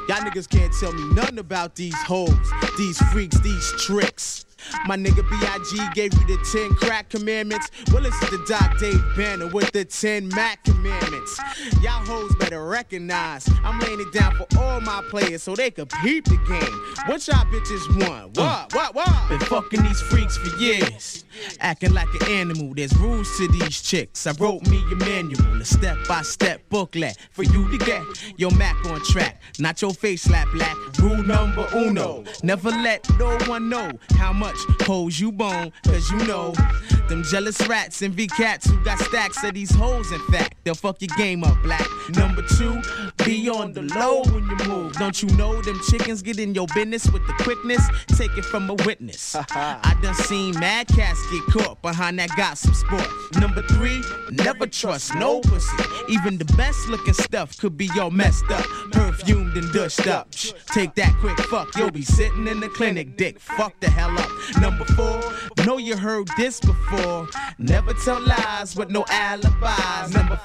Y'all 0.08 0.18
niggas 0.18 0.48
can't 0.48 0.72
tell 0.78 0.92
me 0.92 1.12
nothing 1.12 1.40
about 1.40 1.74
these 1.74 2.00
hoes, 2.02 2.30
these 2.78 2.98
freaks, 3.10 3.40
these 3.40 3.72
tricks. 3.84 4.45
My 4.86 4.96
nigga 4.96 5.28
B.I.G. 5.28 5.78
gave 5.94 6.12
you 6.14 6.26
the 6.26 6.38
10 6.52 6.74
crack 6.76 7.08
commandments. 7.08 7.70
Well, 7.92 8.04
it's 8.06 8.18
the 8.30 8.44
Doc 8.48 8.78
Dave 8.78 9.02
Banner 9.16 9.48
with 9.48 9.72
the 9.72 9.84
10 9.84 10.28
Mac 10.28 10.62
commandments. 10.64 11.38
Y'all 11.82 12.04
hoes 12.04 12.34
better 12.36 12.64
recognize 12.66 13.48
I'm 13.64 13.78
laying 13.80 14.00
it 14.00 14.12
down 14.12 14.34
for 14.34 14.46
all 14.58 14.80
my 14.80 15.02
players 15.10 15.42
so 15.42 15.54
they 15.54 15.70
can 15.70 15.86
peep 16.02 16.24
the 16.24 16.36
game. 16.48 17.06
What 17.06 17.26
y'all 17.26 17.44
bitches 17.46 18.08
want? 18.08 18.38
Uh. 18.38 18.66
What? 18.72 18.94
What? 18.94 18.94
What? 18.94 19.28
Been 19.28 19.40
fucking 19.40 19.82
these 19.82 20.00
freaks 20.02 20.36
for 20.36 20.56
years. 20.58 21.24
Acting 21.60 21.92
like 21.92 22.08
an 22.20 22.30
animal, 22.30 22.72
there's 22.74 22.96
rules 22.96 23.28
to 23.36 23.48
these 23.48 23.80
chicks. 23.82 24.26
I 24.26 24.32
wrote 24.38 24.66
me 24.68 24.82
a 24.90 24.96
manual, 24.96 25.60
a 25.60 25.64
step 25.64 25.98
by 26.08 26.22
step 26.22 26.62
booklet 26.70 27.16
for 27.30 27.42
you 27.42 27.70
to 27.70 27.84
get 27.84 28.02
your 28.38 28.50
Mac 28.52 28.76
on 28.86 29.04
track. 29.04 29.42
Not 29.58 29.82
your 29.82 29.92
face 29.92 30.22
slap 30.22 30.48
black. 30.52 30.74
Rule 30.98 31.22
number 31.22 31.68
uno. 31.74 32.24
Never 32.42 32.70
let 32.70 33.08
no 33.18 33.36
one 33.46 33.68
know 33.68 33.90
how 34.16 34.32
much 34.32 34.56
hoes 34.82 35.18
you 35.18 35.32
bone, 35.32 35.72
cause 35.84 36.10
you 36.10 36.18
know 36.26 36.54
them 37.08 37.22
jealous 37.22 37.66
rats 37.68 38.02
and 38.02 38.14
V 38.14 38.26
cats 38.26 38.68
who 38.68 38.82
got 38.84 38.98
stacks 38.98 39.42
of 39.44 39.54
these 39.54 39.70
hoes, 39.74 40.10
in 40.12 40.20
fact. 40.26 40.54
They'll 40.64 40.74
fuck 40.74 41.00
your 41.00 41.14
game 41.16 41.44
up 41.44 41.56
black. 41.62 41.86
Number 42.16 42.42
two, 42.42 42.80
be 43.24 43.48
on 43.48 43.72
the 43.72 43.82
low 43.82 44.22
when 44.24 44.44
you 44.46 44.56
move. 44.68 44.92
Don't 44.94 45.22
you 45.22 45.28
know 45.36 45.60
them 45.62 45.80
chickens 45.88 46.22
get 46.22 46.38
in 46.38 46.54
your 46.54 46.66
business 46.74 47.08
with 47.10 47.26
the 47.26 47.32
quickness? 47.34 47.82
Take 48.08 48.36
it 48.36 48.44
from 48.44 48.68
a 48.70 48.74
witness. 48.74 49.36
I 49.50 49.96
done 50.02 50.14
seen 50.14 50.58
mad 50.58 50.88
cats 50.88 51.20
get 51.30 51.42
caught 51.46 51.82
behind 51.82 52.18
that 52.18 52.30
gossip 52.36 52.74
sport. 52.74 53.08
Number 53.40 53.62
three, 53.62 54.02
never 54.30 54.66
trust 54.66 55.14
no 55.14 55.40
pussy. 55.40 55.76
Even 56.08 56.38
the 56.38 56.44
best 56.56 56.88
looking 56.88 57.14
stuff 57.14 57.56
could 57.58 57.76
be 57.76 57.88
all 58.00 58.10
messed 58.10 58.50
up, 58.50 58.64
perfumed 58.92 59.56
and 59.56 59.72
dushed 59.72 60.06
up. 60.06 60.34
Shh, 60.34 60.52
Take 60.72 60.94
that 60.96 61.14
quick 61.20 61.38
fuck, 61.46 61.68
you'll 61.76 61.90
be 61.90 62.02
sitting 62.02 62.48
in 62.48 62.60
the 62.60 62.68
clinic, 62.68 63.16
dick. 63.16 63.38
Fuck 63.38 63.78
the 63.80 63.90
hell 63.90 64.16
up. 64.18 64.30
Number 64.60 64.84
four, 64.84 65.20
know 65.64 65.78
you 65.78 65.96
heard 65.96 66.28
this 66.36 66.60
before. 66.60 67.28
Never 67.58 67.92
tell 68.04 68.20
lies 68.20 68.76
with 68.76 68.90
no 68.90 69.04
alibis. 69.10 70.14
Number 70.14 70.35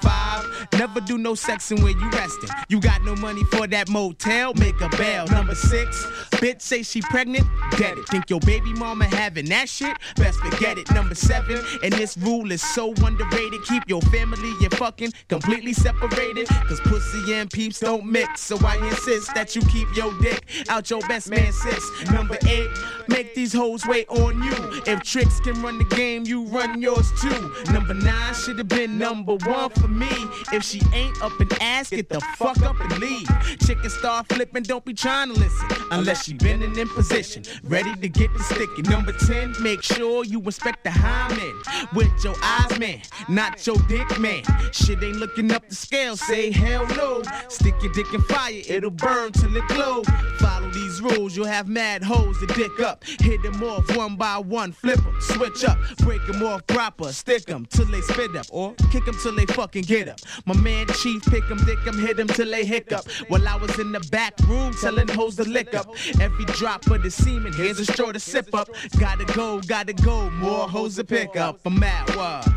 never 1.02 1.08
do 1.08 1.18
no 1.18 1.34
sexing 1.34 1.82
when 1.84 2.00
you 2.00 2.10
resting. 2.12 2.50
You 2.70 2.80
got 2.80 3.04
no 3.04 3.16
money 3.16 3.44
for 3.46 3.68
that 3.68 3.90
motel? 3.90 4.54
Make 4.56 4.80
a 4.82 4.90
bail. 4.90 5.28
Number 5.28 5.56
six, 5.56 6.06
bitch 6.32 6.62
say 6.62 6.84
she 6.84 7.02
pregnant? 7.02 7.48
Dead 7.78 7.98
it. 7.98 8.08
Think 8.08 8.30
your 8.30 8.40
baby 8.42 8.74
mama 8.74 9.06
having 9.06 9.46
that 9.46 9.70
shit? 9.70 9.96
Best 10.16 10.40
forget 10.40 10.78
it. 10.78 10.92
Number 10.92 11.16
seven, 11.16 11.64
and 11.84 11.94
this 11.94 12.18
rule 12.18 12.52
is 12.52 12.62
so 12.62 12.94
underrated. 13.04 13.64
Keep 13.66 13.84
your 13.88 14.02
family 14.04 14.54
and 14.62 14.74
fucking 14.76 15.14
completely 15.30 15.74
separated. 15.74 16.48
Cause 16.48 16.80
pussy 16.82 17.34
and 17.34 17.50
peeps 17.50 17.80
don't 17.80 18.06
mix. 18.06 18.42
So 18.42 18.58
I 18.66 18.78
insist 18.88 19.34
that 19.36 19.56
you 19.56 19.62
keep 19.64 19.88
your 19.96 20.14
dick 20.22 20.44
out 20.70 20.90
your 20.90 21.02
best 21.02 21.30
man 21.30 21.52
sis. 21.52 22.12
Number 22.12 22.38
eight, 22.48 22.70
make 23.08 23.34
these 23.36 23.54
hoes 23.54 23.86
wait 23.86 24.08
on 24.10 24.42
you. 24.44 24.82
If 24.86 25.04
tricks 25.04 25.40
can 25.40 25.62
run 25.62 25.78
the 25.78 25.96
game, 25.96 26.26
you 26.26 26.46
run 26.46 26.82
yours 26.82 27.12
too. 27.22 27.54
Number 27.72 27.94
nine 27.94 28.34
should 28.34 28.58
have 28.58 28.68
been 28.68 28.98
number 28.98 29.36
one 29.36 29.70
for 29.72 29.88
me. 29.88 30.10
If 30.54 30.64
she 30.64 30.82
ain't 30.94 31.22
up 31.22 31.40
and 31.40 31.52
ass, 31.62 31.90
get 31.90 32.10
the 32.10 32.20
fuck 32.38 32.62
up 32.62 32.80
and 32.80 33.00
leave. 33.00 33.28
Chicken 33.66 33.90
start 33.90 34.28
flipping, 34.30 34.64
don't 34.64 34.84
be 34.84 34.94
trying 34.94 35.34
to 35.34 35.40
listen. 35.40 35.68
Unless 35.92 36.26
she 36.26 36.34
been 36.34 36.62
in 36.62 36.90
position, 36.90 37.44
ready 37.64 37.94
to 37.96 38.10
get 38.10 38.34
the 38.34 38.44
sticky. 38.44 38.82
Number 38.84 39.12
10, 39.12 39.56
make 39.62 39.84
sure 39.84 40.24
you 40.24 40.40
inspect 40.42 40.84
the 40.84 40.92
hymen 40.92 41.54
with 41.94 42.12
your 42.24 42.36
eyes, 42.42 42.80
man, 42.80 43.02
not 43.30 43.66
your 43.68 43.78
dick, 43.88 44.20
man. 44.20 44.44
Shit 44.72 45.04
ain't 45.04 45.18
looking 45.18 45.52
up 45.52 45.68
the 45.68 45.76
scale, 45.76 46.16
say 46.16 46.52
hell 46.52 46.88
no. 46.88 47.22
Stick 47.50 47.76
your 47.82 47.94
dick 47.94 48.14
in 48.14 48.22
fire, 48.22 48.62
it'll 48.68 48.90
burn 48.90 49.32
till 49.32 49.56
it 49.56 49.68
glow. 49.68 50.04
Follow 50.40 50.70
these 50.72 50.81
rules, 51.02 51.36
you'll 51.36 51.46
have 51.46 51.68
mad 51.68 52.04
hoes 52.04 52.38
to 52.40 52.46
dick 52.48 52.80
up. 52.80 53.04
Hit 53.04 53.42
them 53.44 53.62
off 53.64 53.96
one 53.96 54.16
by 54.16 54.38
one, 54.38 54.72
flip 54.72 55.00
them, 55.02 55.16
switch 55.20 55.64
up, 55.64 55.78
break 55.98 56.26
them 56.28 56.44
off 56.44 56.66
proper, 56.68 57.12
stick 57.12 57.46
them 57.46 57.66
till 57.66 57.86
they 57.86 58.02
spit 58.02 58.36
up, 58.36 58.46
or 58.52 58.74
kick 58.92 59.06
them 59.06 59.16
till 59.22 59.36
they 59.36 59.46
fucking 59.48 59.84
get 59.84 60.08
up. 60.08 60.20
My 60.46 60.56
man 60.56 60.88
Chief, 61.02 61.22
pick 61.24 61.48
them, 61.48 61.58
dick 61.66 61.84
them, 61.84 61.98
hit 62.00 62.18
them 62.18 62.28
till 62.28 62.50
they 62.50 62.66
hiccup. 62.66 63.10
While 63.28 63.48
I 63.48 63.56
was 63.56 63.78
in 63.80 63.92
the 63.92 64.00
back 64.12 64.38
room 64.48 64.74
telling 64.82 65.08
hoes 65.08 65.36
to 65.38 65.44
lick 65.44 65.74
up. 65.74 65.88
Every 66.20 66.46
drop 66.46 66.86
of 66.88 67.04
the 67.04 67.12
semen, 67.12 67.54
here's 67.54 67.80
a 67.80 67.86
straw 67.86 68.12
to 68.12 68.20
sip 68.20 68.54
up. 68.54 68.70
Gotta 69.00 69.26
go, 69.34 69.62
gotta 69.62 69.94
go, 69.94 70.30
more 70.32 70.68
hoes 70.70 70.96
to 70.98 71.04
pick 71.04 71.36
up. 71.36 71.60
I'm 71.66 71.82
at 71.84 72.16
what? 72.16 72.48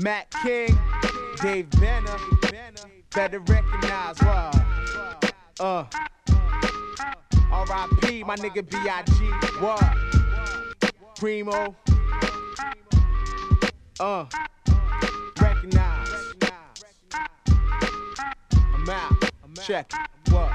Matt 0.00 0.30
King, 0.42 0.78
Dave 1.40 1.70
Banner, 1.70 2.18
better 3.14 3.38
recognize 3.40 4.18
what? 4.20 5.34
Uh. 5.58 5.84
R.I.P. 7.56 8.22
my 8.24 8.36
nigga 8.36 8.62
B.I.G. 8.68 9.14
What? 9.60 9.82
Primo. 11.18 11.74
Uh. 13.98 14.26
Recognize. 15.40 16.08
I'm 18.52 18.90
out. 18.90 19.30
Check. 19.64 19.90
it. 19.90 20.32
What? 20.32 20.52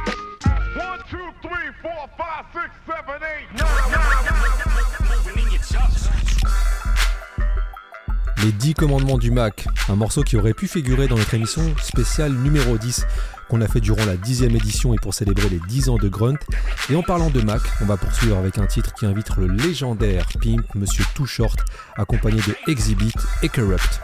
One, 0.78 1.00
two, 1.10 1.30
three, 1.42 1.72
four, 1.82 2.08
five, 2.20 2.46
six, 2.54 2.70
seven, 2.86 3.20
eight, 3.24 3.48
nine. 3.58 3.72
Les 8.44 8.52
10 8.52 8.74
commandements 8.74 9.20
du 9.20 9.30
Mac, 9.30 9.68
un 9.88 9.96
morceau 9.96 10.24
qui 10.24 10.36
aurait 10.36 10.56
pu 10.56 10.68
figurer 10.68 11.08
dans 11.08 11.16
notre 11.16 11.34
émission 11.36 11.62
spéciale 11.78 12.32
numéro 12.32 12.78
10 12.78 13.06
qu'on 13.52 13.60
a 13.60 13.68
fait 13.68 13.82
durant 13.82 14.06
la 14.06 14.16
10e 14.16 14.56
édition 14.56 14.94
et 14.94 14.96
pour 14.96 15.14
célébrer 15.14 15.50
les 15.50 15.60
10 15.68 15.90
ans 15.90 15.98
de 15.98 16.08
Grunt. 16.08 16.40
Et 16.90 16.96
en 16.96 17.04
parlant 17.04 17.30
de 17.30 17.42
Mac, 17.42 17.62
on 17.82 17.86
va 17.86 17.98
poursuivre 17.98 18.38
avec 18.38 18.58
un 18.58 18.66
titre 18.66 18.94
qui 18.94 19.06
invite 19.06 19.36
le 19.36 19.48
légendaire 19.48 20.26
Pimp 20.42 20.74
Monsieur 20.74 21.04
Too 21.16 21.26
Short, 21.26 21.60
accompagné 21.98 22.38
de 22.48 22.72
Exhibit 22.72 23.12
et 23.44 23.50
Corrupt. 23.50 24.00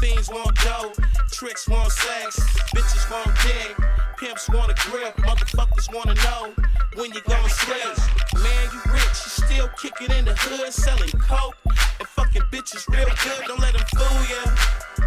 Fiends 0.00 0.28
want 0.28 0.54
dough, 0.62 0.92
tricks 1.32 1.68
want 1.68 1.90
sex, 1.90 2.38
bitches 2.70 3.10
want 3.10 3.36
dick, 3.42 3.76
pimps 4.16 4.48
want 4.48 4.70
a 4.70 4.90
grip, 4.90 5.16
motherfuckers 5.16 5.92
wanna 5.92 6.14
know 6.22 6.54
when 6.94 7.12
you 7.12 7.20
gonna 7.22 7.48
slip. 7.48 7.98
Man, 8.34 8.68
you 8.72 8.80
rich, 8.92 9.18
you 9.26 9.30
still 9.42 9.68
kicking 9.80 10.14
in 10.16 10.24
the 10.24 10.34
hood, 10.36 10.72
selling 10.72 11.10
coke, 11.18 11.56
and 11.66 12.08
fucking 12.08 12.42
bitches 12.52 12.86
real 12.94 13.08
good. 13.24 13.48
Don't 13.48 13.60
let 13.60 13.74
them 13.74 13.84
fool 13.96 14.22
ya. 14.30 14.54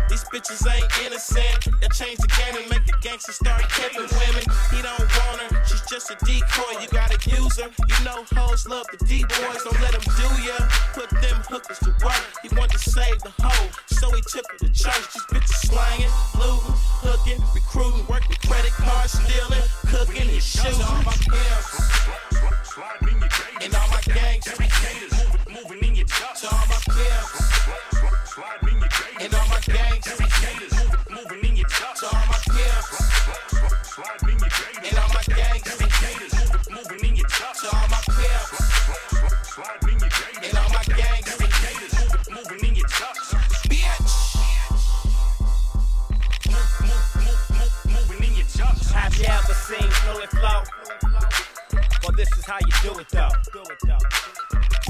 These 0.09 0.25
bitches 0.25 0.67
ain't 0.67 0.91
innocent. 1.05 1.71
They 1.79 1.87
change 1.95 2.19
the 2.19 2.27
game 2.27 2.59
and 2.59 2.69
make 2.69 2.85
the 2.85 2.97
gangsters 2.99 3.35
start 3.35 3.63
killing 3.71 4.09
women. 4.11 4.43
He 4.75 4.81
don't 4.83 4.99
want 4.99 5.39
her, 5.39 5.63
she's 5.63 5.87
just 5.87 6.11
a 6.11 6.15
decoy. 6.25 6.83
You 6.83 6.87
gotta 6.91 7.15
use 7.31 7.59
her. 7.63 7.71
You 7.87 7.97
know 8.03 8.25
hoes 8.35 8.67
love 8.67 8.87
the 8.91 8.99
D-boys. 9.05 9.63
Don't 9.63 9.79
let 9.79 9.95
them 9.95 10.03
do 10.19 10.27
ya. 10.43 10.59
Put 10.91 11.09
them 11.21 11.39
hookers 11.47 11.79
to 11.79 11.95
work. 12.03 12.40
He 12.81 12.89
wanted 12.89 13.13
to 13.13 13.13
save 13.13 13.21
the 13.21 13.31
hoe, 13.43 13.69
so 13.87 14.11
he 14.11 14.21
took 14.21 14.51
her 14.51 14.57
to 14.57 14.69
church. 14.73 15.13
These 15.13 15.25
bitches 15.25 15.67
slanging, 15.69 16.09
looting, 16.37 16.73
hooking, 17.01 17.43
recruiting, 17.53 18.05
working 18.07 18.35
credit 18.47 18.71
cards, 18.71 19.13
stealing, 19.13 19.61
cooking 19.87 20.29
and 20.29 20.41
shooting. 20.41 20.81
And 23.61 23.75
all 23.75 23.87
my 23.89 24.01
gangs, 24.01 24.47
moving 25.49 25.83
in 25.89 25.95
your 25.95 26.05
dust. 26.05 26.43
To 26.43 26.55
all 26.55 26.65
my 26.67 26.79
pimps. 26.87 28.70
Flow? 50.41 50.63
Well, 52.01 52.15
this 52.17 52.35
is 52.35 52.45
how 52.45 52.57
you 52.65 52.73
do 52.81 52.97
it 52.97 53.07
though. 53.09 53.29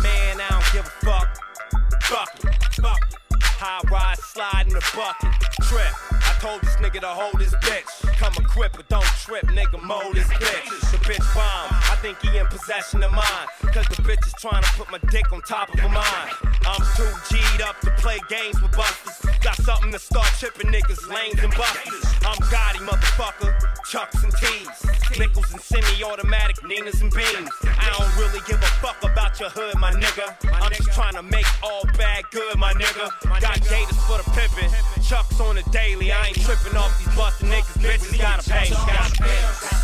Man, 0.02 0.40
I 0.40 0.48
don't 0.50 0.72
give 0.72 0.86
a 0.86 1.06
fuck. 1.06 1.38
Fuck 2.04 2.40
it. 2.46 2.56
High 3.60 3.82
rise, 3.92 4.24
slide 4.24 4.68
in 4.68 4.74
the 4.74 4.82
bucket. 4.96 5.30
Trip. 5.68 5.92
I 6.14 6.38
told 6.40 6.62
this 6.62 6.78
nigga 6.78 7.02
to 7.02 7.08
hold 7.08 7.42
his 7.42 7.54
bitch. 7.56 8.08
Come 8.16 8.34
equipped, 8.40 8.78
but 8.78 8.88
don't 8.88 9.04
trip, 9.20 9.44
nigga. 9.48 9.84
Mold 9.84 10.16
his 10.16 10.28
bitch. 10.28 10.92
The 10.92 10.98
bitch 11.04 11.36
bomb. 11.36 11.68
Think 12.02 12.18
he 12.24 12.36
in 12.36 12.48
possession 12.48 13.04
of 13.04 13.12
mine. 13.12 13.48
Cause 13.62 13.86
the 13.86 14.02
bitch 14.02 14.26
is 14.26 14.34
trying 14.42 14.64
to 14.64 14.70
put 14.74 14.90
my 14.90 14.98
dick 15.12 15.32
on 15.32 15.40
top 15.42 15.72
of 15.72 15.80
her 15.80 15.88
mind. 15.88 16.34
I'm 16.66 16.82
too 16.98 17.06
G'd 17.30 17.62
up 17.62 17.80
to 17.82 17.92
play 18.02 18.18
games 18.28 18.60
with 18.60 18.72
busters. 18.72 19.22
Got 19.42 19.56
something 19.58 19.92
to 19.92 20.00
start 20.00 20.28
chipping 20.40 20.72
niggas, 20.72 21.08
lanes 21.08 21.38
and 21.44 21.54
busters. 21.54 22.02
I'm 22.26 22.42
Gotti, 22.50 22.82
motherfucker. 22.90 23.54
Chucks 23.86 24.24
and 24.24 24.34
T's. 24.34 25.20
Nickels 25.20 25.52
and 25.54 25.62
semi-automatic 25.62 26.66
Ninas 26.66 27.02
and 27.02 27.14
beans. 27.14 27.52
I 27.66 27.94
don't 27.96 28.18
really 28.18 28.42
give 28.48 28.58
a 28.58 28.72
fuck 28.82 28.98
about 29.04 29.40
your 29.40 29.52
hood, 29.52 29.78
my 29.78 29.94
nigga. 29.94 30.34
I'm 30.52 30.74
just 30.74 30.92
trying 30.94 31.14
to 31.14 31.22
make 31.22 31.46
all 31.62 31.86
bad 32.00 32.24
good, 32.32 32.58
my 32.58 32.74
nigga. 32.74 33.14
Got 33.42 33.62
gators 33.70 34.02
for 34.10 34.18
the 34.18 34.26
pimpin'. 34.34 34.74
Chucks 35.08 35.40
on 35.40 35.54
the 35.54 35.64
daily. 35.70 36.12
I 36.12 36.30
ain't 36.30 36.42
tripping 36.42 36.76
off 36.76 36.98
these 36.98 37.16
bustin' 37.16 37.50
niggas. 37.50 37.78
Bitches 37.78 38.18
gotta 38.18 38.50
pay. 38.50 38.72
Gotta 38.72 39.22
pay. 39.22 39.82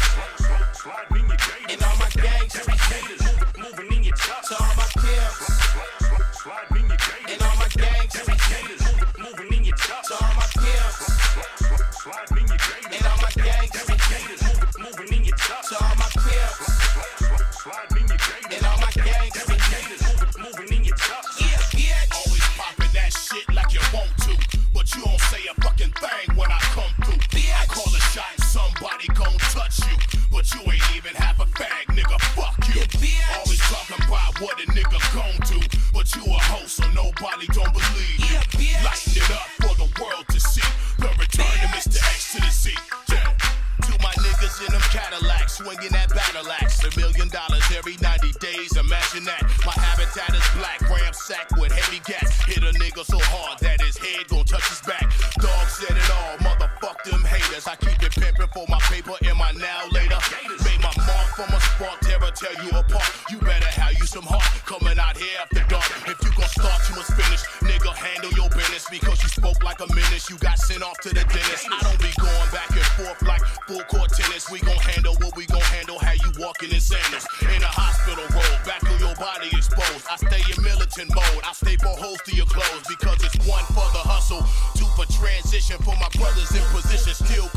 for 85.66 85.96
my 85.98 86.08
brothers 86.14 86.54
in 86.54 86.62
position. 86.70 87.14
Still 87.14 87.50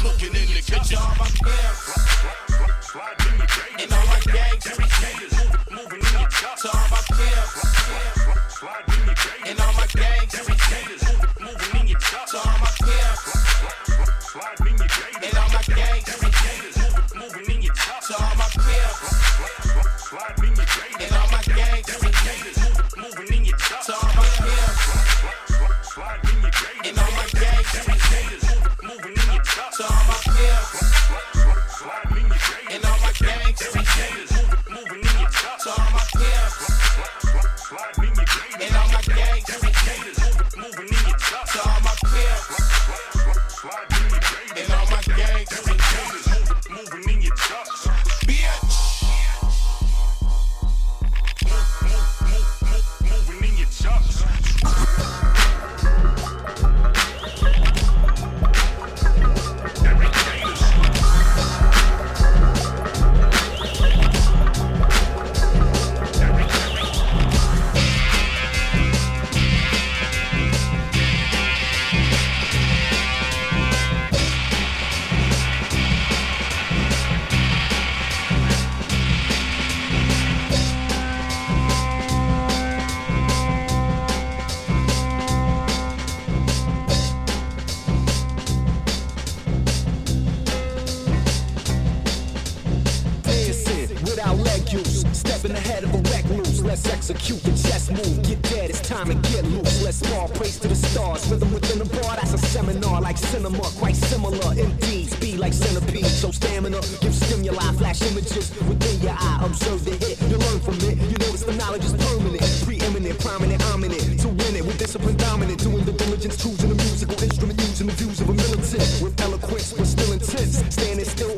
So 106.20 106.30
stamina 106.30 106.80
gives 107.00 107.20
stimuli, 107.24 107.72
flash 107.80 108.02
images 108.02 108.52
within 108.68 109.00
your 109.00 109.16
eye. 109.18 109.40
Observe 109.42 109.84
the 109.84 109.92
hit, 109.96 110.20
you 110.28 110.36
learn 110.36 110.60
from 110.60 110.74
it. 110.84 110.96
You 110.96 111.16
notice 111.16 111.44
the 111.44 111.54
knowledge 111.54 111.84
is 111.84 111.94
permanent, 111.94 112.44
preeminent, 112.64 113.18
prominent, 113.20 113.64
ominous. 113.72 114.04
To 114.22 114.28
win 114.28 114.56
it 114.56 114.64
with 114.64 114.78
discipline 114.78 115.16
dominant, 115.16 115.58
doing 115.60 115.84
the 115.84 115.92
diligence, 115.92 116.36
choosing 116.36 116.70
a 116.70 116.74
musical 116.74 117.22
instrument, 117.22 117.58
using 117.60 117.86
the 117.86 117.94
views 117.94 118.20
of 118.20 118.28
a 118.28 118.34
militant. 118.34 118.84
With 119.02 119.20
eloquence, 119.20 119.72
but 119.72 119.86
still 119.86 120.12
intense, 120.12 120.62
standing 120.68 121.06
still 121.06 121.29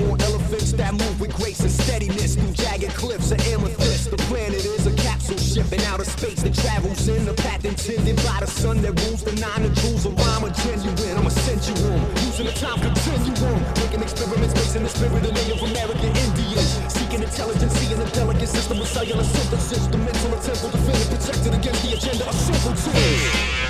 ship 5.62 5.80
out 5.88 6.00
of 6.00 6.06
space 6.06 6.42
that 6.42 6.54
travels 6.54 7.08
in 7.08 7.24
the 7.24 7.34
path 7.34 7.64
intended 7.64 8.16
by 8.16 8.38
the 8.40 8.46
sun 8.46 8.80
that 8.82 8.92
rules 9.02 9.22
the 9.22 9.32
nine 9.40 9.64
of 9.64 9.74
jewels. 9.74 10.06
A 10.06 10.10
rhyme, 10.10 10.44
a 10.44 10.50
genuine, 10.50 11.16
I'm 11.16 11.26
a 11.26 11.30
sensuum. 11.30 12.00
Using 12.26 12.46
the 12.46 12.52
time 12.52 12.80
continuum, 12.80 13.62
making 13.76 14.02
experiments 14.02 14.54
based 14.54 14.76
in 14.76 14.82
the 14.82 14.88
spirit 14.88 15.24
of 15.24 15.32
Native 15.32 15.62
American 15.62 16.12
Indians. 16.16 16.92
Seeking 16.92 17.22
intelligence, 17.22 17.72
seeing 17.74 18.00
a 18.00 18.10
delicate 18.10 18.48
system 18.48 18.80
of 18.80 18.88
cellular 18.88 19.24
synthesis. 19.24 19.86
The 19.86 19.98
mental 19.98 20.34
attempt 20.34 20.60
to 20.62 20.70
defend 20.70 20.98
it, 20.98 21.08
protected 21.10 21.54
against 21.54 21.82
the 21.82 21.92
agenda 21.96 22.28
of 22.28 22.34
simpleton. 22.34 23.61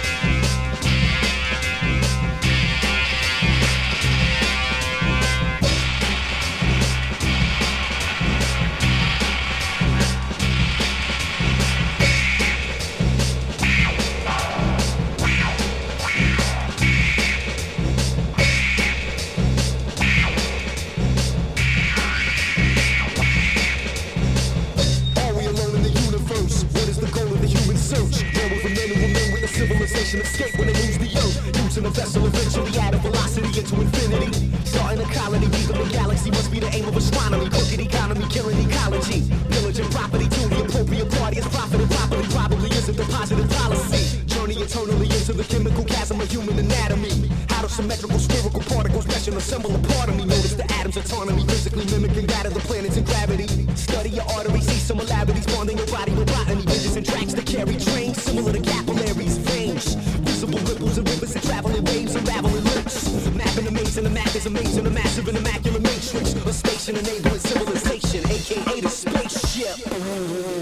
Brasil. 69.80 70.61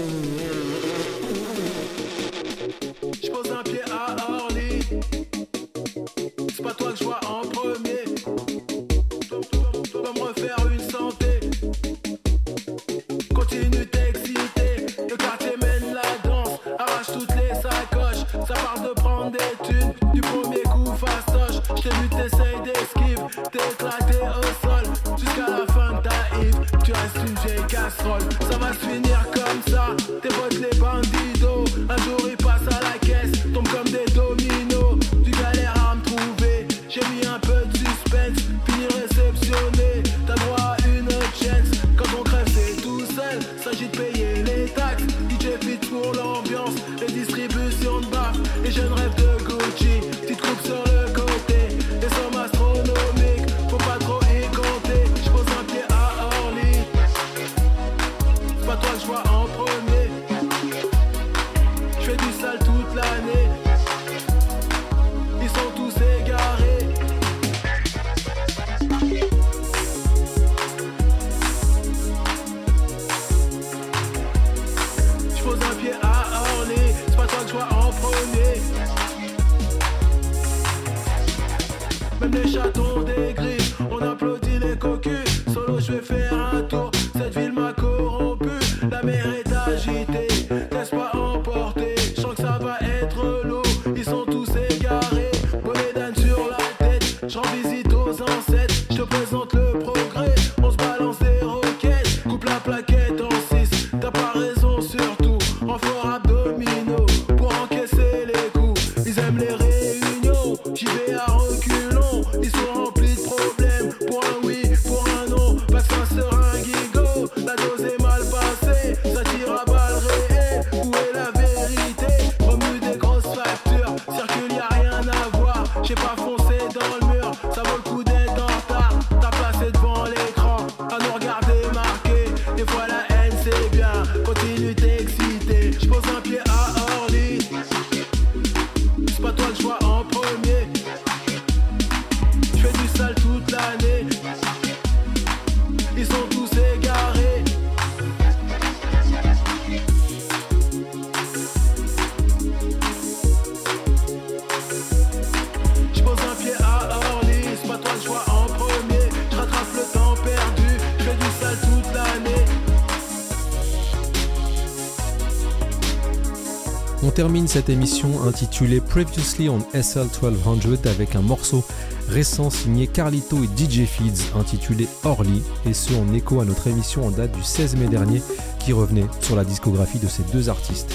Cette 167.47 167.69
émission 167.69 168.23
intitulée 168.27 168.81
Previously 168.81 169.49
on 169.49 169.59
SL 169.73 170.07
1200 170.21 170.81
avec 170.85 171.15
un 171.15 171.21
morceau 171.21 171.63
récent 172.09 172.49
signé 172.49 172.87
Carlito 172.87 173.37
et 173.43 173.47
DJ 173.47 173.85
Feeds 173.85 174.35
intitulé 174.35 174.87
Orly 175.03 175.41
et 175.65 175.73
ce 175.73 175.93
en 175.93 176.13
écho 176.13 176.39
à 176.41 176.45
notre 176.45 176.67
émission 176.67 177.05
en 177.05 177.11
date 177.11 177.31
du 177.31 177.43
16 177.43 177.77
mai 177.77 177.87
dernier 177.87 178.21
qui 178.59 178.73
revenait 178.73 179.05
sur 179.21 179.35
la 179.35 179.43
discographie 179.43 179.99
de 179.99 180.07
ces 180.07 180.23
deux 180.31 180.49
artistes. 180.49 180.93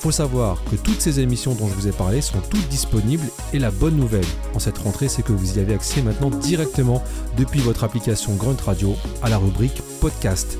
Faut 0.00 0.10
savoir 0.10 0.62
que 0.70 0.76
toutes 0.76 1.00
ces 1.00 1.20
émissions 1.20 1.54
dont 1.54 1.68
je 1.68 1.74
vous 1.74 1.88
ai 1.88 1.92
parlé 1.92 2.20
sont 2.20 2.40
toutes 2.48 2.68
disponibles 2.68 3.28
et 3.52 3.58
la 3.58 3.70
bonne 3.70 3.96
nouvelle 3.96 4.24
en 4.54 4.58
cette 4.58 4.78
rentrée 4.78 5.08
c'est 5.08 5.22
que 5.22 5.32
vous 5.32 5.58
y 5.58 5.60
avez 5.60 5.74
accès 5.74 6.02
maintenant 6.02 6.30
directement 6.30 7.02
depuis 7.36 7.60
votre 7.60 7.84
application 7.84 8.34
Grunt 8.34 8.62
Radio 8.64 8.96
à 9.22 9.28
la 9.28 9.38
rubrique 9.38 9.82
podcast. 10.00 10.58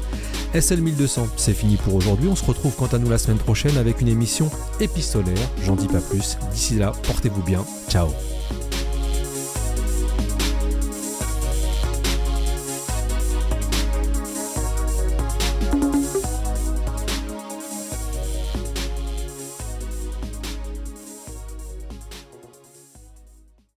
SL 0.59 0.81
1200, 0.81 1.29
c'est 1.37 1.55
fini 1.55 1.77
pour 1.77 1.95
aujourd'hui. 1.95 2.29
On 2.29 2.35
se 2.35 2.45
retrouve 2.45 2.75
quant 2.75 2.87
à 2.87 2.99
nous 2.99 3.09
la 3.09 3.19
semaine 3.19 3.39
prochaine 3.39 3.77
avec 3.77 4.01
une 4.01 4.09
émission 4.09 4.51
épistolaire. 4.81 5.39
J'en 5.65 5.77
dis 5.77 5.87
pas 5.87 6.01
plus. 6.01 6.39
D'ici 6.53 6.75
là, 6.75 6.93
portez-vous 7.05 7.43
bien. 7.43 7.65
Ciao. 7.89 8.09